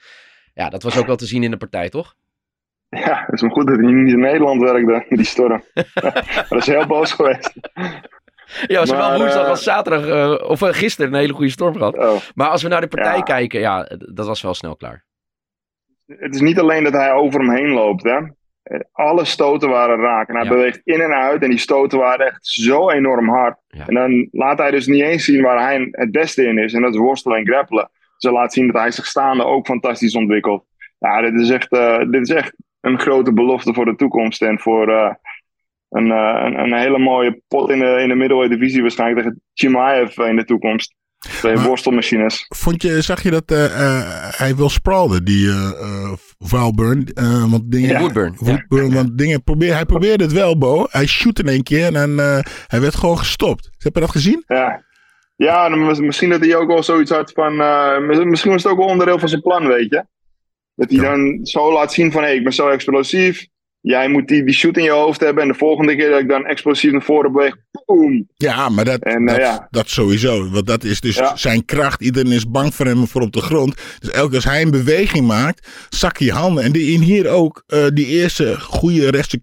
Ja, 0.53 0.69
dat 0.69 0.83
was 0.83 0.97
ook 0.97 1.05
wel 1.07 1.15
te 1.15 1.25
zien 1.25 1.43
in 1.43 1.51
de 1.51 1.57
partij, 1.57 1.89
toch? 1.89 2.15
Ja, 2.89 3.23
het 3.25 3.33
is 3.35 3.41
maar 3.41 3.51
goed 3.51 3.67
dat 3.67 3.75
hij 3.75 3.85
niet 3.91 4.13
in 4.13 4.19
Nederland 4.19 4.61
werkte, 4.61 5.15
die 5.15 5.25
storm. 5.25 5.63
dat 6.49 6.51
is 6.57 6.65
heel 6.65 6.87
boos 6.87 7.11
geweest. 7.11 7.53
Ja, 8.67 8.85
zowel 8.85 9.09
Maar, 9.09 9.17
woensdag 9.17 9.43
eh, 9.43 9.49
als 9.49 9.63
zaterdag, 9.63 10.07
eh, 10.07 10.49
of 10.49 10.61
eh, 10.61 10.69
gisteren, 10.73 11.13
een 11.13 11.19
hele 11.19 11.33
goede 11.33 11.51
storm 11.51 11.75
gehad. 11.75 11.97
Oh. 11.97 12.15
Maar 12.35 12.47
als 12.47 12.63
we 12.63 12.69
naar 12.69 12.81
de 12.81 12.87
partij 12.87 13.15
Ja. 13.15 13.21
kijken, 13.23 13.59
ja, 13.59 13.83
dat 14.13 14.27
was 14.27 14.41
wel 14.41 14.53
snel 14.53 14.75
klaar. 14.75 15.05
Het 16.05 16.35
is 16.35 16.41
niet 16.41 16.59
alleen 16.59 16.83
dat 16.83 16.93
hij 16.93 17.11
over 17.11 17.39
hem 17.39 17.51
heen 17.55 17.69
loopt, 17.69 18.03
hè. 18.03 18.17
Eh, 18.63 18.79
Alle 18.91 19.25
stoten 19.25 19.69
waren 19.69 19.99
raak. 19.99 20.27
En 20.29 20.35
hij 20.35 20.43
Ja. 20.43 20.49
beweegt 20.49 20.81
in 20.83 21.01
en 21.01 21.11
uit. 21.13 21.41
En 21.43 21.49
die 21.49 21.59
stoten 21.59 21.99
waren 21.99 22.25
echt 22.25 22.45
zo 22.47 22.89
enorm 22.89 23.29
hard. 23.29 23.57
Ja. 23.67 23.85
En 23.87 23.93
dan 23.93 24.27
laat 24.31 24.57
hij 24.57 24.71
dus 24.71 24.87
niet 24.87 25.01
eens 25.03 25.25
zien 25.25 25.41
waar 25.41 25.59
hij 25.63 25.87
het 25.91 26.11
beste 26.11 26.43
in 26.45 26.57
is. 26.57 26.73
En 26.73 26.81
dat 26.81 26.93
is 26.93 26.99
worstelen 26.99 27.37
en 27.37 27.45
grappelen. 27.47 27.89
Dus 27.93 28.31
hij 28.31 28.39
laat 28.39 28.53
zien 28.53 28.67
dat 28.71 28.81
hij 28.81 28.91
zich 28.91 29.05
staande 29.05 29.43
ook 29.43 29.65
fantastisch 29.65 30.15
ontwikkelt. 30.15 30.65
Ja, 30.99 31.21
dit 31.21 31.33
is 31.39 31.49
echt, 31.49 31.71
eh, 31.71 31.97
dit 31.97 32.29
is 32.29 32.35
echt 32.35 32.53
een 32.81 32.99
grote 32.99 33.33
belofte 33.33 33.73
voor 33.73 33.85
de 33.85 33.95
toekomst. 33.95 34.41
En 34.41 34.59
voor 34.59 34.89
eh, 34.89 35.13
een, 35.89 36.11
eh, 36.11 36.41
een, 36.45 36.59
een 36.59 36.73
hele 36.73 36.99
mooie 36.99 37.41
pot 37.47 37.69
in 37.69 37.79
de, 37.79 37.85
in 38.01 38.27
de 38.27 38.47
divisie 38.49 38.81
waarschijnlijk 38.81 39.19
tegen 39.21 39.41
Chimaev 39.53 40.17
in 40.17 40.35
de 40.35 40.45
toekomst. 40.45 40.93
Twee 41.19 41.55
Maar- 41.55 41.65
worstelmachines. 41.65 42.45
Vond 42.55 42.81
je, 42.81 43.01
zag 43.01 43.23
je 43.23 43.31
dat 43.31 43.51
eh, 43.51 43.65
eh, 43.65 44.03
hij 44.37 44.55
wil 44.55 44.69
spralden, 44.69 45.25
die 45.25 45.47
eh 45.49 45.69
eh, 45.81 46.11
Valburn? 46.37 47.05
eh, 47.13 47.51
want 47.51 47.71
dingen, 47.71 47.89
Ja. 47.89 47.99
Woodburn. 47.99 48.35
Woodburn, 48.37 48.93
want 48.93 49.17
dingen 49.17 49.43
probeer, 49.43 49.73
hij 49.73 49.85
probeerde 49.85 50.23
het 50.23 50.33
wel, 50.33 50.57
Bo. 50.57 50.85
Hij 50.89 51.05
shoot 51.05 51.39
in 51.39 51.47
één 51.47 51.63
keer 51.63 51.85
en 51.85 51.93
dan, 51.93 52.19
eh, 52.19 52.39
hij 52.67 52.81
werd 52.81 52.95
gewoon 52.95 53.17
gestopt. 53.17 53.69
Heb 53.77 53.93
je 53.93 53.99
dat 53.99 54.09
gezien? 54.09 54.43
Ja, 54.47 54.83
ja 55.35 55.67
misschien 55.99 56.29
dat 56.29 56.39
hij 56.39 56.55
ook 56.55 56.67
wel 56.67 56.83
zoiets 56.83 57.11
had 57.11 57.31
van. 57.31 57.61
eh, 57.61 57.99
mis- 57.99 58.23
misschien 58.23 58.51
was 58.51 58.63
het 58.63 58.71
ook 58.71 58.77
wel 58.77 58.87
onderdeel 58.87 59.19
van 59.19 59.29
zijn 59.29 59.41
plan, 59.41 59.67
weet 59.67 59.89
je. 59.89 60.05
Dat 60.79 60.89
hij 60.89 60.99
Ja. 60.99 61.09
dan 61.09 61.39
zo 61.43 61.73
laat 61.73 61.93
zien 61.93 62.11
van 62.11 62.23
hé, 62.23 62.29
ik 62.29 62.43
ben 62.43 62.53
zo 62.53 62.67
explosief. 62.67 63.47
Jij 63.81 64.09
moet 64.09 64.27
die, 64.27 64.43
die 64.45 64.53
shoot 64.53 64.77
in 64.77 64.83
je 64.83 64.89
hoofd 64.91 65.19
hebben. 65.19 65.43
En 65.43 65.49
de 65.49 65.55
volgende 65.57 65.95
keer 65.95 66.09
dat 66.09 66.19
ik 66.19 66.27
dan 66.29 66.45
explosief 66.45 66.91
naar 66.91 67.01
voren 67.01 67.31
beweeg, 67.31 67.55
boom. 67.85 68.27
Ja, 68.35 68.69
maar 68.69 68.85
dat, 68.85 68.99
En, 69.01 69.27
eh, 69.27 69.33
dat, 69.35 69.37
ja. 69.45 69.67
dat 69.69 69.89
sowieso. 69.89 70.49
Want 70.49 70.67
dat 70.67 70.83
is 70.83 71.01
dus 71.01 71.15
Ja. 71.15 71.35
zijn 71.35 71.65
kracht. 71.65 72.01
Iedereen 72.01 72.31
is 72.31 72.49
bang 72.49 72.73
voor 72.75 72.85
hem 72.85 73.07
voor 73.07 73.21
op 73.21 73.31
de 73.31 73.41
grond. 73.41 73.75
Dus 73.99 74.09
elke 74.09 74.27
keer 74.27 74.35
als 74.35 74.45
hij 74.45 74.61
een 74.61 74.71
beweging 74.71 75.27
maakt, 75.27 75.67
zak 75.89 76.17
je 76.17 76.31
handen. 76.31 76.63
En 76.63 76.71
die 76.71 76.91
in 76.91 77.01
hier 77.01 77.27
ook, 77.29 77.63
eh, 77.67 77.85
die 77.93 78.05
eerste 78.05 78.59
goede 78.59 79.09
rechtse 79.11 79.41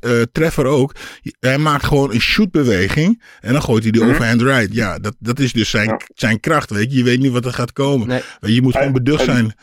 eh, 0.00 0.10
treffer 0.32 0.64
ook. 0.66 0.94
Hij 1.40 1.58
maakt 1.58 1.84
gewoon 1.84 2.12
een 2.12 2.20
shootbeweging. 2.20 3.22
En 3.40 3.52
dan 3.52 3.62
gooit 3.62 3.82
hij 3.82 3.92
die 3.92 4.02
Mhm. 4.02 4.10
overhand 4.10 4.42
right. 4.42 4.74
Ja, 4.74 4.98
dat, 4.98 5.16
dat 5.18 5.38
is 5.38 5.52
dus 5.52 5.70
zijn, 5.70 5.88
Ja. 5.88 6.00
zijn 6.14 6.40
kracht. 6.40 6.70
Weet 6.70 6.92
je. 6.92 6.98
je 6.98 7.04
weet 7.04 7.18
niet 7.20 7.32
wat 7.32 7.44
er 7.44 7.52
gaat 7.52 7.72
komen. 7.72 8.08
Nee. 8.08 8.20
Je, 8.54 8.62
moet 8.62 8.76
gewoon 8.76 8.92
beducht 8.92 9.26
hij- 9.26 9.34
zijn. 9.34 9.54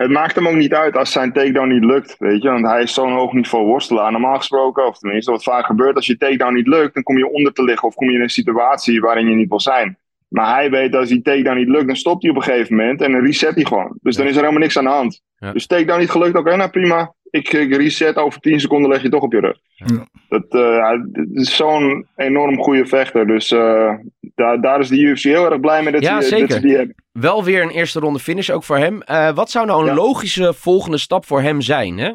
Het 0.00 0.10
maakt 0.10 0.34
hem 0.34 0.48
ook 0.48 0.54
niet 0.54 0.74
uit 0.74 0.96
als 0.96 1.12
zijn 1.12 1.32
takedown 1.32 1.68
niet 1.68 1.84
lukt, 1.84 2.16
weet 2.18 2.42
je. 2.42 2.50
Want 2.50 2.66
hij 2.66 2.82
is 2.82 2.94
zo'n 2.94 3.12
hoog 3.12 3.32
niveau 3.32 3.66
worstelaar. 3.66 4.12
Normaal 4.12 4.36
gesproken, 4.36 4.86
of 4.86 4.98
tenminste 4.98 5.30
wat 5.30 5.42
vaak 5.42 5.66
gebeurt, 5.66 5.96
als 5.96 6.06
je 6.06 6.16
takedown 6.16 6.54
niet 6.54 6.66
lukt, 6.66 6.94
dan 6.94 7.02
kom 7.02 7.18
je 7.18 7.32
onder 7.32 7.52
te 7.52 7.62
liggen 7.62 7.88
of 7.88 7.94
kom 7.94 8.08
je 8.10 8.16
in 8.16 8.22
een 8.22 8.30
situatie 8.30 9.00
waarin 9.00 9.28
je 9.28 9.34
niet 9.34 9.48
wil 9.48 9.60
zijn. 9.60 9.98
Maar 10.28 10.54
hij 10.54 10.70
weet 10.70 10.92
dat 10.92 11.00
als 11.00 11.08
die 11.08 11.22
takedown 11.22 11.56
niet 11.56 11.68
lukt, 11.68 11.86
dan 11.86 11.96
stopt 11.96 12.22
hij 12.22 12.30
op 12.30 12.36
een 12.36 12.42
gegeven 12.42 12.76
moment 12.76 13.00
en 13.00 13.12
dan 13.12 13.24
reset 13.24 13.54
hij 13.54 13.64
gewoon. 13.64 13.98
Dus 14.02 14.16
dan 14.16 14.26
is 14.26 14.32
er 14.32 14.40
helemaal 14.40 14.60
niks 14.60 14.78
aan 14.78 14.84
de 14.84 14.90
hand. 14.90 15.22
Ja. 15.36 15.52
Dus 15.52 15.66
takedown 15.66 16.00
niet 16.00 16.10
gelukt, 16.10 16.36
oké, 16.36 16.56
nou 16.56 16.70
prima. 16.70 17.14
Ik, 17.30 17.52
ik 17.52 17.74
reset, 17.76 18.16
over 18.16 18.40
10 18.40 18.60
seconden 18.60 18.90
leg 18.90 19.02
je 19.02 19.08
toch 19.08 19.22
op 19.22 19.32
je 19.32 19.40
rug. 19.40 19.58
Ja. 19.74 20.06
Dat, 20.28 20.44
eh, 20.48 20.92
is 21.32 21.56
zo'n 21.56 22.06
enorm 22.16 22.56
goede 22.62 22.86
vechter. 22.86 23.26
Dus 23.26 23.50
eh, 23.50 23.94
daar, 24.34 24.60
daar 24.60 24.80
is 24.80 24.88
de 24.88 24.98
UFC 25.00 25.22
heel 25.22 25.50
erg 25.50 25.60
blij 25.60 25.82
mee 25.82 25.92
dat, 25.92 26.02
Ja, 26.02 26.18
die, 26.18 26.28
zeker. 26.28 26.46
dat 26.48 26.56
ze 26.56 26.62
die 26.66 26.76
hebben. 26.76 26.94
Wel 27.12 27.44
weer 27.44 27.62
een 27.62 27.70
eerste 27.70 28.00
ronde 28.00 28.18
finish 28.18 28.50
ook 28.50 28.64
voor 28.64 28.76
hem. 28.78 29.02
Eh, 29.02 29.34
wat 29.34 29.50
zou 29.50 29.66
nou 29.66 29.80
een 29.80 29.86
Ja. 29.86 29.94
logische 29.94 30.54
volgende 30.54 30.98
stap 30.98 31.26
voor 31.26 31.40
hem 31.42 31.60
zijn, 31.60 31.98
hè? 31.98 32.12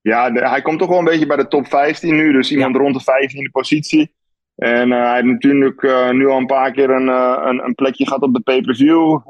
Ja, 0.00 0.30
de- 0.30 0.48
hij 0.48 0.62
komt 0.62 0.78
toch 0.78 0.88
wel 0.88 0.98
een 0.98 1.04
beetje 1.04 1.26
bij 1.26 1.36
de 1.36 1.48
top 1.48 1.66
15 1.66 2.16
nu. 2.16 2.32
Dus 2.32 2.50
iemand 2.52 2.76
rond 2.76 2.94
de 2.94 3.02
15e 3.02 3.50
positie. 3.50 4.12
En 4.60 4.92
eh, 4.92 4.98
hij 4.98 5.14
heeft 5.14 5.26
natuurlijk 5.26 5.82
eh, 5.82 6.10
nu 6.10 6.28
al 6.28 6.38
een 6.38 6.46
paar 6.46 6.72
keer 6.72 6.90
een, 6.90 7.08
eh, 7.08 7.42
een, 7.44 7.64
een 7.64 7.74
plekje 7.74 8.06
gehad 8.06 8.22
op 8.22 8.34
de 8.34 8.40
pay-per-view. 8.40 9.20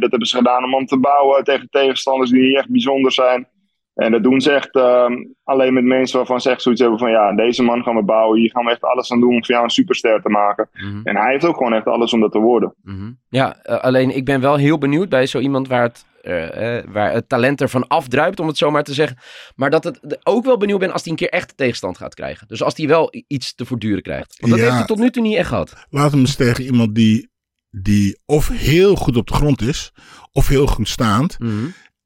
Dat 0.00 0.10
hebben 0.10 0.26
ze 0.26 0.36
gedaan 0.36 0.64
om 0.64 0.74
hem 0.74 0.86
te 0.86 0.98
bouwen 0.98 1.44
tegen 1.44 1.68
tegenstanders 1.70 2.30
die 2.30 2.42
niet 2.42 2.56
echt 2.56 2.70
bijzonder 2.70 3.12
zijn. 3.12 3.48
En 3.94 4.12
dat 4.12 4.22
doen 4.22 4.40
ze 4.40 4.52
echt 4.52 4.74
eh, 4.74 5.06
alleen 5.44 5.74
met 5.74 5.84
mensen 5.84 6.16
waarvan 6.16 6.40
ze 6.40 6.50
echt 6.50 6.62
zoiets 6.62 6.80
hebben 6.80 6.98
van... 6.98 7.10
ja, 7.10 7.32
deze 7.32 7.62
man 7.62 7.82
gaan 7.82 7.94
we 7.94 8.02
bouwen. 8.02 8.38
Hier 8.38 8.50
gaan 8.50 8.64
we 8.64 8.70
echt 8.70 8.82
alles 8.82 9.12
aan 9.12 9.20
doen 9.20 9.34
om 9.34 9.44
van 9.44 9.54
jou 9.54 9.64
een 9.64 9.70
superster 9.70 10.22
te 10.22 10.28
maken. 10.28 10.68
Mhm. 10.72 11.00
En 11.04 11.16
hij 11.16 11.32
heeft 11.32 11.44
ook 11.44 11.56
gewoon 11.56 11.72
echt 11.72 11.86
alles 11.86 12.12
om 12.12 12.20
dat 12.20 12.32
te 12.32 12.38
worden. 12.38 12.74
Mhm. 12.82 13.10
Ja, 13.28 13.56
alleen 13.62 14.16
ik 14.16 14.24
ben 14.24 14.40
wel 14.40 14.56
heel 14.56 14.78
benieuwd 14.78 15.08
bij 15.08 15.26
zo 15.26 15.38
iemand 15.38 15.68
waar 15.68 15.82
het, 15.82 16.04
eh, 16.20 16.76
eh, 16.78 16.84
waar 16.88 17.12
het 17.12 17.28
talent 17.28 17.60
ervan 17.60 17.86
afdruipt, 17.88 18.40
om 18.40 18.46
het 18.46 18.56
zo 18.58 18.70
maar 18.70 18.84
te 18.84 18.94
zeggen. 18.94 19.16
Maar 19.54 19.70
dat 19.70 19.84
het 19.84 20.18
ook 20.22 20.44
wel 20.44 20.56
benieuwd 20.56 20.78
ben 20.78 20.92
als 20.92 21.02
hij 21.02 21.10
een 21.12 21.18
keer 21.18 21.28
echt 21.28 21.56
tegenstand 21.56 21.96
gaat 21.96 22.14
krijgen. 22.14 22.48
Dus 22.48 22.62
als 22.62 22.76
hij 22.76 22.86
wel 22.86 23.12
iets 23.26 23.54
te 23.54 23.64
voortduren 23.66 24.02
krijgt. 24.02 24.36
Want 24.40 24.52
dat 24.52 24.60
Ja. 24.60 24.66
heeft 24.66 24.78
hij 24.78 24.86
tot 24.86 24.98
nu 24.98 25.10
toe 25.10 25.22
niet 25.22 25.36
echt 25.36 25.48
gehad. 25.48 25.72
Laat 25.90 26.10
hem 26.10 26.20
eens 26.20 26.34
tegen 26.34 26.64
iemand 26.64 26.94
die 26.94 27.28
die 27.70 28.18
of 28.26 28.48
heel 28.48 28.94
goed 28.96 29.16
op 29.16 29.26
de 29.26 29.34
grond 29.34 29.62
is, 29.62 29.90
of 30.32 30.48
heel 30.48 30.66
goed 30.66 30.88
staand. 30.88 31.38
Mhm. 31.38 31.52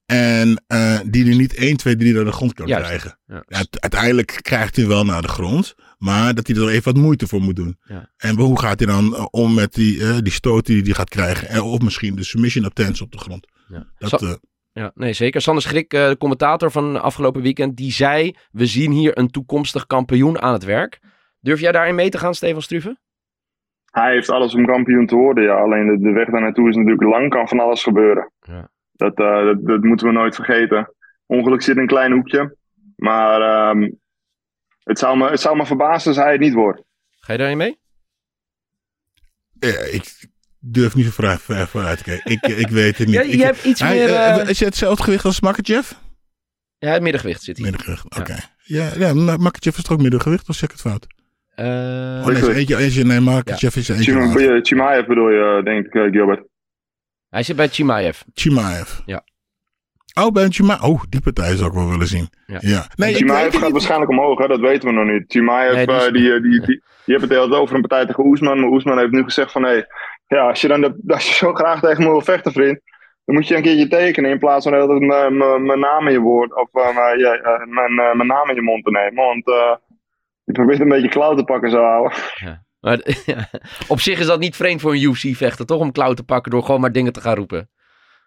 En 0.07 0.65
eh, 0.67 0.99
die 1.07 1.29
er 1.31 1.37
niet 1.37 1.55
1, 1.55 1.77
2, 1.77 1.97
3 1.97 2.15
naar 2.15 2.25
de 2.25 2.33
grond 2.33 2.53
kan 2.55 2.67
Juist, 2.67 2.85
krijgen. 2.87 3.19
ja. 3.27 3.45
Uiteindelijk 3.71 4.39
krijgt 4.43 4.77
hij 4.77 4.87
wel 4.87 5.05
naar 5.05 5.23
de 5.23 5.29
grond. 5.29 5.75
Maar 5.99 6.35
dat 6.35 6.47
hij 6.47 6.57
er 6.57 6.69
even 6.69 6.93
wat 6.93 7.03
moeite 7.03 7.27
voor 7.27 7.41
moet 7.41 7.57
doen. 7.57 7.77
Ja. 7.83 8.11
En 8.17 8.37
hoe 8.37 8.61
gaat 8.61 8.79
hij 8.79 8.89
dan 8.89 9.29
om 9.31 9.55
met 9.55 9.73
die, 9.75 10.03
eh, 10.05 10.17
die 10.21 10.33
stoot 10.33 10.67
die 10.67 10.83
hij 10.83 10.93
gaat 10.93 11.09
krijgen? 11.09 11.49
En, 11.49 11.61
of 11.63 11.81
misschien 11.81 12.15
de 12.17 12.25
submission 12.25 12.65
attempts 12.65 13.01
op 13.01 13.13
de 13.13 13.19
grond. 13.19 13.47
Ja. 13.69 13.87
Dat, 13.99 14.11
Sa- 14.11 14.17
eh, 14.27 14.35
Ja, 14.73 14.91
nee, 14.95 15.13
zeker. 15.13 15.41
Sander 15.41 15.63
Schrik, 15.63 15.93
eh, 15.93 16.09
de 16.09 16.17
commentator 16.17 16.71
van 16.71 17.03
afgelopen 17.03 17.43
weekend, 17.43 17.77
die 17.77 17.93
zei: 17.93 18.35
We 18.51 18.67
zien 18.67 18.91
hier 18.93 19.19
een 19.19 19.29
toekomstig 19.31 19.87
kampioen 19.87 20.41
aan 20.43 20.53
het 20.53 20.65
werk. 20.65 21.01
Durf 21.41 21.61
jij 21.61 21.73
daarin 21.73 21.95
mee 21.95 22.09
te 22.11 22.19
gaan, 22.19 22.35
Stefan 22.35 22.63
Struve? 22.63 22.97
Hij 23.91 24.13
heeft 24.13 24.31
alles 24.31 24.55
om 24.55 24.67
kampioen 24.67 25.07
te 25.07 25.15
worden, 25.15 25.45
ja. 25.45 25.55
Alleen 25.61 25.87
de, 25.87 25.99
de 25.99 26.11
weg 26.13 26.29
daar 26.31 26.41
naartoe 26.41 26.69
is 26.69 26.77
natuurlijk 26.77 27.03
lang, 27.03 27.31
kan 27.31 27.49
van 27.49 27.61
alles 27.61 27.83
gebeuren. 27.83 28.33
Ja. 28.41 28.69
Dat, 28.93 29.19
eh, 29.19 29.45
dat, 29.45 29.67
dat 29.67 29.83
moeten 29.83 30.07
we 30.07 30.13
nooit 30.13 30.35
vergeten. 30.35 30.95
Ongeluk 31.27 31.63
zit 31.63 31.77
in 31.77 31.81
een 31.83 31.87
klein 31.89 32.13
hoekje. 32.13 32.57
Maar 32.97 33.41
ehm, 33.41 33.91
het, 34.79 34.99
zou 34.99 35.19
me, 35.19 35.31
het 35.31 35.41
zou 35.41 35.57
me 35.57 35.67
verbazen 35.67 36.09
als 36.09 36.21
hij 36.23 36.33
het 36.33 36.41
niet 36.41 36.55
wordt. 36.55 36.83
Ga 37.11 37.33
je 37.33 37.39
daarin 37.39 37.57
mee? 37.57 37.79
ja, 39.59 39.81
ik 39.81 40.29
durf 40.65 40.95
niet 40.95 41.05
zo 41.05 41.11
ver, 41.11 41.39
ver 41.39 41.67
vooruit 41.69 41.99
te 41.99 42.05
kijken. 42.05 42.31
Ik, 42.33 42.47
ik 42.47 42.69
weet 42.69 42.99
het 42.99 43.07
niet. 43.07 43.17
Ja, 43.17 43.23
Ik- 43.23 43.35
je 43.35 43.45
hebt 43.45 43.65
iets 43.65 43.81
hij, 43.81 43.95
meer. 43.97 44.09
eh, 44.09 44.29
eh, 44.41 44.49
is 44.49 44.59
het 44.59 44.69
hetzelfde 44.69 45.03
gewicht 45.03 45.25
als 45.25 45.41
Makkerjeff? 45.41 45.95
ja, 46.79 46.91
het 46.93 47.03
middengewicht 47.03 47.43
zit 47.43 47.57
hier. 47.57 47.67
Middengewicht, 47.67 48.05
Ja. 48.09 48.21
oké. 48.21 48.37
Ja, 48.63 48.89
ja 48.99 49.15
Ma- 49.15 49.37
Makkerjeff 49.37 49.77
is 49.79 49.83
toch 49.85 49.93
ook 49.93 50.03
middengewicht? 50.03 50.49
Of 50.49 50.55
zeg 50.55 50.69
ik 50.71 50.77
het 50.77 50.81
fout? 50.81 51.07
Eh, 51.55 51.65
Oh, 51.67 52.27
nee, 52.27 52.37
is 52.37 52.47
eentje, 52.49 52.77
eentje, 52.77 53.05
nee, 53.05 53.21
Makkerjeff 53.21 53.77
is 53.77 53.89
er 53.89 53.97
eentje 53.97 54.13
Chima-. 54.13 54.61
Chimaev 54.63 55.07
bedoel 55.07 55.29
je, 55.31 55.61
denk 55.65 55.87
ik, 55.87 56.13
Gilbert. 56.13 56.43
hij 57.29 57.43
zit 57.43 57.57
bij 57.57 57.69
Chimaev. 57.69 58.21
Chimaev. 58.35 58.91
Ja. 59.07 59.25
Oh, 60.21 60.33
bij 60.33 60.45
een 60.45 60.53
Chimaev. 60.53 60.83
Oh, 60.83 61.03
die 61.09 61.21
partij 61.21 61.57
zou 61.57 61.69
ik 61.69 61.75
wel 61.75 61.91
willen 61.91 62.07
zien. 62.07 62.29
Ja. 62.47 62.59
Ja. 62.61 62.87
Nee, 62.95 63.15
Chimaev 63.15 63.53
gaat 63.53 63.63
niet. 63.63 63.73
waarschijnlijk 63.73 64.11
omhoog, 64.11 64.39
hè? 64.39 64.47
dat 64.47 64.61
weten 64.61 64.89
we 64.89 64.95
nog 64.95 65.07
niet. 65.13 65.25
Chimaev, 65.29 65.75
Nee, 65.75 65.87
die 65.87 65.95
die, 66.13 66.33
is- 66.35 66.41
die, 66.43 66.51
die, 66.51 66.51
die, 66.51 66.67
die, 66.67 67.15
hebt 67.17 67.21
het 67.21 67.31
heel 67.31 67.55
over 67.57 67.75
een 67.75 67.81
partij 67.81 68.07
tegen 68.07 68.25
Oesman. 68.25 68.61
Maar 68.61 68.71
Oesman 68.71 68.99
heeft 68.99 69.11
nu 69.11 69.23
gezegd 69.23 69.53
van, 69.53 69.63
hé, 69.63 69.83
ja, 70.35 70.49
als 70.49 70.61
je, 70.61 70.69
dan 70.69 70.81
de, 70.81 70.95
als 71.15 71.27
je 71.29 71.35
zo 71.35 71.53
graag 71.55 71.81
tegen 71.81 72.03
me 72.05 72.11
wil 72.11 72.21
vechten, 72.21 72.53
vriend, 72.53 72.81
dan 73.25 73.35
moet 73.35 73.49
je 73.49 73.57
een 73.57 73.63
keertje 73.63 73.89
tekenen 73.89 74.31
in 74.31 74.39
plaats 74.39 74.69
van 74.69 74.73
tijd 74.73 75.01
mijn- 75.01 75.81
naam 75.81 76.07
in 76.07 76.13
je 76.13 76.21
woord, 76.21 76.55
of 76.57 76.69
eh, 76.73 76.95
mijn- 76.95 77.21
eh, 77.21 77.65
mijn 77.67 77.95
mijn 78.17 78.29
naam 78.29 78.49
in 78.49 78.55
je 78.55 78.63
mond 78.63 78.85
te 78.85 78.91
nemen. 78.91 79.25
Want 79.25 79.47
eh, 79.49 79.75
je 80.45 80.53
probeert 80.53 80.81
een 80.81 80.89
beetje 80.89 81.09
klauw 81.09 81.35
te 81.35 81.45
pakken 81.45 81.71
zo. 81.71 82.09
Maar 82.81 82.99
ja, 83.27 83.49
op 83.89 84.01
zich 84.01 84.19
is 84.19 84.27
dat 84.27 84.39
niet 84.41 84.57
vreemd 84.57 84.81
voor 84.81 84.93
een 84.93 85.03
UFC-vechter, 85.03 85.67
toch? 85.67 85.81
Om 85.81 85.93
klauw 85.93 86.13
te 86.13 86.25
pakken 86.25 86.51
door 86.51 86.63
gewoon 86.63 86.81
maar 86.81 86.93
dingen 86.93 87.13
te 87.13 87.21
gaan 87.21 87.35
roepen. 87.37 87.69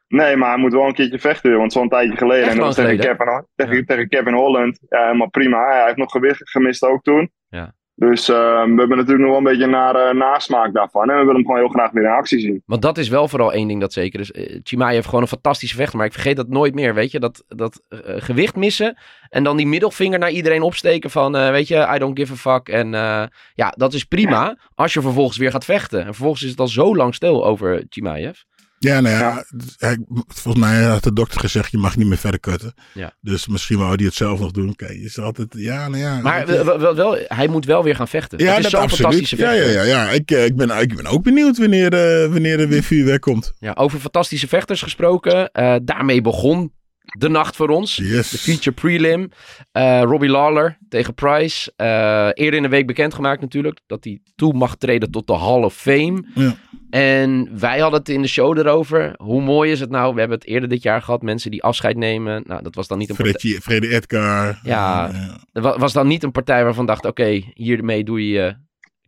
Nee, 0.08 0.36
maar 0.36 0.50
hij 0.50 0.58
moet 0.58 0.74
wel 0.74 0.86
een 0.88 0.94
keertje 0.94 1.20
vechten, 1.20 1.58
want 1.58 1.74
zo'n 1.74 1.90
tijdje 1.90 2.18
geleden. 2.18 2.44
Echt 2.44 2.52
en 2.52 2.58
dat 2.58 2.66
was 2.66 2.78
lang 2.78 2.90
tegen 2.90 3.18
Kevin, 3.18 3.46
tegen, 3.56 3.76
Ja. 3.76 3.84
tegen 3.86 4.08
Kevin 4.08 4.34
Holland. 4.34 4.80
Ja, 4.90 5.06
helemaal 5.06 5.30
prima. 5.30 5.66
Hij 5.70 5.84
heeft 5.86 5.98
nog 5.98 6.12
gewicht 6.12 6.50
gemist 6.50 6.84
ook 6.84 7.04
toen. 7.04 7.32
Ja. 7.50 7.74
Dus 8.00 8.30
eh, 8.30 8.36
we 8.64 8.76
hebben 8.78 8.98
natuurlijk 8.98 9.20
nog 9.20 9.30
wel 9.30 9.38
een 9.38 9.44
beetje 9.44 9.64
een 9.64 9.70
nare 9.70 10.14
nasmaak 10.14 10.74
daarvan. 10.74 11.10
En 11.10 11.16
we 11.16 11.20
willen 11.20 11.36
hem 11.36 11.46
gewoon 11.46 11.60
heel 11.60 11.68
graag 11.68 11.92
weer 11.92 12.04
in 12.04 12.10
actie 12.10 12.40
zien. 12.40 12.64
Want 12.66 12.82
dat 12.82 12.98
is 12.98 13.10
wel 13.10 13.28
vooral 13.28 13.54
één 13.54 13.68
ding 13.68 13.82
dat 13.82 13.94
zeker 13.94 14.20
is. 14.20 14.32
Eh, 14.32 14.90
heeft 14.90 15.06
gewoon 15.06 15.22
een 15.22 15.28
fantastische 15.28 15.76
vechter, 15.76 15.98
maar 15.98 16.06
ik 16.06 16.14
vergeet 16.14 16.36
dat 16.36 16.48
nooit 16.48 16.76
meer, 16.76 16.94
weet 16.94 17.12
je. 17.12 17.20
Dat, 17.20 17.44
dat 17.48 17.82
eh, 17.90 18.00
gewicht 18.18 18.56
missen 18.56 18.98
en 19.30 19.44
dan 19.44 19.58
die 19.58 19.68
middelvinger 19.68 20.20
naar 20.20 20.32
iedereen 20.32 20.62
opsteken 20.62 21.10
van, 21.10 21.36
eh, 21.36 21.50
weet 21.50 21.68
je, 21.68 21.88
I 21.96 21.98
don't 21.98 22.20
give 22.20 22.34
a 22.34 22.36
fuck. 22.36 22.70
En 22.70 22.94
eh, 22.94 23.24
ja, 23.54 23.74
dat 23.76 23.94
is 23.94 24.04
prima 24.04 24.58
als 24.76 24.94
je 24.94 25.02
vervolgens 25.02 25.38
weer 25.38 25.52
gaat 25.52 25.66
vechten. 25.66 26.00
En 26.00 26.06
vervolgens 26.06 26.44
is 26.44 26.50
het 26.50 26.60
al 26.60 26.68
zo 26.68 26.96
lang 26.96 27.16
stil 27.16 27.46
over 27.46 27.86
Chimaev. 27.90 28.40
Ja, 28.80 29.00
nou 29.02 29.16
ja, 29.16 29.46
Ja. 29.78 29.96
volgens 30.28 30.64
mij 30.66 30.84
had 30.84 31.04
de 31.04 31.14
dokter 31.14 31.40
gezegd, 31.40 31.72
je 31.72 31.78
mag 31.78 31.98
niet 31.98 32.08
meer 32.08 32.18
verder 32.18 32.40
kutten. 32.40 32.74
Ja. 32.94 33.14
Dus 33.22 33.48
misschien 33.48 33.78
wou 33.78 33.96
hij 33.96 34.06
het 34.06 34.14
zelf 34.14 34.40
nog 34.40 34.52
doen. 34.52 34.76
Kijk, 34.76 34.92
je 34.92 35.04
is 35.04 35.20
altijd, 35.20 35.48
ja, 35.58 35.88
nou 35.88 36.02
ja. 36.04 36.20
Maar 36.22 36.46
wel, 36.48 36.80
wel, 36.80 36.96
wel, 36.96 37.18
hij 37.28 37.48
moet 37.48 37.66
wel 37.66 37.84
weer 37.84 37.96
gaan 37.96 38.08
vechten. 38.08 38.40
ja, 38.40 38.56
het 38.56 38.66
is 38.66 38.72
dat 38.72 38.82
zo'n 38.82 38.90
fantastische 38.90 39.38
Ja, 39.38 39.50
vechter. 39.52 39.72
ja, 39.72 39.82
ja, 39.84 40.04
ja. 40.04 40.10
Ik, 40.12 40.32
eh, 40.32 40.46
ik, 40.46 40.56
ben, 40.56 40.70
ik 40.82 40.96
ben 40.96 41.06
ook 41.06 41.24
benieuwd 41.24 41.58
wanneer, 41.58 41.94
eh, 41.94 42.30
wanneer 42.32 42.60
er 42.60 42.68
weer 42.68 42.84
vuurwerk 42.84 43.22
komt. 43.22 43.54
Ja, 43.60 43.74
over 43.78 44.00
fantastische 44.00 44.48
vechters 44.48 44.82
gesproken. 44.82 45.52
eh, 45.52 45.76
daarmee 45.84 46.22
begon 46.22 46.72
de 47.18 47.30
nacht 47.30 47.56
voor 47.56 47.70
ons. 47.70 47.96
Yes. 47.96 48.30
De 48.30 48.38
feature 48.38 48.72
prelim. 48.72 49.30
Eh, 49.72 50.02
Robbie 50.04 50.30
Lawler 50.30 50.78
tegen 50.90 51.14
Price. 51.14 51.74
Eh, 51.76 52.30
eerder 52.34 52.54
in 52.54 52.62
de 52.62 52.70
week 52.70 52.88
bekendgemaakt 52.88 53.42
natuurlijk. 53.42 53.80
Dat 53.88 54.04
hij 54.04 54.20
toe 54.36 54.54
mag 54.54 54.76
treden 54.76 55.12
tot 55.12 55.28
de 55.28 55.34
Hall 55.38 55.64
of 55.64 55.74
Fame. 55.76 56.24
Ja. 56.36 56.56
En 56.90 57.50
wij 57.60 57.80
hadden 57.80 58.00
het 58.00 58.10
in 58.10 58.22
de 58.22 58.28
show 58.28 58.58
erover. 58.58 59.14
Hoe 59.18 59.42
mooi 59.42 59.72
is 59.72 59.80
het 59.80 59.90
nou? 59.90 60.14
We 60.14 60.20
hebben 60.20 60.38
het 60.38 60.48
eerder 60.48 60.70
dit 60.70 60.84
jaar 60.84 61.02
gehad. 61.02 61.22
Mensen 61.22 61.52
die 61.52 61.64
afscheid 61.64 61.98
nemen. 61.98 62.44
Nou, 62.46 62.64
dat 62.64 62.76
was 62.76 62.88
dan 62.88 62.98
niet 62.98 63.10
een 63.10 63.16
partij. 63.16 63.52
Freddy, 63.62 63.88
Edgar. 63.88 64.60
Ja. 64.64 65.12
Dat 65.52 65.64
wa- 65.64 65.78
was 65.78 65.94
dan 65.94 66.08
niet 66.08 66.24
een 66.24 66.32
partij 66.32 66.64
waarvan 66.64 66.86
dacht: 66.86 67.06
oké, 67.06 67.42
hiermee 67.54 68.04
doe 68.04 68.28
je 68.28 68.34
je 68.34 68.56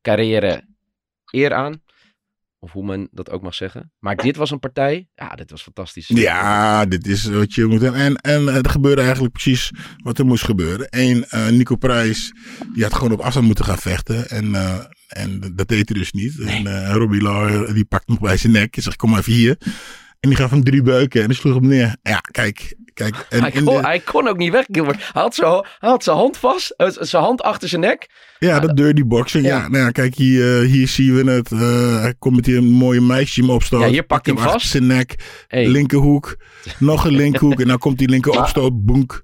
carrière 0.02 0.62
eer 1.32 1.54
aan. 1.54 1.82
Of 2.62 2.72
hoe 2.72 2.86
men 2.86 3.08
dat 3.12 3.30
ook 3.30 3.42
mag 3.42 3.56
zeggen. 3.56 3.92
Maar 4.00 4.16
dit 4.16 4.36
was 4.36 4.52
een 4.52 4.60
partij. 4.60 5.08
Ja, 5.16 5.36
dit 5.36 5.52
was 5.52 5.62
fantastisch. 5.62 6.08
Ja, 6.08 6.86
dit 6.86 7.08
is 7.08 7.26
wat 7.26 7.54
je 7.54 7.66
moet 7.66 7.80
doen. 7.80 7.94
En, 7.94 8.16
en 8.16 8.48
eh, 8.48 8.56
er 8.56 8.70
gebeurde 8.70 9.02
eigenlijk 9.02 9.34
precies 9.34 9.72
wat 9.98 10.18
er 10.18 10.26
moest 10.26 10.44
gebeuren. 10.44 10.88
Eén, 10.90 11.26
eh, 11.26 11.48
Nico 11.48 11.76
Prijs, 11.76 12.34
die 12.74 12.84
had 12.84 12.94
gewoon 12.94 13.12
op 13.12 13.20
afstand 13.20 13.46
moeten 13.46 13.66
gaan 13.66 13.78
vechten. 13.78 14.30
En, 14.30 14.56
eh, 14.56 14.80
en 15.08 15.40
dat 15.40 15.68
deed 15.68 15.90
hij 15.90 16.00
dus 16.00 16.12
niet. 16.12 16.40
En 16.40 16.92
Robbie 16.92 17.22
Lawler, 17.22 17.74
die 17.74 17.86
pakte 17.86 18.12
hem 18.12 18.22
bij 18.22 18.38
zijn 18.38 18.54
nek. 18.54 18.76
Hij 18.76 18.84
zegt, 18.84 18.96
kom 18.96 19.10
maar 19.10 19.20
even 19.20 19.34
hier. 19.34 19.58
En 20.20 20.30
die 20.30 20.36
gaf 20.38 20.50
hem 20.50 20.64
drie 20.64 20.82
beuken 20.82 21.22
en 21.22 21.28
die 21.28 21.38
sloeg 21.38 21.54
hem 21.54 21.68
neer. 21.68 21.96
Ja, 22.02 22.18
kijk. 22.18 22.76
Kijk 23.08 23.26
en 23.30 23.42
Hij 23.42 23.52
kon, 23.52 23.66
de- 23.66 23.80
hij 23.88 24.00
kon 24.00 24.28
ook 24.28 24.38
niet 24.38 24.52
weg, 24.52 24.66
Gilbert. 24.72 24.98
Hij 25.14 25.22
had 25.22 25.36
hij 25.80 25.90
had 25.90 26.04
zijn 26.04 26.16
hand 26.18 26.38
vast, 26.38 26.70
eh, 26.70 26.88
zijn 26.90 27.24
hand 27.24 27.42
achter 27.42 27.70
zijn 27.70 27.82
nek. 27.82 28.10
ja, 28.40 28.60
dat 28.60 28.78
dirty 28.78 29.04
boxing. 29.06 29.46
Ja. 29.46 29.58
Ja. 29.58 29.68
nou 29.68 29.84
ja, 29.84 29.90
kijk, 29.92 30.16
hier, 30.16 30.62
eh, 30.62 30.68
hier 30.68 30.88
zien 30.88 31.16
we 31.16 31.32
het. 31.32 31.52
Eh, 31.52 32.02
hij 32.02 32.14
komt 32.20 32.36
met 32.36 32.46
hier 32.46 32.58
een 32.58 32.72
mooie 32.72 33.02
meisje 33.02 33.42
hem 33.42 33.50
opstoot. 33.50 33.82
Ja, 33.82 33.88
hier 33.88 34.04
pakt 34.04 34.26
hij 34.26 34.36
hem 34.36 34.44
vast. 34.44 34.68
zijn 34.70 34.88
nek. 34.88 35.16
Hey. 35.48 35.68
Linkerhoek. 35.68 36.38
Nog 36.80 37.06
een 37.06 37.16
linkerhoek. 37.16 37.60
en 37.62 37.68
dan 37.68 37.78
komt 37.78 37.98
die 37.98 38.10
linker 38.10 38.32
opstoot. 38.40 38.86
Boenk. 38.86 39.24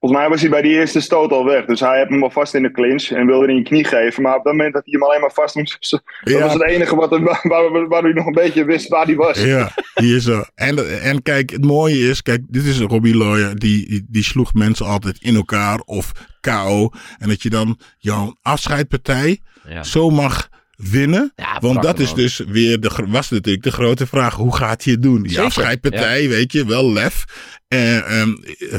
Volgens 0.00 0.20
mij 0.20 0.30
was 0.30 0.40
hij 0.40 0.50
bij 0.50 0.62
die 0.62 0.72
eerste 0.72 1.00
stoot 1.00 1.30
al 1.32 1.44
weg. 1.44 1.64
Dus 1.64 1.80
hij 1.80 1.98
heeft 1.98 2.10
hem 2.10 2.22
al 2.22 2.30
vast 2.30 2.54
in 2.54 2.62
de 2.62 2.70
clinch 2.70 3.10
en 3.10 3.26
wilde 3.26 3.40
hem 3.46 3.50
in 3.50 3.56
je 3.56 3.62
knie 3.62 3.84
geven. 3.84 4.22
Maar 4.22 4.36
op 4.36 4.44
dat 4.44 4.52
moment 4.52 4.72
dat 4.74 4.82
hij 4.84 4.92
hem 4.98 5.02
alleen 5.08 5.20
maar 5.20 5.32
vast 5.32 5.54
moest. 5.54 5.76
Dat 5.90 6.02
Ja. 6.22 6.38
was 6.40 6.52
het 6.52 6.62
enige 6.62 6.96
wat, 6.96 7.12
er- 7.12 7.22
waar, 7.22 7.40
waar, 7.42 7.88
waar 7.88 8.02
hij 8.02 8.12
nog 8.12 8.26
een 8.26 8.32
beetje 8.32 8.64
wist 8.64 8.88
waar 8.88 9.06
hij 9.06 9.14
was. 9.16 9.42
Ja, 9.42 9.72
hier 9.94 10.20
zo. 10.20 10.42
En, 10.54 11.00
en 11.02 11.22
kijk, 11.22 11.50
het 11.50 11.64
mooie 11.64 11.98
is, 12.08 12.22
kijk, 12.22 12.40
dit 12.48 12.64
is 12.64 12.80
Robbie 12.80 13.16
Lawyer, 13.16 13.58
die, 13.58 13.88
die, 13.88 14.06
die 14.08 14.24
sloeg 14.24 14.54
mensen 14.54 14.86
altijd 14.86 15.22
in 15.22 15.34
elkaar 15.34 15.78
of 15.84 16.12
KO. 16.40 16.88
En 17.18 17.28
dat 17.28 17.42
je 17.42 17.50
dan 17.50 17.78
jouw 17.98 18.36
afscheidpartij 18.42 19.40
Ja. 19.68 19.82
zo 19.82 20.10
mag 20.10 20.48
winnen. 20.90 21.32
Ja, 21.36 21.58
Want 21.60 21.82
dat 21.82 21.98
is 21.98 22.14
dus 22.14 22.38
weer, 22.38 22.80
de, 22.80 22.90
was 23.08 23.30
natuurlijk 23.30 23.64
de 23.64 23.70
grote 23.72 24.06
vraag, 24.06 24.34
hoe 24.34 24.56
gaat 24.56 24.84
hij 24.84 24.92
het 24.92 25.02
doen? 25.02 25.22
Die 25.22 25.30
Zeker, 25.30 25.44
afscheidpartij, 25.44 26.28
weet 26.28 26.52
je, 26.52 26.64
wel 26.66 26.92
lef. 26.92 27.24
En 27.68 28.04
ehm, 28.06 28.30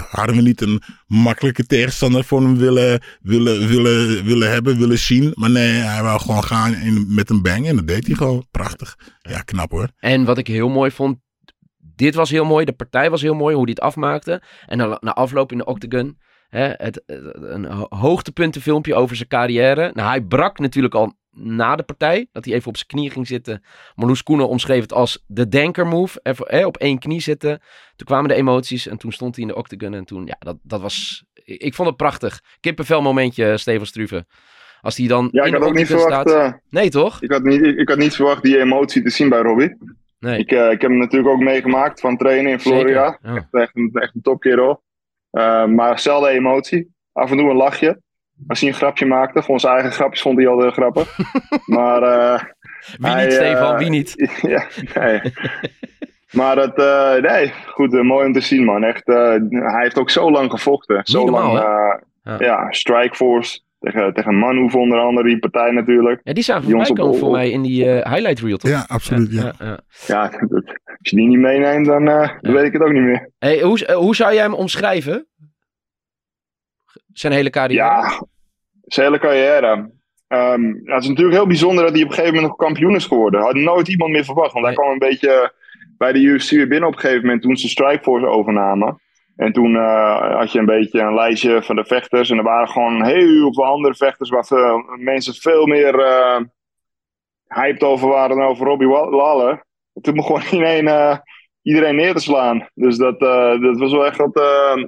hadden 0.09 0.35
we 0.35 0.41
niet 0.41 0.61
een 0.61 0.81
makkelijke 1.07 1.65
tegenstander 1.65 2.23
voor 2.23 2.41
hem 2.41 2.57
willen, 2.57 3.01
willen, 3.21 3.67
willen, 3.67 4.23
willen 4.25 4.51
hebben, 4.51 4.77
willen 4.77 4.99
zien. 4.99 5.31
Maar 5.35 5.49
nee, 5.49 5.71
hij 5.71 6.03
wou 6.03 6.19
gewoon 6.19 6.43
gaan 6.43 6.73
in, 6.73 7.05
met 7.13 7.29
een 7.29 7.41
bang 7.41 7.67
en 7.67 7.75
dat 7.75 7.87
deed 7.87 8.07
hij 8.07 8.15
gewoon. 8.15 8.45
Prachtig. 8.51 8.97
Ja, 9.21 9.41
knap 9.41 9.71
hoor. 9.71 9.87
En 9.99 10.23
wat 10.25 10.37
ik 10.37 10.47
heel 10.47 10.69
mooi 10.69 10.91
vond, 10.91 11.17
dit 11.95 12.15
was 12.15 12.29
heel 12.29 12.45
mooi, 12.45 12.65
de 12.65 12.71
partij 12.73 13.09
was 13.09 13.21
heel 13.21 13.33
mooi, 13.35 13.55
hoe 13.55 13.63
hij 13.63 13.73
het 13.75 13.83
afmaakte. 13.83 14.41
En 14.65 14.77
dan 14.77 14.97
na 15.01 15.13
afloop 15.13 15.51
in 15.51 15.57
de 15.57 15.65
octagon, 15.65 16.17
hè, 16.49 16.63
het, 16.67 17.01
het- 17.05 17.35
een 17.35 17.65
ho- 17.65 17.85
hoogtepuntenfilmpje 17.89 18.95
over 18.95 19.15
zijn 19.15 19.27
carrière. 19.27 19.91
Nou, 19.93 20.09
hij 20.09 20.21
brak 20.21 20.59
natuurlijk 20.59 20.95
al 20.95 21.13
na 21.31 21.75
de 21.75 21.83
partij, 21.83 22.27
dat 22.31 22.45
hij 22.45 22.53
even 22.53 22.67
op 22.67 22.75
zijn 22.75 22.87
knie 22.87 23.09
ging 23.09 23.27
zitten. 23.27 23.63
Marloes 23.95 24.23
Koenen 24.23 24.47
omschreef 24.47 24.81
het 24.81 24.93
als 24.93 25.23
de 25.27 25.47
denker 25.47 25.87
move, 25.87 26.19
even 26.23 26.45
hè, 26.49 26.65
op 26.65 26.77
één 26.77 26.99
knie 26.99 27.21
zitten. 27.21 27.59
Toen 27.95 28.07
kwamen 28.07 28.29
de 28.29 28.35
emoties 28.35 28.87
en 28.87 28.97
toen 28.97 29.11
stond 29.11 29.35
hij 29.35 29.43
in 29.45 29.49
de 29.51 29.57
octagon 29.57 29.93
en 29.93 30.05
toen, 30.05 30.25
ja, 30.25 30.35
dat, 30.39 30.57
dat 30.63 30.81
was, 30.81 31.23
ik 31.43 31.73
vond 31.73 31.87
het 31.87 31.97
prachtig. 31.97 32.41
Kippenvel 32.59 33.01
momentje, 33.01 33.57
Steven 33.57 33.87
Struve. 33.87 34.25
Als 34.81 34.97
hij 34.97 35.07
dan 35.07 35.29
Ja, 35.31 35.41
in 35.41 35.47
ik 35.47 35.53
de 35.53 35.59
had 35.59 35.67
ook 35.69 35.75
niet 35.75 35.81
octagon 35.91 36.01
verwacht, 36.07 36.29
staat. 36.29 36.53
eh, 36.53 36.57
Nee, 36.69 36.89
toch? 36.89 37.21
ik, 37.21 37.31
had 37.31 37.43
niet, 37.43 37.61
ik, 37.63 37.77
ik 37.77 37.89
had 37.89 37.97
niet 37.97 38.15
verwacht 38.15 38.43
die 38.43 38.59
emotie 38.59 39.03
te 39.03 39.09
zien 39.09 39.29
bij 39.29 39.39
Robbie. 39.41 39.77
Nee. 40.19 40.39
Ik, 40.39 40.51
eh, 40.51 40.71
ik 40.71 40.81
heb 40.81 40.89
hem 40.89 40.99
natuurlijk 40.99 41.33
ook 41.33 41.39
meegemaakt 41.39 41.99
van 41.99 42.17
trainen 42.17 42.51
in 42.51 42.59
Florida. 42.59 43.17
Zeker, 43.21 43.47
ja. 43.51 43.59
Echt 43.61 43.75
een, 43.75 43.89
echt 43.93 44.15
een 44.15 44.21
topkerel. 44.21 44.83
Eh, 45.31 45.65
maar 45.65 45.99
zelden 45.99 46.29
emotie. 46.29 46.91
Af 47.11 47.31
en 47.31 47.37
toe 47.37 47.49
een 47.49 47.55
lachje. 47.55 48.01
Als 48.47 48.59
hij 48.59 48.69
een 48.69 48.75
grapje 48.75 49.05
maakte, 49.05 49.43
vond 49.43 49.61
zijn 49.61 49.73
eigen 49.73 49.91
grapjes 49.91 50.21
vond 50.21 50.37
hij 50.37 50.47
al 50.47 50.61
heel 50.61 50.71
grappig. 50.71 51.17
maar 51.65 52.03
eh, 52.03 52.41
Wie 52.97 53.09
Hij, 53.09 53.23
niet, 53.23 53.33
Stefan, 53.33 53.73
eh, 53.73 53.77
wie 53.79 53.89
niet? 53.89 54.13
ja, 54.41 54.63
nee. 54.93 55.21
maar 56.39 56.55
dat, 56.55 56.77
eh, 56.77 57.31
nee, 57.31 57.53
goed, 57.67 57.93
eh, 57.95 58.01
mooi 58.01 58.25
om 58.25 58.33
te 58.33 58.39
zien, 58.41 58.63
man. 58.63 58.83
Echt, 58.83 59.07
eh, 59.07 59.35
hij 59.49 59.81
heeft 59.81 59.99
ook 59.99 60.09
zo 60.09 60.31
lang 60.31 60.51
gevochten. 60.51 60.99
Zo 61.03 61.23
normaal, 61.23 61.53
lang, 61.53 61.65
hè? 61.65 62.31
eh, 62.33 62.39
Ja. 62.39 62.45
ja. 62.45 62.71
Strikeforce. 62.71 63.59
Tegen, 63.79 64.13
tegen 64.13 64.35
Manhoef 64.35 64.75
onder 64.75 64.99
andere, 64.99 65.27
die 65.27 65.39
partij 65.39 65.71
natuurlijk. 65.71 66.19
Ja, 66.23 66.33
die 66.33 66.53
ons 66.53 66.61
voorbij 66.63 66.85
komen 66.93 67.17
voor 67.19 67.31
mij 67.31 67.49
in 67.49 67.61
die 67.61 67.89
eh, 67.91 68.11
highlight 68.13 68.39
reel, 68.39 68.57
toch? 68.57 68.71
Ja, 68.71 68.85
absoluut. 68.87 69.31
Ja. 69.31 69.53
ja. 69.59 69.79
Ja, 70.07 70.27
dat- 70.47 70.65
als 70.85 71.09
je 71.09 71.15
die 71.15 71.27
niet 71.27 71.39
meeneemt, 71.39 71.85
dan, 71.85 72.07
eh, 72.07 72.29
weet 72.41 72.63
ik 72.63 72.73
het 72.73 72.81
ook 72.81 72.91
niet 72.91 73.01
meer. 73.01 73.29
Hey, 73.39 73.61
hoe, 73.61 73.85
eh, 73.85 73.95
hoe 73.95 74.15
zou 74.15 74.33
jij 74.33 74.43
hem 74.43 74.53
omschrijven? 74.53 75.27
Zijn 77.13 77.33
hele 77.33 77.49
carrière? 77.49 77.83
Ja, 77.83 78.25
zijn 78.81 79.05
hele 79.05 79.19
carrière. 79.19 79.91
Ehm, 80.27 80.63
ja, 80.63 80.93
het 80.93 81.03
is 81.03 81.09
natuurlijk 81.09 81.37
heel 81.37 81.47
bijzonder 81.47 81.83
dat 81.83 81.93
hij 81.93 82.03
op 82.03 82.07
een 82.09 82.15
gegeven 82.15 82.35
moment 82.35 82.51
nog 82.51 82.67
kampioen 82.67 82.95
is 82.95 83.05
geworden. 83.05 83.41
Had 83.41 83.53
nooit 83.53 83.87
iemand 83.87 84.11
meer 84.11 84.25
verwacht. 84.25 84.53
Want 84.53 84.65
hij 84.65 84.73
kwam 84.73 84.91
een 84.91 84.97
beetje 84.97 85.53
bij 85.97 86.11
de 86.11 86.19
UFC 86.19 86.49
weer 86.49 86.67
binnen 86.67 86.87
op 86.87 86.95
een 86.95 86.99
gegeven 86.99 87.21
moment 87.21 87.41
toen 87.41 87.57
ze 87.57 87.69
Strikeforce 87.69 88.25
overnamen. 88.25 89.01
En 89.35 89.51
toen 89.51 89.75
eh, 89.75 90.37
had 90.37 90.51
je 90.51 90.59
een 90.59 90.65
beetje 90.65 90.99
een 90.99 91.13
lijstje 91.13 91.63
van 91.63 91.75
de 91.75 91.85
vechters. 91.85 92.29
En 92.29 92.37
er 92.37 92.43
waren 92.43 92.67
gewoon 92.67 93.03
heel 93.03 93.53
veel 93.53 93.65
andere 93.65 93.95
vechters 93.95 94.29
waar 94.29 94.45
veel, 94.45 94.83
mensen 94.97 95.33
veel 95.33 95.65
meer 95.65 95.99
eh, 95.99 96.39
hyped 97.47 97.83
over 97.83 98.07
waren 98.07 98.37
dan 98.37 98.45
over 98.45 98.65
Robbie 98.65 98.87
Lawler. 98.87 99.65
En 99.93 100.01
toen 100.01 100.15
begon 100.15 100.41
iedereen, 100.51 101.19
iedereen 101.61 101.95
neer 101.95 102.13
te 102.13 102.19
slaan. 102.19 102.67
Dus 102.73 102.97
dat, 102.97 103.21
eh, 103.21 103.61
dat 103.61 103.77
was 103.77 103.91
wel 103.91 104.05
echt 104.05 104.17
wat, 104.17 104.41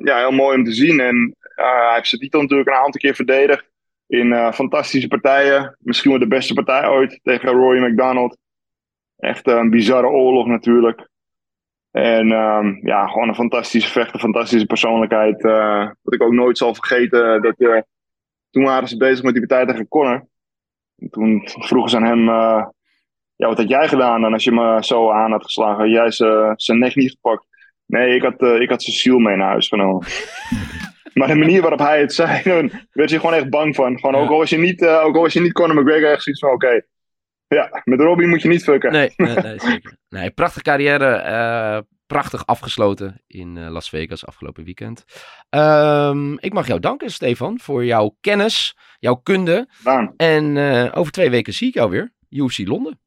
ja, 0.04 0.18
heel 0.18 0.32
mooi 0.32 0.58
om 0.58 0.64
te 0.64 0.74
zien. 0.74 1.00
En 1.00 1.36
hij 1.56 1.94
heeft 1.96 2.08
zijn 2.08 2.22
titel 2.22 2.42
natuurlijk 2.42 2.70
een 2.70 2.76
aantal 2.76 3.02
keer 3.02 3.16
verdedigd. 3.16 3.72
In 4.08 4.34
eh, 4.34 4.52
fantastische 4.52 5.08
partijen. 5.08 5.76
Misschien 5.80 6.12
wel 6.12 6.20
de 6.20 6.28
beste 6.28 6.54
partij 6.54 6.88
ooit 6.88 7.20
tegen 7.24 7.50
Roy 7.50 7.78
McDonald. 7.80 8.38
Echt 9.18 9.48
eh, 9.48 9.56
een 9.56 9.70
bizarre 9.70 10.08
oorlog 10.08 10.48
natuurlijk. 10.48 11.08
En 11.92 12.32
ehm, 12.32 12.88
ja, 12.88 13.08
gewoon 13.08 13.28
een 13.28 13.36
fantastische 13.36 13.92
vechter, 13.92 14.20
fantastische 14.20 14.66
persoonlijkheid. 14.66 15.44
eh, 15.44 15.90
wat 16.02 16.14
ik 16.14 16.22
ook 16.24 16.32
nooit 16.32 16.58
zal 16.58 16.74
vergeten. 16.76 17.42
Dat, 17.42 17.56
eh, 17.60 17.82
toen 18.50 18.64
waren 18.64 18.88
ze 18.88 18.98
bezig 18.98 19.24
met 19.24 19.34
die 19.34 19.48
partij 19.48 19.66
tegen 19.66 19.88
Connor. 19.88 20.28
En 20.98 21.10
toen 21.10 21.42
vroegen 21.46 21.90
ze 21.90 21.98
aan 21.98 22.04
hem... 22.04 22.30
eh, 22.30 22.66
ja, 23.36 23.48
wat 23.48 23.58
had 23.58 23.70
jij 23.70 23.88
gedaan 23.88 24.22
dan 24.22 24.34
als 24.34 24.44
je 24.44 24.52
me 24.52 24.78
zo 24.84 25.12
aan 25.12 25.32
had 25.32 25.44
geslagen? 25.44 25.80
Had 25.84 25.90
jij 25.92 26.12
zijn- 26.56 26.80
nek 26.80 26.96
niet 26.96 27.12
gepakt? 27.12 27.46
Nee, 27.86 28.16
ik 28.16 28.22
had, 28.22 28.42
eh, 28.42 28.60
ik 28.62 28.70
had 28.70 28.84
zijn 28.84 28.96
ziel 28.96 29.20
mee 29.20 29.36
naar 29.36 29.50
huis 29.50 29.68
genomen. 29.68 30.06
maar 31.14 31.28
de 31.28 31.36
manier 31.36 31.62
waarop 31.62 31.80
hij 31.80 32.00
het 32.00 32.14
zei, 32.24 32.44
dan 32.44 32.72
werd 32.92 33.10
je 33.10 33.20
gewoon 33.20 33.36
echt 33.36 33.50
bang 33.50 33.76
van. 33.76 34.00
Gewoon, 34.00 34.16
ook, 34.16 34.30
al 34.30 34.38
was 34.38 34.50
je 34.50 34.58
niet, 34.58 34.82
eh, 34.82 35.04
ook 35.04 35.16
al 35.16 35.22
was 35.22 35.34
je 35.34 35.42
niet 35.42 35.54
Conor 35.54 35.82
McGregor, 35.84 36.12
echt 36.12 36.24
zoiets 36.24 36.42
van, 36.42 36.52
oké. 36.52 36.82
ja, 37.48 37.82
met 37.84 38.00
Robbie 38.00 38.28
moet 38.28 38.42
je 38.42 38.48
niet 38.48 38.64
fucken. 38.64 38.92
Nee, 38.92 39.14
nee, 39.16 39.36
nee, 39.48 39.60
zeker. 39.60 39.98
Nee, 40.10 40.32
prachtige 40.32 40.64
carrière. 40.64 41.06
eh, 41.16 41.80
prachtig 42.06 42.46
afgesloten 42.46 43.22
in 43.28 43.58
eh, 43.58 43.70
Las 43.72 43.90
Vegas 43.90 44.26
afgelopen 44.26 44.64
weekend. 44.64 45.04
Ehm, 45.50 46.34
ik 46.34 46.54
mag 46.54 46.68
jou 46.68 46.80
danken, 46.80 47.12
Stefan, 47.12 47.60
voor 47.60 47.86
jouw 47.86 48.18
kennis, 48.22 48.78
jouw 49.00 49.16
kunde. 49.16 49.68
Daan. 49.84 50.14
En 50.18 50.58
over 50.94 51.12
twee 51.12 51.30
weken 51.30 51.54
zie 51.54 51.68
ik 51.68 51.74
jou 51.74 51.90
weer. 51.90 52.14
UFC 52.30 52.58
Londen. 52.68 53.00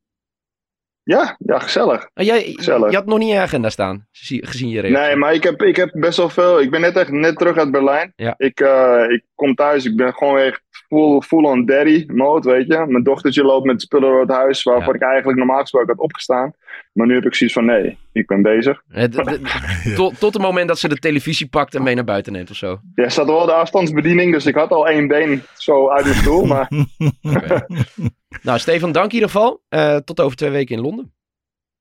Ja, 1.08 1.36
ja, 1.38 1.58
gezellig. 1.58 2.08
Oh, 2.14 2.24
jij, 2.24 2.52
Gezellig. 2.56 2.90
je 2.90 2.96
had 2.96 3.06
nog 3.06 3.18
niet 3.18 3.28
in 3.28 3.34
je 3.34 3.40
agenda 3.40 3.70
staan, 3.70 4.06
zie- 4.12 4.46
gezien 4.46 4.68
je 4.68 4.80
reactie. 4.80 5.06
Nee, 5.06 5.16
maar 5.16 5.34
ik 5.34 5.42
heb, 5.42 5.62
ik 5.62 5.76
heb 5.76 5.90
best 5.92 6.16
wel 6.16 6.28
veel. 6.28 6.60
Ik 6.60 6.70
ben 6.70 6.80
net 6.80 6.96
echt 6.96 7.10
net 7.10 7.36
terug 7.38 7.56
uit 7.56 7.70
Berlijn. 7.70 8.12
Ja. 8.16 8.34
Ik, 8.36 8.60
eh, 8.60 9.04
ik 9.08 9.24
kom 9.34 9.54
thuis, 9.54 9.84
ik 9.84 9.96
ben 9.96 10.14
gewoon 10.14 10.38
echt 10.38 10.62
full, 10.88 11.20
full 11.20 11.44
on 11.44 11.64
daddy 11.66 12.04
mode, 12.06 12.50
weet 12.50 12.66
je. 12.66 12.84
Mijn 12.88 13.02
dochtertje 13.02 13.42
loopt 13.44 13.66
met 13.66 13.82
spullen 13.82 14.08
door 14.10 14.20
het 14.20 14.30
huis 14.30 14.62
waarvoor 14.62 14.92
Ja. 14.92 15.00
ik 15.00 15.02
eigenlijk 15.12 15.38
normaal 15.38 15.60
gesproken 15.60 15.88
had 15.88 15.98
opgestaan. 16.04 16.52
Maar 16.92 17.06
nu 17.06 17.14
heb 17.14 17.24
ik 17.24 17.34
zoiets 17.34 17.56
van, 17.56 17.64
nee, 17.64 17.98
ik 18.12 18.26
ben 18.26 18.42
bezig. 18.42 18.82
Tot, 19.96 20.18
tot 20.18 20.32
het 20.34 20.42
moment 20.42 20.68
dat 20.68 20.78
ze 20.78 20.88
de 20.88 20.96
televisie 20.98 21.48
pakt 21.48 21.74
en 21.74 21.82
mee 21.82 21.94
naar 21.94 22.04
buiten 22.04 22.32
neemt 22.32 22.50
of 22.50 22.56
zo. 22.56 22.80
Ja, 22.94 23.08
zat 23.08 23.26
wel 23.26 23.46
de 23.46 23.52
afstandsbediening, 23.52 24.32
dus 24.32 24.46
ik 24.46 24.54
had 24.54 24.70
al 24.70 24.88
één 24.88 25.08
been 25.08 25.42
zo 25.54 25.88
uit 25.90 26.04
mijn 26.04 26.16
stoel. 26.16 26.44
Maar 26.46 26.68
nou, 28.42 28.58
Stefan, 28.58 28.92
dank 28.92 29.06
in 29.08 29.14
ieder 29.14 29.28
geval. 29.30 29.62
Eh, 29.68 29.96
tot 29.96 30.20
over 30.20 30.36
twee 30.36 30.50
weken 30.50 30.76
in 30.76 30.82
Londen. 30.82 31.12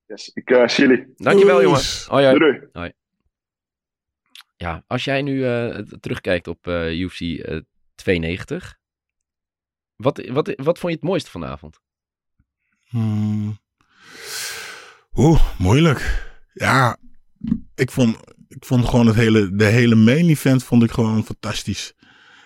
yes, 0.06 0.32
ik 0.34 0.50
eh 0.50 0.68
zie 0.68 0.88
jullie. 0.88 1.14
Dankjewel, 1.16 1.62
jongen. 1.62 1.82
Hoi, 2.08 2.26
hoi. 2.26 2.40
Doei, 2.40 2.60
doei. 2.72 2.92
Ja, 4.58 4.84
als 4.88 5.04
jij 5.04 5.22
nu 5.22 5.46
eh, 5.46 5.68
terugkijkt 6.00 6.48
op 6.48 6.68
eh, 6.68 7.00
UFC 7.00 7.20
eh, 7.22 7.58
92. 7.96 8.78
Wat, 9.96 10.28
wat, 10.28 10.54
wat 10.56 10.80
vond 10.80 10.92
je 10.92 10.98
het 11.00 11.08
mooiste 11.08 11.30
vanavond? 11.32 11.80
Hmm. 12.86 13.60
Oeh, 15.14 15.42
moeilijk. 15.58 16.30
Ja, 16.54 16.98
ik 17.76 17.92
vond, 17.92 18.18
ik 18.48 18.66
vond 18.66 18.86
gewoon 18.86 19.08
het 19.08 19.16
hele, 19.16 19.56
de 19.56 19.66
hele 19.66 19.96
main 19.96 20.30
event 20.30 20.64
vond 20.64 20.84
ik 20.84 20.92
gewoon 20.92 21.26
fantastisch. 21.26 21.94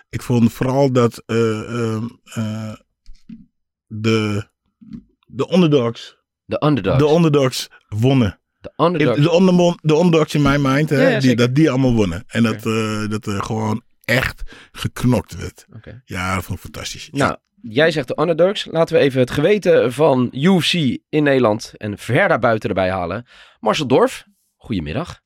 Ik 0.08 0.22
vond 0.22 0.52
vooral 0.52 0.92
dat 0.92 1.22
eh, 1.26 1.60
ehm, 1.60 2.04
eh, 2.24 2.72
de, 3.86 4.48
de 5.26 5.52
underdogs, 5.54 6.16
De 6.44 6.64
underdogs. 6.66 6.98
de 6.98 7.14
underdogs 7.14 7.68
wonnen. 7.88 8.40
De 8.60 8.72
underdogs. 8.76 9.20
De, 9.20 9.30
onder, 9.30 9.76
de 9.82 9.94
underdogs 9.94 10.34
in 10.34 10.42
mijn 10.42 10.62
mind, 10.62 10.90
hè, 10.90 11.02
Ja, 11.02 11.08
ja, 11.08 11.20
die, 11.20 11.36
dat 11.36 11.54
die 11.54 11.70
allemaal 11.70 11.94
wonnen. 11.94 12.24
En 12.26 12.42
dat, 12.42 12.66
eh, 12.66 13.08
dat 13.08 13.26
er 13.26 13.42
gewoon 13.42 13.82
echt 14.10 14.42
geknokt 14.72 15.36
werd. 15.36 15.66
Oké. 15.76 16.02
Ja, 16.04 16.34
dat 16.34 16.44
vond 16.44 16.58
ik 16.58 16.64
fantastisch. 16.64 17.08
Ja. 17.12 17.26
Nou, 17.26 17.38
jij 17.62 17.90
zegt 17.90 18.08
de 18.08 18.20
underdogs. 18.20 18.64
Laten 18.64 18.96
we 18.96 19.02
even 19.02 19.20
het 19.20 19.30
geweten 19.30 19.92
van 19.92 20.28
UFC 20.32 20.74
in 21.08 21.22
Nederland 21.22 21.72
en 21.76 21.98
ver 21.98 22.28
daarbuiten 22.28 22.68
erbij 22.68 22.90
halen. 22.90 23.26
Marcel 23.60 23.86
Dorf, 23.86 24.26
goedemiddag. 24.56 25.20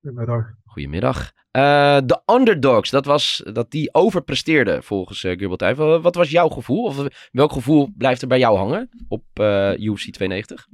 Goedemiddag. 0.00 0.52
Goedemiddag. 0.64 1.32
Eh, 1.50 1.98
de 2.04 2.22
underdogs, 2.26 2.90
dat 2.90 3.04
was 3.04 3.42
dat 3.52 3.70
die 3.70 3.94
overpresteerde 3.94 4.82
volgens 4.82 5.22
uh. 5.22 6.02
Wat 6.02 6.14
was 6.14 6.30
jouw 6.30 6.48
gevoel? 6.48 6.84
Of 6.84 7.06
welk 7.32 7.52
gevoel 7.52 7.92
blijft 7.96 8.22
er 8.22 8.28
bij 8.28 8.38
jou 8.38 8.56
hangen 8.56 8.88
op 9.08 9.24
eh, 9.32 9.78
UFC 9.78 10.12
92? 10.12 10.66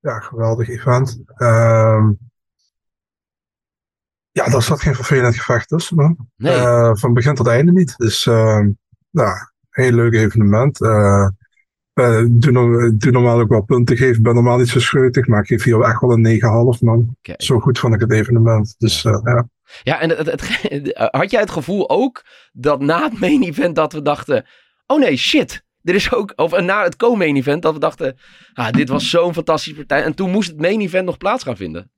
Ja, 0.00 0.20
geweldig 0.20 0.68
event. 0.68 1.22
Ehm, 1.26 2.12
ja, 4.34 4.48
daar 4.48 4.62
zat 4.62 4.80
geen 4.80 4.94
vervelend 4.94 5.36
gevecht 5.36 5.68
tussen, 5.68 5.96
man. 5.96 6.16
Nee. 6.36 6.54
Eh, 6.54 6.90
van 6.94 7.14
begin 7.14 7.34
tot 7.34 7.46
einde 7.46 7.72
niet. 7.72 7.94
Dus, 7.96 8.26
ehm 8.26 8.68
ja, 9.10 9.52
heel 9.70 9.92
leuk 9.92 10.14
evenement. 10.14 10.80
Eh, 10.82 11.26
doe, 12.30 12.50
no- 12.52 12.96
doe 12.96 13.10
normaal 13.12 13.40
ook 13.40 13.48
wel 13.48 13.62
punten 13.62 13.96
geven. 13.96 14.16
Ik 14.16 14.22
ben 14.22 14.34
normaal 14.34 14.58
niet 14.58 14.68
zo 14.68 14.80
scheutig, 14.80 15.26
maar 15.26 15.40
ik 15.40 15.46
geef 15.46 15.62
hier 15.62 15.80
echt 15.80 16.00
wel 16.00 16.12
een 16.12 16.22
9,5 16.22 16.80
man. 16.80 17.16
Kijk. 17.22 17.42
Zo 17.42 17.60
goed 17.60 17.78
vond 17.78 17.94
ik 17.94 18.00
het 18.00 18.12
evenement. 18.12 18.74
Dus 18.78 19.04
eh, 19.04 19.18
ja. 19.24 19.48
Ja, 19.82 20.00
en 20.00 20.08
het, 20.10 20.26
het, 20.26 20.62
het- 20.62 21.08
had 21.20 21.30
jij 21.30 21.40
het 21.40 21.50
gevoel 21.50 21.90
ook 21.90 22.22
dat 22.52 22.80
na 22.80 23.02
het 23.02 23.20
main 23.20 23.42
event 23.42 23.76
dat 23.76 23.92
we 23.92 24.02
dachten... 24.02 24.46
Oh 24.86 24.98
nee, 25.00 25.16
shit. 25.16 25.62
Er 25.82 25.94
is 25.94 26.12
ook, 26.12 26.32
of 26.36 26.60
na 26.60 26.82
het 26.82 26.96
co-main 26.96 27.36
event 27.36 27.62
dat 27.62 27.72
we 27.74 27.78
dachten... 27.80 28.16
Ah, 28.52 28.70
dit 28.72 28.88
was 28.88 29.10
zo'n 29.10 29.34
fantastische 29.34 29.76
partij. 29.78 30.02
En 30.02 30.14
toen 30.14 30.30
moest 30.30 30.48
het 30.50 30.60
main 30.60 30.80
event 30.80 31.04
nog 31.06 31.16
plaats 31.16 31.42
gaan 31.42 31.56
vinden. 31.56 31.90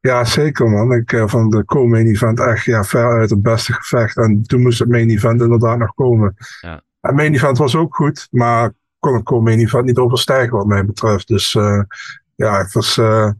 Ja, 0.00 0.24
zeker 0.24 0.70
man. 0.70 0.92
Ik 0.92 1.12
eh, 1.12 1.28
vond 1.28 1.52
de 1.52 1.64
co-main 1.64 2.06
event 2.06 2.40
echt 2.40 2.64
ja, 2.64 2.84
veruit 2.84 3.30
het 3.30 3.42
beste 3.42 3.72
gevecht. 3.72 4.16
En 4.16 4.42
toen 4.42 4.62
moest 4.62 4.78
het 4.78 4.88
main 4.88 5.10
event 5.10 5.40
inderdaad 5.40 5.78
nog 5.78 5.94
komen. 5.94 6.34
Ja. 6.60 6.82
Het 7.00 7.14
main 7.14 7.34
event 7.34 7.58
was 7.58 7.76
ook 7.76 7.94
goed, 7.94 8.28
maar 8.30 8.72
kon 8.98 9.14
het 9.14 9.22
co-main 9.24 9.58
event 9.58 9.84
niet 9.84 9.98
overstijgen 9.98 10.56
wat 10.56 10.66
mij 10.66 10.84
betreft. 10.84 11.28
Dus 11.28 11.54
eh, 11.54 11.82
ja, 12.34 12.58
het 12.58 12.72
was... 12.72 12.98
eh, 12.98 13.30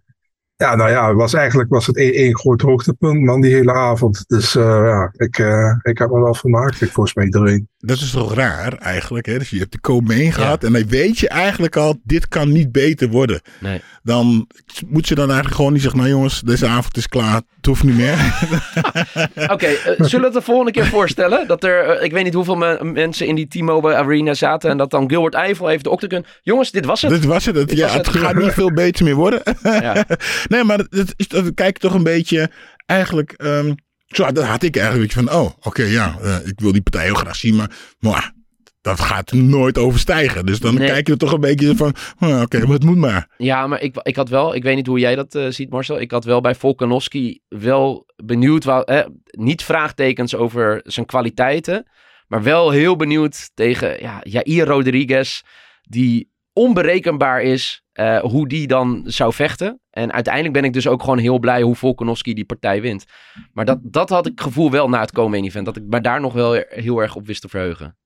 ja, 0.57 0.75
nou 0.75 0.91
ja, 0.91 1.15
was 1.15 1.35
eigenlijk 1.35 1.71
was 1.71 1.87
het 1.87 1.97
één, 1.97 2.13
één 2.13 2.39
groot 2.39 2.61
hoogtepunt 2.61 3.25
man 3.25 3.41
die 3.41 3.55
hele 3.55 3.73
avond. 3.73 4.25
Dus 4.29 4.53
ja, 4.53 5.13
ik, 5.17 5.39
ik 5.83 5.99
heb 5.99 6.11
me 6.11 6.21
wel 6.21 6.35
vermaakt. 6.35 6.81
Ik 6.81 6.93
volgens 6.93 7.15
mij 7.15 7.25
iedereen. 7.25 7.69
Dat 7.81 7.97
is 7.97 8.11
toch 8.11 8.35
raar 8.35 8.73
eigenlijk. 8.73 9.27
Hè? 9.27 9.39
Dus 9.39 9.51
je 9.51 9.59
hebt 9.59 9.73
de 9.73 9.81
co-main 9.81 10.33
gehad 10.33 10.65
en 10.65 10.73
dan 10.73 10.87
weet 10.89 11.19
je 11.19 11.29
eigenlijk 11.29 11.77
al, 11.77 12.01
dit 12.05 12.29
kan 12.29 12.53
niet 12.53 12.73
beter 12.73 13.09
worden. 13.09 13.41
Nee. 13.61 13.81
Dan 14.03 14.49
moet 14.87 15.07
ze 15.07 15.15
dan 15.15 15.27
eigenlijk 15.27 15.57
gewoon 15.57 15.73
niet 15.73 15.83
zeggen, 15.83 16.01
nou 16.01 16.13
jongens, 16.13 16.41
deze 16.41 16.67
avond 16.67 16.97
is 16.97 17.09
klaar, 17.09 17.35
het 17.57 17.67
hoeft 17.67 17.83
niet 17.83 17.97
meer. 17.97 18.15
Oké, 19.55 19.67
eh, 19.67 19.83
zullen 19.97 20.21
we 20.21 20.25
het 20.25 20.33
de 20.33 20.43
volgende 20.43 20.71
keer 20.73 20.87
voorstellen? 20.87 21.47
Dat 21.47 21.65
er, 21.65 21.85
eh, 21.85 22.05
ik 22.05 22.13
weet 22.13 22.25
niet 22.25 22.35
hoeveel 22.35 22.57
me- 22.57 22.85
mensen 22.85 23.27
in 23.27 23.35
die 23.35 23.49
T-Mobile 23.49 23.95
Arena 23.95 24.35
zaten. 24.35 24.71
En 24.71 24.77
dat 24.77 24.91
dan 24.91 25.09
Gilbert 25.11 25.35
Eiffel 25.35 25.67
heeft 25.67 25.85
de 25.85 25.91
Octagon. 25.91 26.25
Jongens, 26.43 26.71
dit 26.71 26.85
was 26.85 27.03
het. 27.03 27.11
Dit 27.11 27.25
was 27.25 27.45
het. 27.45 27.57
Het, 27.57 27.69
Dit 27.69 27.79
ja, 27.79 27.87
was 27.87 27.95
het 27.97 28.07
het. 28.07 28.17
gaat 28.17 28.35
niet 28.37 28.53
veel 28.53 28.73
beter 28.73 29.05
meer 29.05 29.15
worden. 29.15 29.43
Ja. 29.63 30.05
nee, 30.49 30.65
maar 30.65 30.87
is, 31.17 31.29
dat 31.29 31.55
kijk 31.55 31.79
toch 31.79 31.95
een 31.95 32.03
beetje 32.03 32.51
eigenlijk... 32.87 33.33
ehm, 33.33 33.73
zo, 34.09 34.33
dat 34.33 34.45
had 34.45 34.63
ik 34.63 34.77
eigenlijk 34.77 35.13
van, 35.13 35.33
oh, 35.33 35.51
oké, 35.63 35.83
ja, 35.83 36.19
eh, 36.23 36.47
ik 36.47 36.61
wil 36.61 36.73
die 36.73 36.83
partij 36.83 37.05
heel 37.05 37.15
graag 37.15 37.37
zien, 37.37 37.57
maar, 37.57 37.71
maar 37.99 38.33
dat 38.81 39.01
gaat 39.01 39.33
nooit 39.33 39.79
overstijgen. 39.79 40.47
Dus 40.47 40.61
dan 40.61 40.75
Nee. 40.75 40.89
kijk 40.89 41.07
je 41.07 41.13
er 41.13 41.19
toch 41.19 41.33
een 41.33 41.41
beetje 41.41 41.77
van, 41.77 41.95
oh, 42.21 42.41
oké, 42.41 42.59
maar 42.59 42.75
het 42.75 42.85
moet 42.85 42.97
maar. 42.97 43.29
Ja, 43.37 43.67
maar 43.67 43.81
ik, 43.83 43.97
ik 44.03 44.17
had 44.17 44.29
wel, 44.29 44.55
ik 44.55 44.63
weet 44.63 44.77
niet 44.77 44.87
hoe 44.87 44.99
jij 44.99 45.15
dat 45.15 45.35
eh, 45.35 45.47
ziet, 45.49 45.71
Marcel. 45.71 46.01
Ik 46.01 46.11
had 46.11 46.25
wel 46.25 46.41
bij 46.41 46.55
Volkanovski 46.55 47.41
wel 47.49 48.07
benieuwd, 48.25 48.85
eh, 48.85 49.01
niet 49.31 49.65
vraagtekens 49.65 50.35
over 50.35 50.81
zijn 50.85 51.07
kwaliteiten, 51.07 51.87
maar 52.27 52.43
wel 52.43 52.71
heel 52.71 52.97
benieuwd 52.97 53.51
tegen 53.55 54.01
ja, 54.01 54.21
Jair 54.23 54.67
Rodriguez, 54.67 55.41
die 55.83 56.31
onberekenbaar 56.59 57.43
is 57.43 57.83
eh, 57.93 58.21
hoe 58.21 58.49
die 58.49 58.67
dan 58.67 59.03
zou 59.05 59.33
vechten. 59.33 59.81
En 59.91 60.13
uiteindelijk 60.13 60.55
ben 60.55 60.65
ik 60.65 60.73
dus 60.73 60.87
ook 60.89 61.03
gewoon 61.03 61.19
heel 61.19 61.39
blij 61.39 61.63
hoe 61.63 61.75
Volkanovski 61.77 62.35
die 62.35 62.45
partij 62.45 62.81
wint. 62.81 63.05
Maar 63.53 63.65
dat, 63.65 63.79
dat 63.83 64.09
had 64.09 64.27
ik 64.27 64.33
het 64.35 64.41
gevoel 64.41 64.71
wel 64.71 64.89
na 64.89 65.01
het 65.01 65.13
komen 65.13 65.45
event. 65.45 65.65
Dat 65.67 65.77
ik 65.77 65.83
me 65.87 66.01
daar 66.01 66.21
nog 66.21 66.33
wel 66.33 66.65
heel 66.69 67.03
erg 67.03 67.17
op 67.17 67.27
wist 67.27 67.41
te 67.41 67.49
verheugen. 67.49 67.97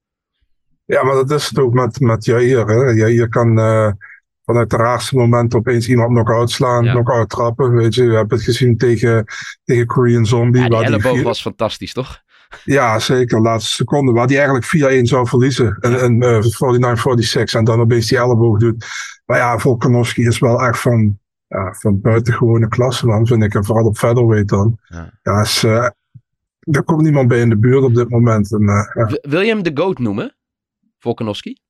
Ja, 0.84 1.02
maar 1.02 1.14
dat 1.14 1.30
is 1.30 1.48
het 1.48 1.58
ook 1.58 1.72
met, 1.72 2.00
met 2.00 2.24
Jair. 2.24 2.66
Hè? 2.66 2.90
Jair 2.90 3.28
kan 3.28 3.58
eh, 3.58 3.90
vanuit 4.44 4.70
de 4.70 4.76
raarste 4.76 5.16
moment 5.16 5.54
opeens 5.54 5.88
iemand 5.88 6.10
knock-out 6.10 6.50
slaan, 6.50 6.84
Ja. 6.84 6.92
knock-out 6.92 7.28
trappen. 7.28 7.74
Weet 7.74 7.94
je, 7.94 8.06
we 8.06 8.14
hebben 8.14 8.36
het 8.36 8.46
gezien 8.46 8.76
tegen, 8.76 9.24
tegen 9.64 9.86
Korean 9.86 10.26
Zombie. 10.26 10.62
Ja, 10.62 10.82
die 10.82 10.98
waar 10.98 11.22
was 11.22 11.42
fantastisch, 11.42 11.92
toch? 11.92 12.22
Ja, 12.64 12.98
zeker. 12.98 13.40
Laatste 13.40 13.72
seconde. 13.72 14.12
Waar 14.12 14.26
die 14.26 14.36
eigenlijk 14.38 14.66
4-1 15.00 15.02
zou 15.02 15.26
verliezen. 15.28 15.76
En, 15.80 16.00
en 16.00 16.22
eh, 16.22 16.42
49-46. 17.40 17.42
En 17.56 17.64
dan 17.64 17.80
opeens 17.80 18.06
die 18.08 18.18
elleboog 18.18 18.58
doet. 18.58 18.86
Maar 19.26 19.38
ja, 19.38 19.58
Volkanovski 19.58 20.26
is 20.26 20.38
wel 20.38 20.62
echt 20.62 20.80
van, 20.80 21.18
ja, 21.48 21.72
van 21.72 22.00
buitengewone 22.00 22.68
klasse, 22.68 23.06
man. 23.06 23.26
Vind 23.26 23.42
ik. 23.42 23.54
En 23.54 23.64
vooral 23.64 23.84
op 23.86 23.96
featherweight 23.98 24.48
dan. 24.48 24.78
Ja. 24.88 25.10
Ja, 25.22 25.40
is, 25.40 25.64
eh, 25.64 25.88
er 26.60 26.82
komt 26.84 27.02
niemand 27.02 27.28
bij 27.28 27.40
in 27.40 27.48
de 27.48 27.58
buurt 27.58 27.82
op 27.84 27.94
dit 27.94 28.08
moment. 28.10 28.52
En, 28.52 28.68
eh, 28.68 28.90
ja. 28.94 29.18
Wil 29.22 29.40
je 29.40 29.48
hem 29.52 29.62
de 29.62 29.70
GOAT 29.74 29.98
noemen? 29.98 30.36
Volkanovski? 30.98 31.60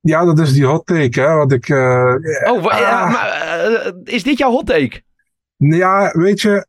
ja, 0.00 0.24
dat 0.24 0.38
is 0.38 0.52
die 0.52 0.64
hot 0.66 0.86
take, 0.86 1.20
hè. 1.20 1.34
Wat 1.34 1.52
ik... 1.52 1.68
eh, 1.68 2.14
Oh, 2.44 2.66
Ah. 2.66 3.10
maar 3.12 3.92
is 4.04 4.22
dit 4.22 4.38
jouw 4.38 4.50
hot 4.50 4.66
take? 4.66 5.02
ja, 5.56 6.10
weet 6.18 6.40
je... 6.40 6.66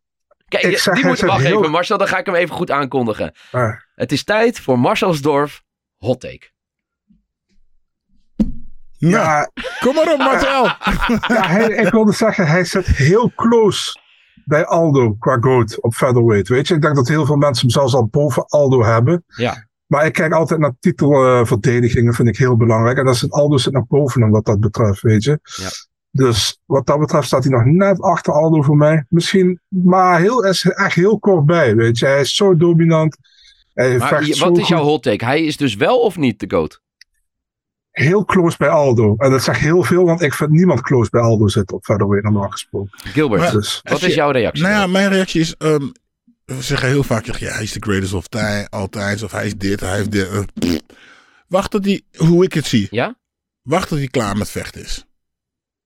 Kijk, 0.48 0.64
Ik 0.64 0.93
die 0.93 1.06
moet 1.06 1.20
wacht 1.20 1.43
heel- 1.43 1.60
even, 1.60 1.72
Marcel. 1.72 1.98
Dan 1.98 2.08
ga 2.08 2.18
ik 2.18 2.26
hem 2.26 2.36
even 2.36 2.56
goed 2.56 2.72
aankondigen. 2.72 3.32
eh, 3.52 3.70
Het 3.96 4.12
is 4.12 4.24
tijd 4.24 4.60
voor 4.60 4.80
Marcelsdorf 4.80 5.64
hot 5.98 6.20
take. 6.20 6.54
Nou, 8.98 9.14
ja, 9.14 9.50
kom 9.80 9.96
maar 9.96 10.14
op, 10.14 10.18
Marcel. 10.18 10.64
ja 11.36 11.48
hij, 11.48 11.68
ik 11.70 11.91
wilde 11.91 12.12
zeggen, 12.12 12.48
hij 12.48 12.64
zit 12.64 12.86
heel 12.86 13.32
close 13.36 14.00
bij 14.46 14.66
Aldo 14.66 15.14
qua 15.14 15.38
GOAT 15.39 15.82
op 15.82 15.93
featherweight. 15.93 16.48
Weet 16.48 16.68
je, 16.68 16.74
ik 16.76 16.82
denk 16.82 16.96
dat 16.96 17.08
heel 17.08 17.26
veel 17.26 17.36
mensen 17.36 17.62
hem 17.62 17.70
zelfs 17.76 17.93
al 17.93 18.08
boven 18.08 18.46
Aldo 18.46 18.84
hebben. 18.84 19.24
Ja. 19.28 19.68
Maar 19.86 20.06
ik 20.06 20.14
kijk 20.14 20.34
altijd 20.34 20.60
naar 20.60 20.74
titelverdedigingen, 20.80 22.14
vind 22.14 22.28
ik 22.28 22.38
heel 22.38 22.56
belangrijk. 22.58 22.98
En 22.98 23.06
dat 23.06 23.18
zit 23.18 23.32
Aldo 23.32 23.58
zit 23.58 23.74
nog 23.74 23.88
boven 23.88 24.22
hem 24.22 24.32
wat 24.32 24.46
dat 24.46 24.60
betreft, 24.60 25.02
weet 25.02 25.24
je. 25.24 25.39
Ja. 25.41 25.70
Dus 26.16 26.59
wat 26.66 26.86
dat 26.86 26.99
betreft 26.99 27.28
staat 27.28 27.43
hij 27.43 27.51
nog 27.53 27.63
net 27.66 28.01
achter 28.01 28.34
Aldo 28.34 28.61
voor 28.61 28.78
mij. 28.78 29.05
Misschien, 29.09 29.59
maar 29.68 30.20
heel, 30.20 30.43
is 30.45 30.63
echt 30.66 30.95
heel 30.95 31.20
kort 31.20 31.45
bij, 31.45 31.76
weet 31.76 31.97
je. 31.99 32.05
Hij 32.05 32.20
is 32.20 32.36
zo 32.36 32.57
dominant. 32.57 33.18
Hij 33.74 33.97
Maar 33.97 34.07
vecht 34.07 34.26
je- 34.28 34.34
zo 34.34 34.45
wat 34.45 34.53
is 34.57 34.59
goed. 34.59 34.68
jouw 34.68 34.84
hot 34.84 35.03
take? 35.03 35.26
Hij 35.26 35.43
is 35.43 35.57
dus 35.57 35.76
wel 35.76 35.99
of 35.99 36.18
niet 36.18 36.39
de 36.39 36.45
GOAT? 36.49 36.82
Heel 37.91 38.26
close 38.26 38.57
bij 38.57 38.70
Aldo. 38.70 39.16
En 39.18 39.32
dat 39.32 39.43
zegt 39.43 39.59
heel 39.59 39.84
veel, 39.84 40.03
want 40.05 40.22
ik 40.22 40.34
vind 40.34 40.49
niemand 40.51 40.82
close 40.82 41.09
bij 41.09 41.22
Aldo 41.22 41.47
zitten 41.47 41.76
op 41.76 41.84
featherweight 41.86 42.32
normaal 42.32 42.49
gesproken. 42.49 42.89
Gilbert, 42.99 43.41
Maar- 43.41 43.51
Dus, 43.51 43.80
wat 43.84 44.01
is 44.01 44.13
jouw 44.16 44.32
reactie? 44.32 44.63
Nou 44.63 44.76
ja, 44.76 44.88
mijn 44.88 45.09
reactie 45.09 45.41
is... 45.41 45.55
ehm, 45.57 45.88
we 46.45 46.61
zeggen 46.61 46.88
heel 46.89 47.03
vaak, 47.03 47.26
ja, 47.26 47.51
hij 47.53 47.63
is 47.63 47.72
de 47.72 47.80
greatest 47.84 48.13
of 48.13 48.28
time, 48.28 48.68
altijd. 48.70 49.24
Of 49.24 49.32
hij 49.32 49.45
is 49.45 49.55
dit, 49.55 49.80
hij 49.80 49.95
heeft 49.95 50.11
dit. 50.11 50.30
eh. 50.30 50.76
Wacht 51.47 51.72
tot 51.72 51.86
hij, 51.86 52.01
hoe 52.18 52.43
ik 52.43 52.53
het 52.53 52.66
zie. 52.66 52.88
Ja? 52.91 53.16
Wacht 53.61 53.88
tot 53.88 53.97
hij 53.97 54.07
klaar 54.07 54.38
met 54.38 54.49
vechten 54.49 54.82
is. 54.82 55.05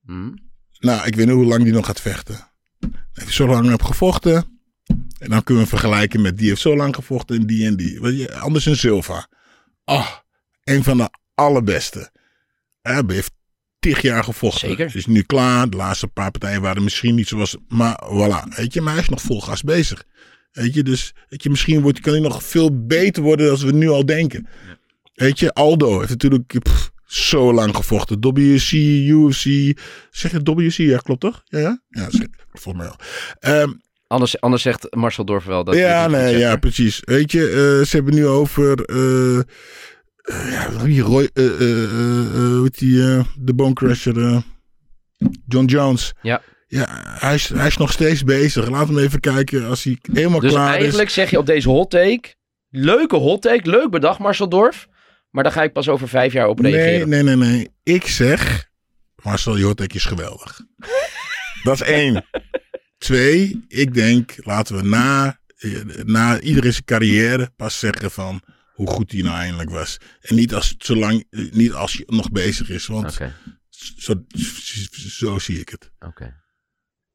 Hm. 0.09 0.33
Nou, 0.79 1.05
ik 1.07 1.15
weet 1.15 1.25
niet 1.25 1.35
hoe 1.35 1.45
lang 1.45 1.63
die 1.63 1.73
nog 1.73 1.85
gaat 1.85 2.01
vechten. 2.01 2.35
Hij 2.79 2.89
heeft 3.13 3.33
zo 3.33 3.47
lang 3.47 3.73
op 3.73 3.83
gevochten. 3.83 4.61
En 5.19 5.29
dan 5.29 5.43
kunnen 5.43 5.63
we 5.63 5.69
vergelijken 5.69 6.21
met 6.21 6.37
die 6.37 6.47
heeft 6.47 6.61
zo 6.61 6.75
lang 6.75 6.95
gevochten 6.95 7.39
en 7.39 7.47
die 7.47 7.65
en 7.65 7.75
die. 7.75 7.99
Weet 8.01 8.17
je, 8.17 8.35
anders 8.37 8.65
een 8.65 8.77
Silva. 8.77 9.27
Ah, 9.83 10.09
een 10.63 10.83
van 10.83 10.97
de 10.97 11.09
allerbeste. 11.33 12.11
Hij 12.81 13.03
heeft 13.07 13.31
tig 13.79 14.01
jaar 14.01 14.23
gevochten. 14.23 14.67
Zeker. 14.67 14.95
Is 14.95 15.05
nu 15.05 15.21
klaar. 15.21 15.69
De 15.69 15.77
laatste 15.77 16.07
paar 16.07 16.31
partijen 16.31 16.61
waren 16.61 16.83
misschien 16.83 17.15
niet 17.15 17.27
zoals. 17.27 17.57
Maar 17.67 18.03
voilà. 18.05 18.55
Weet 18.55 18.73
je, 18.73 18.81
maar 18.81 18.93
hij 18.93 19.01
is 19.01 19.09
nog 19.09 19.21
vol 19.21 19.41
gas 19.41 19.63
bezig. 19.63 20.05
Weet 20.51 20.73
je, 20.73 20.83
dus 20.83 21.13
weet 21.27 21.43
je, 21.43 21.49
misschien 21.49 21.81
wordt, 21.81 21.99
kan 21.99 22.13
hij 22.13 22.21
nog 22.21 22.43
veel 22.43 22.85
beter 22.85 23.23
worden 23.23 23.47
dan 23.47 23.65
we 23.65 23.71
nu 23.71 23.89
al 23.89 24.05
denken. 24.05 24.47
Weet 25.13 25.39
je, 25.39 25.53
Aldo 25.53 25.97
heeft 25.97 26.09
natuurlijk 26.09 26.59
pff, 26.59 26.91
zo 27.11 27.53
lang 27.53 27.75
gevochten. 27.75 28.17
WC, 28.21 28.71
UFC. 28.71 29.43
Zeg 30.11 30.31
je 30.31 30.41
WC? 30.55 30.73
Ja, 30.77 30.97
klopt 30.97 31.19
toch? 31.21 31.41
Ja, 31.45 31.59
ja? 31.59 31.81
Ja, 31.89 32.07
zeg, 32.09 32.27
volgens 32.53 32.83
mij 32.85 32.93
wel. 32.93 32.95
Ehm, 33.61 33.71
Anders, 34.07 34.41
anders 34.41 34.61
zegt 34.61 34.95
Marcel 34.95 35.25
Dorf 35.25 35.43
wel 35.45 35.63
dat 35.63 35.75
ja, 35.75 36.07
nee, 36.07 36.37
ja, 36.37 36.55
precies. 36.55 37.01
Weet 37.05 37.31
je, 37.31 37.41
eh, 37.47 37.87
ze 37.87 37.95
hebben 37.95 38.13
nu 38.13 38.25
over. 38.27 38.83
eh, 38.85 39.39
ja, 40.51 40.69
wie 40.83 41.01
Roy. 41.01 41.29
eh 41.33 41.45
eh, 41.45 41.51
hoe 42.31 42.61
heet 42.63 42.79
die? 42.79 42.97
de 43.39 43.53
Bone 43.53 43.73
Crusher. 43.73 44.17
eh, 44.25 44.37
John 45.47 45.65
Jones. 45.65 46.13
Ja. 46.21 46.41
Ja, 46.67 46.87
hij 47.19 47.33
is, 47.35 47.49
hij 47.49 47.67
is 47.67 47.77
nog 47.77 47.91
steeds 47.91 48.23
bezig. 48.23 48.69
Laten 48.69 48.93
we 48.93 49.01
even 49.01 49.19
kijken 49.19 49.65
als 49.67 49.83
hij 49.83 49.97
helemaal 50.13 50.39
Dus 50.39 50.51
klaar 50.51 50.73
is. 50.75 50.79
eigenlijk 50.81 51.09
zeg 51.09 51.29
je 51.29 51.37
op 51.37 51.45
deze 51.45 51.69
hot 51.69 51.89
take... 51.89 52.37
Leuke 52.69 53.15
hot 53.15 53.41
take, 53.41 53.69
leuk 53.69 53.89
bedacht 53.89 54.19
Marcel 54.19 54.49
Dorf. 54.49 54.87
Maar 55.29 55.43
daar 55.43 55.51
ga 55.53 55.63
ik 55.63 55.73
pas 55.73 55.89
over 55.89 56.07
vijf 56.07 56.33
jaar 56.33 56.47
op 56.47 56.59
Nee, 56.59 56.71
reageren. 56.71 57.09
nee, 57.09 57.23
nee, 57.23 57.35
nee. 57.35 57.69
Ik 57.83 58.07
zeg. 58.07 58.67
Marcel 59.23 59.57
Jotek 59.57 59.93
is 59.93 60.05
geweldig. 60.05 60.59
Dat 61.63 61.73
is 61.81 61.87
één. 61.87 62.25
Twee, 62.97 63.65
ik 63.67 63.93
denk, 63.93 64.45
laten 64.45 64.75
we 64.75 64.81
na, 64.81 65.39
na 66.03 66.39
iedereen 66.39 66.71
zijn 66.71 66.85
carrière 66.85 67.51
pas 67.55 67.79
zeggen 67.79 68.11
van 68.11 68.41
hoe 68.73 68.87
goed 68.87 69.11
hij 69.11 69.21
nou 69.21 69.35
eindelijk 69.35 69.69
was. 69.69 69.97
En 70.21 70.35
niet 70.35 70.53
als, 70.53 70.75
zolang, 70.77 71.25
niet 71.51 71.73
als 71.73 71.93
je 71.93 72.03
nog 72.07 72.31
bezig 72.31 72.69
is, 72.69 72.85
want 72.85 73.17
zo, 73.97 74.25
zo 75.09 75.39
zie 75.39 75.59
ik 75.59 75.69
het. 75.69 75.91
oké. 75.99 76.37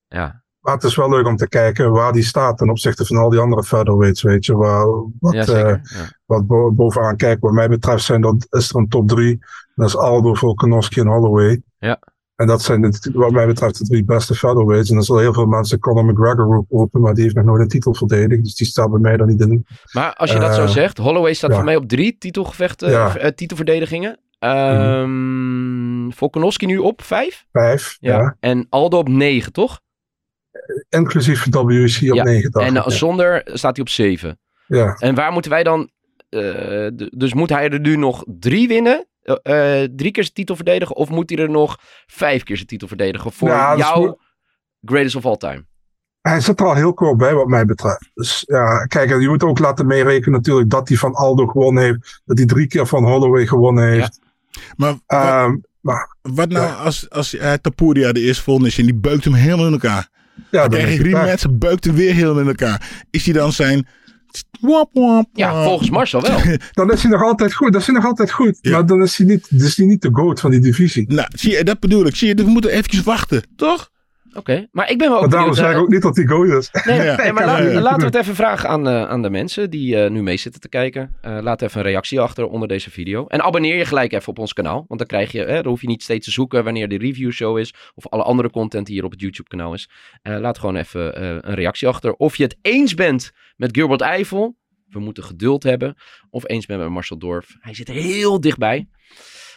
Ja, 0.08 0.43
Maar 0.64 0.74
het 0.74 0.82
is 0.84 0.96
wel 0.96 1.10
leuk 1.10 1.26
om 1.26 1.36
te 1.36 1.48
kijken 1.48 1.92
waar 1.92 2.12
die 2.12 2.22
staat 2.22 2.58
ten 2.58 2.70
opzichte 2.70 3.04
van 3.06 3.16
al 3.16 3.30
die 3.30 3.40
andere 3.40 3.62
featherweights, 3.62 4.22
weet 4.22 4.44
je. 4.46 4.56
Waar, 4.56 4.86
wat, 5.20 5.32
ja 5.34 5.42
eh, 5.44 5.60
ja. 5.82 6.08
wat 6.24 6.46
bo- 6.46 6.72
bovenaan 6.72 7.16
kijkt. 7.16 7.40
Wat 7.40 7.52
mij 7.52 7.68
betreft 7.68 8.04
zijn 8.04 8.20
dat, 8.20 8.46
is 8.50 8.70
er 8.70 8.76
een 8.76 8.88
top 8.88 9.08
drie. 9.08 9.38
Dat 9.74 9.88
is 9.88 9.96
Aldo, 9.96 10.34
Volkanovski 10.34 11.00
en 11.00 11.06
Holloway. 11.06 11.62
Ja. 11.78 11.98
En 12.36 12.46
dat 12.46 12.62
zijn 12.62 12.80
de, 12.80 13.10
wat 13.14 13.30
mij 13.32 13.46
betreft 13.46 13.78
de 13.78 13.84
drie 13.84 14.04
beste 14.04 14.34
featherweights. 14.34 14.90
En 14.90 14.96
er 14.96 15.04
zullen 15.04 15.22
heel 15.22 15.32
veel 15.34 15.46
mensen 15.46 15.78
Conor 15.78 16.04
McGregor 16.04 16.44
roep- 16.44 16.70
roepen, 16.70 17.00
maar 17.00 17.14
die 17.14 17.22
heeft 17.22 17.34
nog 17.36 17.44
nooit 17.44 17.60
een 17.60 17.68
titel 17.68 17.94
verdedigd. 17.94 18.42
Dus 18.42 18.54
die 18.54 18.66
staat 18.66 18.90
bij 18.90 19.00
mij 19.00 19.16
dan 19.16 19.26
niet 19.26 19.40
in. 19.40 19.66
Maar 19.92 20.14
als 20.14 20.32
je 20.32 20.38
dat 20.38 20.54
zo 20.54 20.62
Eh, 20.62 20.68
zegt, 20.68 20.98
Holloway 20.98 21.34
staat 21.34 21.50
ja. 21.50 21.56
voor 21.56 21.64
mij 21.64 21.76
op 21.76 21.88
drie 21.88 22.18
titelgevechten, 22.18 23.18
eh, 23.20 23.30
titelverdedigingen. 23.30 24.18
Ehm 24.38 26.10
Volkanovski 26.10 26.66
nu 26.66 26.78
op 26.78 27.02
vijf. 27.02 27.44
Vijf, 27.52 27.96
Ja. 28.00 28.18
ja. 28.18 28.36
En 28.40 28.66
Aldo 28.68 28.98
op 28.98 29.08
negen, 29.08 29.52
toch? 29.52 29.80
Inclusief 30.88 31.44
WC 31.50 31.96
op 32.10 32.16
Ja. 32.16 32.22
negen 32.22 32.50
dagen. 32.50 32.68
en 32.68 32.76
eh, 32.76 32.84
ja. 32.84 32.90
zonder 32.90 33.40
staat 33.52 33.76
hij 33.76 33.84
op 33.84 33.90
zeven. 33.90 34.38
ja. 34.66 34.94
En 34.98 35.14
waar 35.14 35.32
moeten 35.32 35.50
wij 35.50 35.62
dan... 35.62 35.90
eh, 36.28 36.88
dus 37.10 37.34
moet 37.34 37.50
hij 37.50 37.70
er 37.70 37.80
nu 37.80 37.96
nog 37.96 38.24
drie 38.38 38.68
winnen? 38.68 39.06
Eh, 39.22 39.82
drie 39.82 40.10
keer 40.10 40.22
zijn 40.22 40.34
titel 40.34 40.56
verdedigen? 40.56 40.96
Of 40.96 41.08
moet 41.08 41.30
hij 41.30 41.38
er 41.38 41.50
nog 41.50 41.78
vijf 42.06 42.42
keer 42.42 42.56
zijn 42.56 42.68
titel 42.68 42.88
verdedigen? 42.88 43.32
Voor 43.32 43.48
Ja, 43.48 43.72
is 43.72 43.78
jou 43.78 44.16
greatest 44.82 45.16
of 45.16 45.26
all 45.26 45.36
time. 45.36 45.64
Hij 46.20 46.40
zit 46.40 46.60
er 46.60 46.66
al 46.66 46.74
heel 46.74 46.94
kort 46.94 47.16
bij 47.16 47.34
wat 47.34 47.46
mij 47.46 47.64
betreft. 47.64 48.10
Dus 48.14 48.42
ja, 48.46 48.84
kijk, 48.84 49.10
en 49.10 49.20
je 49.20 49.28
moet 49.28 49.42
ook 49.42 49.58
laten 49.58 49.86
meerekenen 49.86 50.32
natuurlijk 50.32 50.70
dat 50.70 50.88
hij 50.88 50.96
van 50.96 51.14
Aldo 51.14 51.46
gewonnen 51.46 51.82
heeft. 51.82 52.22
Dat 52.24 52.38
hij 52.38 52.46
drie 52.46 52.66
keer 52.66 52.86
van 52.86 53.04
Holloway 53.04 53.46
gewonnen 53.46 53.88
heeft. 53.88 54.18
Maar 54.76 54.90
wat, 54.90 55.00
Ehm, 55.06 55.56
maar 55.80 56.16
wat 56.22 56.48
nou 56.48 56.66
ja. 56.66 56.74
als, 56.74 57.10
als 57.10 57.34
uh, 57.34 57.52
Tapuria 57.52 58.12
de 58.12 58.20
eerste 58.20 58.42
volgende 58.42 58.68
is 58.68 58.78
en 58.78 58.84
die 58.84 58.94
beukt 58.94 59.24
hem 59.24 59.34
helemaal 59.34 59.66
in 59.66 59.72
elkaar? 59.72 60.08
Ja, 60.51 60.68
Dan 60.68 60.80
drie 60.80 61.12
mensen, 61.12 61.59
beukt 61.59 61.85
hem 61.85 61.95
weer 61.95 62.14
helemaal 62.14 62.41
in 62.41 62.47
elkaar. 62.47 63.05
Is 63.11 63.24
hij 63.24 63.35
dan 63.35 63.53
zijn... 63.53 63.87
Wap, 64.61 64.91
wap, 64.93 65.28
Ja, 65.32 65.64
volgens 65.64 65.91
Marcel 65.91 66.22
wel. 66.22 66.41
Dan 66.72 66.93
is 66.93 67.03
hij 67.03 67.11
nog 67.11 67.22
altijd 67.22 67.55
goed. 67.55 67.72
Dat 67.72 67.80
is 67.80 67.87
hij 67.87 67.97
nog 67.97 68.05
altijd 68.05 68.30
goed. 68.30 68.59
Ja. 68.61 68.70
Maar 68.70 68.87
dan 68.87 69.03
is 69.03 69.16
hij 69.16 69.26
niet, 69.26 69.47
dus 69.51 69.66
is 69.66 69.76
hij 69.76 69.87
niet 69.87 70.03
de 70.03 70.09
goat 70.12 70.41
van 70.41 70.51
die 70.51 70.61
divisie. 70.61 71.12
Nou, 71.12 71.28
zie 71.37 71.51
je, 71.51 71.64
dat 71.64 71.80
bedoel 71.80 72.07
ik. 72.07 72.16
Zie 72.16 72.28
je, 72.28 72.35
we 72.35 72.51
moeten 72.51 72.70
eventjes 72.70 73.03
wachten, 73.03 73.43
toch? 73.57 73.91
Oké, 74.37 74.66
maar 74.72 74.91
ik 74.91 74.99
ben 74.99 75.09
wel 75.09 75.16
ook 75.16 75.20
Maar 75.22 75.30
daarom 75.30 75.55
zeg 75.55 75.68
ik 75.68 75.74
eh, 75.74 75.80
ook 75.80 75.89
niet 75.89 76.03
dat 76.03 76.16
hij 76.16 76.26
goat 76.26 76.47
is. 76.49 76.70
Nee, 76.85 77.03
Ja. 77.03 77.16
nee, 77.16 77.32
maar 77.32 77.47
laat- 77.47 77.61
eh, 77.61 77.80
laten 77.80 77.99
we 78.01 78.05
het 78.05 78.14
even 78.14 78.35
vragen 78.35 78.68
aan, 78.68 78.89
eh, 78.89 79.09
aan 79.09 79.22
de 79.22 79.30
mensen 79.30 79.70
die 79.70 80.03
eh, 80.03 80.11
nu 80.11 80.22
mee 80.22 80.37
zitten 80.37 80.61
te 80.61 80.68
kijken. 80.68 81.14
Eh, 81.20 81.39
laat 81.41 81.62
even 81.62 81.80
een 81.80 81.87
reactie 81.87 82.20
achter 82.20 82.47
onder 82.47 82.68
deze 82.68 82.91
video. 82.91 83.26
En 83.26 83.43
abonneer 83.43 83.76
je 83.76 83.85
gelijk 83.85 84.12
even 84.12 84.28
op 84.28 84.39
ons 84.39 84.53
kanaal. 84.53 84.85
Want 84.89 84.99
dan 85.01 85.09
krijg 85.09 85.32
je, 85.32 85.39
hè, 85.45 85.55
dan 85.62 85.66
hoef 85.66 85.80
je 85.80 85.87
niet 85.87 86.03
steeds 86.03 86.24
te 86.24 86.30
zoeken 86.32 86.64
wanneer 86.64 86.89
de 86.89 86.99
review 86.99 87.30
show 87.32 87.59
is. 87.59 87.74
Of 87.95 88.09
alle 88.09 88.22
andere 88.22 88.51
content 88.51 88.87
die 88.87 88.95
hier 88.95 89.05
op 89.05 89.11
het 89.11 89.20
YouTube 89.20 89.49
kanaal 89.49 89.74
is. 89.74 89.89
Eh, 90.22 90.39
laat 90.39 90.59
gewoon 90.59 90.76
even 90.76 91.14
eh, 91.16 91.28
een 91.41 91.55
reactie 91.55 91.89
achter. 91.89 92.12
Of 92.14 92.37
je 92.37 92.43
het 92.43 92.57
eens 92.62 92.95
bent 92.95 93.32
met 93.57 93.76
Gilbert 93.76 94.01
Eiffel. 94.01 94.57
We 94.89 95.01
moeten 95.01 95.24
geduld 95.24 95.62
hebben. 95.62 95.95
Of 96.30 96.49
eens 96.49 96.66
bent 96.66 96.80
met 96.80 96.89
Marcel 96.89 97.18
Dorf. 97.18 97.57
Hij 97.61 97.74
zit 97.74 97.89
er 97.89 97.95
heel 97.95 98.41
dichtbij. 98.41 98.89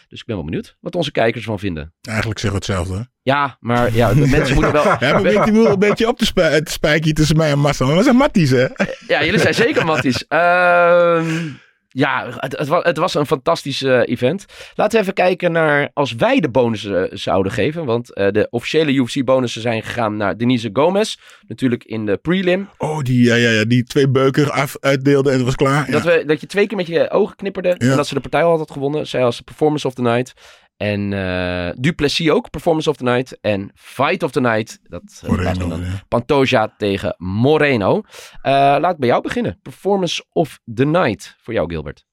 Dus 0.08 0.20
ik 0.20 0.26
ben 0.26 0.36
wel 0.36 0.44
benieuwd 0.44 0.76
wat 0.80 0.94
onze 0.94 1.10
kijkers 1.10 1.44
van 1.44 1.58
vinden. 1.58 1.94
Eigenlijk 2.02 2.38
zeggen 2.38 2.60
we 2.60 2.66
hetzelfde. 2.66 2.96
hè? 2.96 3.02
Ja, 3.22 3.56
maar 3.60 3.94
ja, 3.94 4.14
de 4.14 4.26
mensen 4.26 4.54
moeten 4.54 4.72
wel... 4.72 4.84
Ja, 5.00 5.18
je 5.18 5.52
wel 5.52 5.66
een 5.72 5.78
beetje 5.78 6.08
op 6.08 6.18
te, 6.18 6.24
spij 6.24 6.62
te 6.62 6.72
spijken 6.72 7.14
tussen 7.14 7.36
mij 7.36 7.50
en 7.50 7.58
Marcel. 7.58 7.86
Maar 7.86 7.96
we 7.96 8.02
zijn 8.02 8.16
matties, 8.16 8.50
hè? 8.50 8.66
Ja, 9.06 9.24
jullie 9.24 9.40
zijn 9.40 9.54
zeker 9.54 9.84
matties. 9.84 10.26
Ehm, 10.26 11.48
Ja, 11.90 12.26
het, 12.36 12.58
het, 12.58 12.68
was, 12.68 12.84
het 12.84 12.96
was 12.96 13.14
een 13.14 13.26
fantastisch 13.26 13.82
eh, 13.82 14.00
event. 14.04 14.44
Laten 14.74 14.96
we 14.96 15.02
even 15.02 15.14
kijken 15.14 15.52
naar 15.52 15.90
als 15.92 16.12
wij 16.12 16.40
de 16.40 16.48
bonussen 16.48 17.10
eh, 17.10 17.16
zouden 17.16 17.52
geven. 17.52 17.84
Want 17.84 18.14
eh, 18.14 18.30
de 18.30 18.46
officiële 18.50 18.92
UFC-bonussen 18.92 19.62
zijn 19.62 19.82
gegaan 19.82 20.16
naar 20.16 20.36
Denise 20.36 20.70
Gomez. 20.72 21.16
Natuurlijk 21.46 21.84
in 21.84 22.06
de 22.06 22.16
prelim. 22.16 22.68
Oh, 22.78 22.98
die, 22.98 23.24
ja, 23.24 23.34
ja, 23.34 23.50
ja, 23.50 23.64
die 23.64 23.84
twee 23.84 24.08
beuken 24.08 24.52
af, 24.52 24.76
uitdeelde 24.80 25.30
en 25.30 25.36
het 25.36 25.44
was 25.44 25.56
klaar. 25.56 25.90
Dat, 25.90 26.02
we, 26.02 26.22
dat 26.26 26.40
je 26.40 26.46
twee 26.46 26.66
keer 26.66 26.76
met 26.76 26.86
je 26.86 27.10
ogen 27.10 27.36
knipperde. 27.36 27.68
En 27.68 27.96
dat 27.96 28.06
ze 28.06 28.14
de 28.14 28.20
partij 28.20 28.42
al 28.42 28.58
had 28.58 28.70
gewonnen. 28.70 29.06
Zij 29.06 29.24
als 29.24 29.40
Performance 29.40 29.86
of 29.86 29.94
the 29.94 30.02
Night. 30.02 30.32
En 30.78 31.12
eh 31.12 31.70
Duplessis 31.74 32.30
ook, 32.30 32.50
Performance 32.50 32.90
of 32.90 32.96
the 32.96 33.04
Night. 33.04 33.40
En 33.40 33.70
Fight 33.74 34.22
of 34.22 34.30
the 34.30 34.40
Night. 34.40 34.78
Dat 34.82 35.20
eh, 35.22 35.28
Moreno, 35.28 35.68
dan 35.68 35.80
ja. 35.80 36.04
Pantoja 36.08 36.74
tegen 36.76 37.14
Moreno. 37.18 38.02
Eh, 38.42 38.52
laat 38.52 38.92
ik 38.92 38.98
bij 38.98 39.08
jou 39.08 39.22
beginnen. 39.22 39.58
Performance 39.62 40.24
of 40.32 40.60
the 40.74 40.84
Night. 40.84 41.36
Voor 41.38 41.54
jou, 41.54 41.68
Gilbert. 41.68 42.06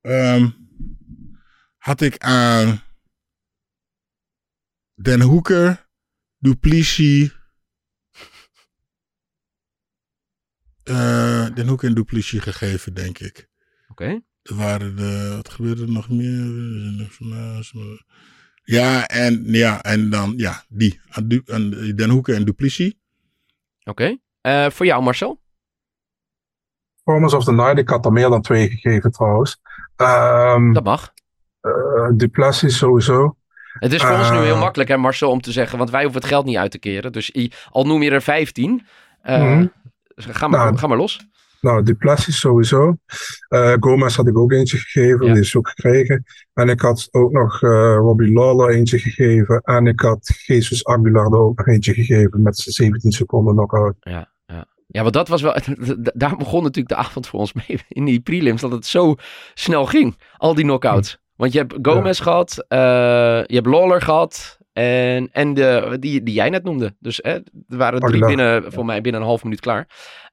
Ehm, 0.00 0.50
had 1.76 2.00
ik 2.00 2.18
aan 2.18 2.80
Den 4.94 5.20
Hoeker, 5.20 5.88
Duplessis. 6.38 7.40
Den 11.54 11.68
Hoeker 11.68 11.88
en 11.88 11.94
Duplessis 11.94 12.40
gegeven, 12.40 12.94
denk 12.94 13.18
ik. 13.18 13.48
Oké. 13.88 14.22
Er 14.42 14.54
waren 14.54 14.96
de, 14.96 15.32
wat 15.36 15.48
gebeurde 15.48 15.82
er 15.82 15.90
nog 15.92 16.08
meer? 16.08 17.10
Ja, 18.64 19.06
en, 19.06 19.42
ja, 19.46 19.82
en 19.82 20.10
dan, 20.10 20.34
ja, 20.36 20.62
die. 20.68 21.00
Den 21.94 22.10
Hoeker 22.10 22.34
en 22.34 22.44
Duplessis. 22.44 22.94
Oké. 23.84 24.16
Eh, 24.40 24.70
voor 24.70 24.86
jou, 24.86 25.02
Marcel? 25.02 25.40
Performance 27.04 27.36
of 27.36 27.44
the 27.44 27.52
Night, 27.52 27.78
ik 27.78 27.88
had 27.88 28.04
er 28.04 28.12
meer 28.12 28.28
dan 28.28 28.42
twee 28.42 28.68
gegeven 28.70 29.10
trouwens. 29.10 29.60
Ehm 29.96 30.72
Dat 30.72 30.84
mag. 30.84 31.12
eh, 31.60 32.08
Duplessis 32.14 32.76
sowieso. 32.76 33.36
Het 33.72 33.92
is 33.92 34.02
voor 34.02 34.16
ons 34.16 34.30
nu 34.30 34.36
Eh. 34.36 34.42
heel 34.42 34.56
makkelijk, 34.58 34.90
hè, 34.90 34.96
Marcel, 34.96 35.30
om 35.30 35.40
te 35.40 35.52
zeggen. 35.52 35.78
Want 35.78 35.90
wij 35.90 36.02
hoeven 36.02 36.20
het 36.20 36.30
geld 36.30 36.44
niet 36.44 36.56
uit 36.56 36.70
te 36.70 36.78
keren. 36.78 37.12
Dus 37.12 37.34
al 37.70 37.84
noem 37.86 38.02
je 38.02 38.10
er 38.10 38.22
15. 38.22 38.86
eh, 39.22 39.38
Mhm. 39.42 39.66
ga, 40.16 40.48
maar, 40.48 40.64
Nou, 40.64 40.76
ga 40.78 40.86
maar 40.86 40.96
los. 40.96 41.20
Nou, 41.62 41.82
Duplessis 41.82 42.40
sowieso. 42.40 42.96
Eh 43.48 43.74
Gomez 43.80 44.16
had 44.16 44.26
ik 44.28 44.38
ook 44.38 44.52
eentje 44.52 44.76
gegeven, 44.78 45.26
Ja. 45.26 45.32
die 45.32 45.42
is 45.42 45.56
ook 45.56 45.68
gekregen. 45.68 46.24
En 46.54 46.68
ik 46.68 46.80
had 46.80 47.08
ook 47.10 47.32
nog 47.32 47.62
eh, 47.62 47.94
Robbie 47.96 48.32
Lawler 48.32 48.70
eentje 48.70 48.98
gegeven. 48.98 49.60
En 49.60 49.86
ik 49.86 50.00
had 50.00 50.30
Jesus 50.46 50.84
Aguilar 50.84 51.24
er 51.26 51.38
ook 51.38 51.58
nog 51.58 51.66
eentje 51.66 51.94
gegeven 51.94 52.42
met 52.42 52.56
zijn 52.56 52.74
17 52.74 53.12
seconden 53.12 53.54
knockout. 53.54 53.94
Ja, 54.00 54.32
ja. 54.46 54.66
ja, 54.86 55.02
want 55.02 55.14
dat 55.14 55.28
was 55.28 55.42
wel. 55.42 55.56
Daar 56.14 56.36
begon 56.36 56.62
natuurlijk 56.62 56.94
de 56.94 57.00
avond 57.00 57.26
voor 57.26 57.40
ons 57.40 57.52
mee. 57.52 57.80
In 57.88 58.04
die 58.04 58.20
prelims, 58.20 58.60
dat 58.60 58.72
het 58.72 58.86
zo 58.86 59.14
snel 59.54 59.86
ging. 59.86 60.16
Al 60.36 60.54
die 60.54 60.64
knockouts. 60.64 61.20
Want 61.36 61.52
je 61.52 61.58
hebt 61.58 61.74
Gomez 61.82 62.22
gehad, 62.22 62.64
eh, 62.68 62.78
je 63.46 63.54
hebt 63.54 63.66
Lawler 63.66 64.02
gehad. 64.02 64.60
En, 64.72 65.28
en 65.32 65.54
de, 65.54 65.96
die, 66.00 66.22
die 66.22 66.34
jij 66.34 66.50
net 66.50 66.64
noemde. 66.64 66.94
Dus 66.98 67.18
hè, 67.22 67.32
er 67.32 67.42
waren 67.76 68.00
drie 68.00 68.26
binnen, 68.26 68.72
voor 68.72 68.84
mij 68.84 69.00
binnen 69.00 69.20
een 69.20 69.26
half 69.26 69.42
minuut 69.44 69.60
klaar. 69.60 69.86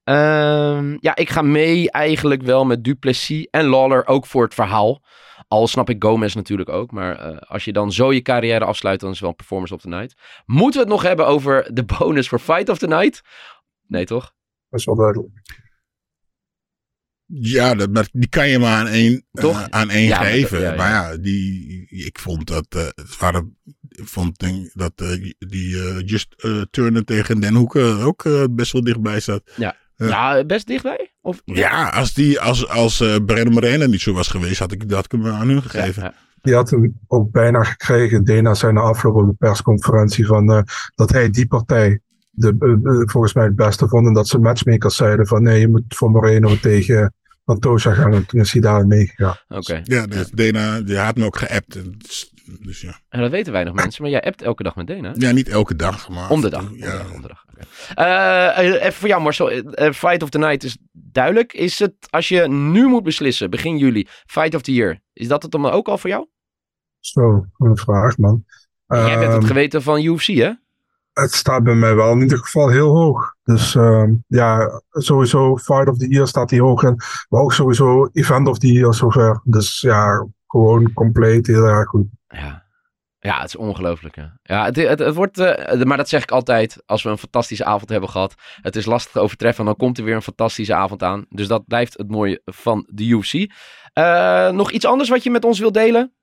Ehm, 0.10 0.98
ja, 1.00 1.16
ik 1.16 1.30
ga 1.30 1.42
mee 1.42 1.92
eigenlijk 1.92 2.42
wel 2.42 2.66
met 2.66 2.84
Duplessis 2.84 3.48
en 3.52 3.66
Lawler 3.66 4.08
ook 4.08 4.26
voor 4.26 4.44
het 4.44 4.54
verhaal. 4.54 5.04
Al 5.48 5.68
snap 5.68 5.90
ik 5.90 6.04
Gomez 6.04 6.34
natuurlijk 6.36 6.70
ook. 6.70 6.92
Maar 6.92 7.16
eh, 7.20 7.38
als 7.38 7.66
je 7.66 7.74
dan 7.74 7.92
zo 7.92 8.14
je 8.14 8.22
carrière 8.22 8.66
afsluit, 8.66 9.00
dan 9.00 9.08
is 9.10 9.14
het 9.16 9.22
wel 9.22 9.30
een 9.30 9.36
performance 9.36 9.74
of 9.74 9.82
the 9.82 9.88
night. 9.88 10.14
Moeten 10.46 10.80
we 10.82 10.86
het 10.88 10.96
nog 10.96 11.04
hebben 11.08 11.28
over 11.28 11.74
de 11.74 11.84
bonus 11.84 12.28
voor 12.30 12.40
Fight 12.40 12.70
of 12.70 12.78
the 12.78 12.88
Night? 12.88 13.22
Nee, 13.88 14.06
toch? 14.06 14.34
Dat 14.70 14.80
is 14.80 14.86
wel 14.86 14.96
duidelijk. 14.96 15.30
Ja, 17.26 17.76
dat, 17.76 17.90
maar 17.92 18.08
die 18.12 18.30
kan 18.30 18.48
je 18.50 18.60
maar 18.60 18.78
aan 18.80 18.88
één, 18.88 19.26
eh, 19.32 19.42
Toch? 19.44 19.70
aan 19.70 19.90
één 19.90 20.08
Ja, 20.08 20.20
maar 20.20 20.28
geven. 20.30 20.52
dat- 20.52 20.62
ja, 20.62 20.70
ja. 20.72 20.76
Maar 20.78 20.90
ja, 20.92 21.18
die, 21.18 21.88
ik 22.06 22.20
vond 22.20 22.48
dat, 22.48 22.66
eh, 22.70 22.82
het 22.86 23.18
waren, 23.18 23.58
ik 23.90 24.08
vond 24.08 24.40
denk, 24.40 24.70
dat 24.74 24.92
eh, 24.96 25.32
die 25.38 25.78
eh, 25.84 26.00
Just 26.06 26.34
eh, 26.38 26.62
Turner 26.70 27.04
tegen 27.04 27.40
Den 27.40 27.56
Hoeken 27.56 28.00
ook 28.00 28.26
eh, 28.26 28.44
best 28.52 28.72
wel 28.72 28.84
dichtbij 28.84 29.20
zat. 29.20 29.52
Ja. 29.56 29.76
Ja, 30.08 30.46
best 30.46 30.68
dichtbij? 30.68 31.12
Of? 31.22 31.42
Ja, 31.46 31.90
als, 31.90 32.14
die, 32.14 32.40
als, 32.40 32.68
als 32.68 33.02
eh 33.02 33.16
Brennan 33.26 33.54
Moreno 33.54 33.86
niet 33.86 34.02
zo 34.02 34.14
was 34.14 34.28
geweest, 34.28 34.60
had 34.60 34.72
ik, 34.72 34.90
dat 34.90 35.06
ik 35.06 35.12
hem 35.12 35.28
aan 35.28 35.48
hun 35.50 35.62
gegeven. 35.62 36.04
Ja, 36.04 36.14
Die 36.42 36.54
had 36.54 36.70
hem 36.70 37.00
ook 37.08 37.32
bijna 37.32 37.64
gekregen. 37.64 38.24
Dana 38.24 38.54
zei 38.54 38.74
na 38.74 38.82
afloop 38.82 39.16
op 39.16 39.28
de 39.28 39.34
persconferentie 39.34 40.26
van, 40.26 40.52
eh, 40.52 40.62
dat 40.96 41.12
hij 41.12 41.30
die 41.30 41.48
partij 41.48 42.00
de, 42.30 42.56
eh, 42.60 43.12
volgens 43.12 43.34
mij 43.34 43.44
het 43.44 43.56
beste 43.56 43.88
vond. 43.88 44.08
En 44.08 44.14
dat 44.14 44.28
ze 44.28 44.40
matchmakers 44.40 44.96
zeiden 44.96 45.28
van 45.28 45.44
nee, 45.44 45.60
je 45.60 45.68
moet 45.68 45.84
voor 45.88 46.12
Moreno 46.12 46.56
tegen 46.62 47.14
Pantoja 47.44 47.94
gaan. 47.94 48.14
En 48.14 48.26
toen 48.26 48.40
is 48.40 48.52
hij 48.52 48.62
daar 48.62 48.88
meegegaan. 48.88 49.36
Oké. 49.48 49.82
Ja, 49.84 50.08
dus 50.08 50.30
Dana, 50.30 50.82
die 50.82 50.98
had 50.98 51.16
me 51.16 51.26
ook 51.26 51.38
geappt. 51.38 51.78
En 52.50 52.66
Dus, 52.66 52.82
ja. 52.82 53.00
En 53.10 53.22
dat 53.22 53.32
weten 53.32 53.52
weinig 53.54 53.74
mensen, 53.74 54.02
maar 54.02 54.12
jij 54.12 54.22
appt 54.24 54.42
elke 54.42 54.64
dag 54.64 54.76
met 54.76 54.88
Dana. 54.88 55.12
ja, 55.18 55.32
niet 55.32 55.48
elke 55.50 55.76
dag, 55.76 56.10
maar... 56.10 56.30
Om 56.30 56.42
de 56.42 56.50
dag. 56.50 56.68
Om 56.70 56.72
de 56.74 56.78
Ja. 56.78 56.92
dag, 56.98 57.14
om 57.14 57.22
de 57.22 57.28
dag. 57.28 57.46
Eh, 57.96 58.58
eh, 58.58 58.74
even 58.82 58.94
voor 58.94 59.08
jou, 59.08 59.22
Marcel. 59.22 59.50
Eh, 59.52 59.92
Fight 59.94 60.24
of 60.24 60.30
the 60.30 60.38
Night 60.38 60.64
is 60.64 60.78
duidelijk. 60.92 61.54
Is 61.54 61.80
het, 61.80 61.94
als 62.10 62.28
je 62.28 62.48
nu 62.48 62.88
moet 62.88 63.04
beslissen, 63.04 63.50
begin 63.50 63.78
juli, 63.78 64.08
Fight 64.26 64.56
of 64.56 64.62
the 64.62 64.74
Year, 64.74 65.00
is 65.14 65.28
dat 65.28 65.42
het 65.44 65.52
dan 65.52 65.66
ook 65.66 65.88
al 65.88 65.98
voor 65.98 66.10
jou? 66.10 66.28
Zo, 67.00 67.46
een 67.58 67.78
vraag 67.78 68.18
man. 68.18 68.46
Jij 68.88 69.20
bent 69.20 69.32
het 69.32 69.42
Ehm, 69.42 69.48
geweten 69.48 69.82
van 69.82 70.02
UFC, 70.04 70.28
hè? 70.28 70.52
het 71.14 71.34
staat 71.34 71.64
bij 71.64 71.76
mij 71.76 71.96
wel 71.96 72.12
in 72.12 72.22
ieder 72.22 72.38
geval 72.38 72.70
heel 72.70 72.96
hoog. 72.96 73.36
Dus 73.44 73.76
ehm, 73.76 74.14
ja, 74.28 74.82
sowieso 74.92 75.58
Fight 75.58 75.88
of 75.88 75.98
the 75.98 76.08
Year 76.08 76.28
staat 76.28 76.50
hier 76.50 76.62
hoog 76.62 76.84
in. 76.84 76.96
Maar 77.30 77.42
ook 77.42 77.54
sowieso 77.54 78.10
Event 78.14 78.48
of 78.48 78.58
the 78.60 78.72
Year 78.72 78.94
zover. 78.94 79.42
Dus 79.44 79.82
ja, 79.82 80.28
gewoon 80.48 80.94
compleet 80.94 81.48
heel 81.48 81.64
erg 81.66 81.88
goed. 81.88 82.06
Ja. 82.30 82.68
Ja, 83.20 83.40
het 83.40 83.48
is 83.48 83.56
ongelooflijk. 83.56 84.16
hè. 84.16 84.26
Ja, 84.44 84.66
het, 84.66 84.76
het, 84.76 85.00
het 85.00 85.16
wordt, 85.16 85.38
eh, 85.38 85.84
maar 85.84 85.98
dat 85.98 86.10
zeg 86.10 86.24
ik 86.24 86.32
altijd 86.32 86.84
als 86.86 87.04
we 87.04 87.10
een 87.10 87.18
fantastische 87.18 87.66
avond 87.66 87.90
hebben 87.90 88.10
gehad. 88.10 88.34
Het 88.62 88.76
is 88.76 88.86
lastig 88.86 89.12
te 89.12 89.20
overtreffen, 89.20 89.66
dan 89.66 89.76
komt 89.76 89.98
er 89.98 90.04
weer 90.04 90.16
een 90.16 90.22
fantastische 90.22 90.74
avond 90.74 91.04
aan. 91.04 91.26
Dus 91.30 91.48
dat 91.48 91.68
blijft 91.68 91.98
het 91.98 92.10
mooie 92.10 92.42
van 92.46 92.88
de 92.90 93.08
UFC. 93.08 93.34
Eh, 93.94 94.50
nog 94.50 94.72
iets 94.72 94.86
anders 94.86 95.10
wat 95.10 95.24
je 95.24 95.32
met 95.32 95.46
ons 95.46 95.60
wilt 95.60 95.74
delen? 95.74 96.14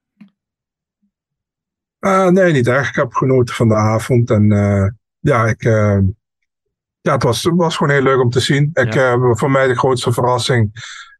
Eh, 1.98 2.28
nee, 2.28 2.52
niet 2.52 2.68
erg. 2.68 2.88
Ik 2.88 2.94
heb 2.94 3.12
genoten 3.12 3.54
van 3.54 3.68
de 3.68 3.74
avond. 3.74 4.30
En 4.30 4.48
ja, 5.18 5.46
ik, 5.46 5.62
ja, 7.00 7.12
het 7.12 7.22
was, 7.22 7.42
was 7.42 7.76
gewoon 7.76 7.92
heel 7.92 8.02
leuk 8.02 8.20
om 8.20 8.30
te 8.30 8.40
zien. 8.40 8.70
Ik, 8.72 8.92
voor 9.38 9.50
mij 9.50 9.66
de 9.66 9.78
grootste 9.78 10.12
verrassing. 10.12 10.72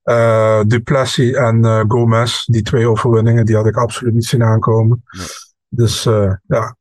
Eh 0.06 0.60
Duplessis 0.66 1.32
en 1.32 1.64
eh, 1.64 1.82
Gomez. 1.88 2.44
Die 2.44 2.62
twee 2.62 2.88
overwinningen, 2.88 3.46
die 3.46 3.56
had 3.56 3.66
ik 3.66 3.76
absoluut 3.76 4.14
niet 4.14 4.24
zien 4.24 4.42
aankomen. 4.42 5.04
Dus 5.68 6.06
eh, 6.06 6.32
ja, 6.46 6.76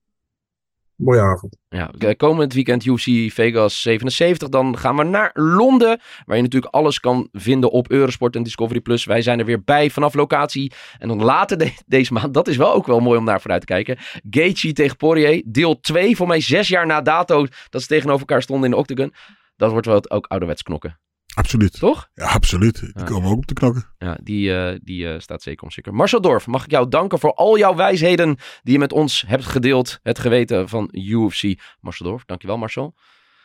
mooie 0.95 1.21
avond. 1.21 1.57
Ja, 1.69 1.91
komend 2.17 2.53
weekend 2.53 2.86
UFC 2.86 3.32
Vegas 3.34 3.82
77. 3.82 4.49
Dan 4.49 4.78
gaan 4.78 4.95
we 4.95 5.03
naar 5.03 5.30
Londen. 5.34 5.99
Waar 6.26 6.36
je 6.36 6.41
natuurlijk 6.43 6.73
alles 6.73 6.99
kan 6.99 7.28
vinden 7.32 7.71
op 7.71 7.89
Eurosport 7.91 8.36
en 8.36 8.43
Discovery 8.43 8.80
Plus. 8.82 9.05
Wij 9.05 9.21
zijn 9.21 9.39
er 9.39 9.45
weer 9.45 9.63
bij 9.63 9.89
vanaf 9.89 10.13
locatie. 10.13 10.71
En 10.97 11.07
dan 11.07 11.23
later 11.23 11.57
de- 11.57 11.73
deze 11.86 12.13
maand. 12.13 12.34
Dat 12.34 12.47
is 12.47 12.57
wel 12.57 12.73
ook 12.73 12.88
wel 12.88 12.99
mooi 12.99 13.17
om 13.19 13.26
naar 13.26 13.41
vooruit 13.41 13.61
te 13.61 13.67
kijken. 13.67 13.97
Gaethje 14.30 14.73
tegen 14.73 14.97
Poirier. 14.97 15.43
Deel 15.45 15.80
2. 15.80 16.15
Voor 16.15 16.28
mij 16.28 16.41
zes 16.41 16.67
jaar 16.67 16.86
na 16.86 17.01
dato. 17.01 17.45
Dat 17.69 17.82
ze 17.82 17.88
tegenover 17.88 18.19
elkaar 18.19 18.41
stonden 18.41 18.65
in 18.65 18.71
de 18.71 18.78
octagon. 18.78 19.13
Dat 19.55 19.71
wordt 19.71 19.86
wel 19.88 20.09
ook 20.09 20.26
ouderwets 20.28 20.61
knokken. 20.63 20.99
Absoluut. 21.36 21.79
Toch? 21.79 22.09
Ja, 22.13 22.25
absoluut. 22.25 22.79
Die 22.79 22.91
Ja. 22.95 23.03
komen 23.03 23.29
ook 23.31 23.38
op 23.38 23.47
de 23.47 23.53
knokken. 23.53 23.86
Ja, 23.97 24.17
die, 24.23 24.55
eh, 24.57 24.79
die 24.83 25.09
eh, 25.13 25.19
staat 25.19 25.41
zeker 25.41 25.63
om 25.63 25.71
zeker. 25.71 25.93
Marcel 25.93 26.21
Dorf, 26.21 26.47
mag 26.47 26.63
ik 26.63 26.71
jou 26.71 26.89
danken 26.89 27.19
voor 27.19 27.33
al 27.33 27.57
jouw 27.57 27.75
wijsheden 27.75 28.38
die 28.63 28.73
je 28.73 28.79
met 28.79 28.91
ons 28.93 29.23
hebt 29.27 29.45
gedeeld. 29.45 29.99
Het 30.03 30.19
geweten 30.19 30.69
van 30.69 30.89
UFC. 30.91 31.59
Marcel 31.79 32.05
Dorf, 32.05 32.25
dankjewel 32.25 32.57
Marcel. 32.57 32.95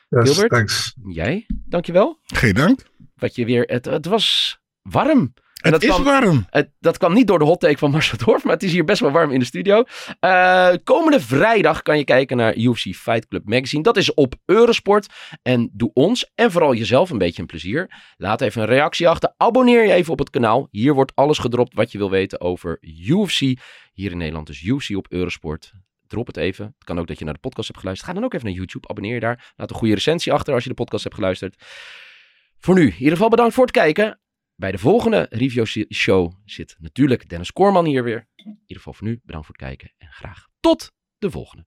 Yes, 0.08 0.28
Gilbert? 0.30 0.50
thanks. 0.50 0.94
Jij, 1.08 1.46
dankjewel. 1.48 2.18
Geen 2.26 2.54
dank. 2.54 2.80
Wat 3.16 3.34
je 3.34 3.44
weer, 3.44 3.62
het, 3.66 3.84
het 3.84 4.06
was 4.06 4.58
warm. 4.82 5.32
En 5.60 5.72
Het 5.72 5.80
dat 5.80 5.90
is 5.90 5.96
kwam, 5.96 6.04
warm. 6.22 6.46
het, 6.50 6.70
dat 6.78 6.98
kwam 6.98 7.14
niet 7.14 7.26
door 7.26 7.38
de 7.38 7.44
hot 7.44 7.60
take 7.60 7.78
van 7.78 7.90
Marcel 7.90 8.18
Dorf, 8.24 8.44
maar 8.44 8.52
het 8.52 8.62
is 8.62 8.72
hier 8.72 8.84
best 8.84 9.00
wel 9.00 9.10
warm 9.10 9.30
in 9.30 9.38
de 9.38 9.44
studio. 9.44 9.84
Eh, 10.20 10.70
komende 10.84 11.20
vrijdag 11.20 11.82
kan 11.82 11.98
je 11.98 12.04
kijken 12.04 12.36
naar 12.36 12.56
UFC 12.56 12.94
Fight 12.94 13.28
Club 13.28 13.48
Magazine. 13.48 13.82
Dat 13.82 13.96
is 13.96 14.14
op 14.14 14.34
Eurosport. 14.44 15.06
En 15.42 15.70
doe 15.72 15.90
ons 15.94 16.30
en 16.34 16.50
vooral 16.50 16.74
jezelf 16.74 17.10
een 17.10 17.18
beetje 17.18 17.40
een 17.40 17.46
plezier. 17.48 17.90
Laat 18.16 18.40
even 18.40 18.62
een 18.62 18.68
reactie 18.68 19.08
achter. 19.08 19.34
Abonneer 19.36 19.84
je 19.84 19.92
even 19.92 20.12
op 20.12 20.18
het 20.18 20.30
kanaal. 20.30 20.68
Hier 20.70 20.94
wordt 20.94 21.12
alles 21.14 21.38
gedropt 21.38 21.74
wat 21.74 21.92
je 21.92 21.98
wil 21.98 22.10
weten 22.10 22.40
over 22.40 22.78
UFC. 22.80 23.38
Hier 23.92 24.10
in 24.10 24.18
Nederland 24.18 24.46
dus 24.46 24.62
UFC 24.62 24.96
op 24.96 25.06
Eurosport. 25.08 25.72
Drop 26.06 26.26
het 26.26 26.36
even. 26.36 26.64
Het 26.64 26.84
kan 26.84 26.98
ook 26.98 27.06
dat 27.06 27.18
je 27.18 27.24
naar 27.24 27.34
de 27.34 27.40
podcast 27.40 27.66
hebt 27.66 27.78
geluisterd. 27.80 28.08
Ga 28.10 28.16
dan 28.16 28.24
ook 28.24 28.34
even 28.34 28.46
naar 28.46 28.56
YouTube. 28.56 28.88
Abonneer 28.88 29.14
je 29.14 29.20
daar. 29.20 29.52
Laat 29.56 29.70
een 29.70 29.76
goede 29.76 29.94
recensie 29.94 30.32
achter 30.32 30.54
als 30.54 30.62
je 30.62 30.68
de 30.68 30.74
podcast 30.74 31.02
hebt 31.02 31.14
geluisterd. 31.14 31.54
Voor 32.58 32.74
nu, 32.74 32.86
in 32.86 32.94
ieder 32.98 33.12
geval 33.12 33.28
bedankt 33.28 33.54
voor 33.54 33.64
het 33.64 33.74
kijken. 33.74 34.20
Bij 34.60 34.72
de 34.72 34.78
volgende 34.78 35.26
review 35.30 35.66
show 35.92 36.32
zit 36.44 36.76
natuurlijk 36.78 37.28
Dennis 37.28 37.52
Koorman 37.52 37.84
hier 37.84 38.04
weer. 38.04 38.28
In 38.34 38.44
ieder 38.44 38.76
geval 38.76 38.92
voor 38.92 39.06
nu, 39.06 39.20
bedankt 39.24 39.46
voor 39.46 39.56
het 39.56 39.66
kijken 39.66 39.92
en 39.98 40.08
graag 40.08 40.46
tot 40.60 40.92
de 41.18 41.30
volgende. 41.30 41.66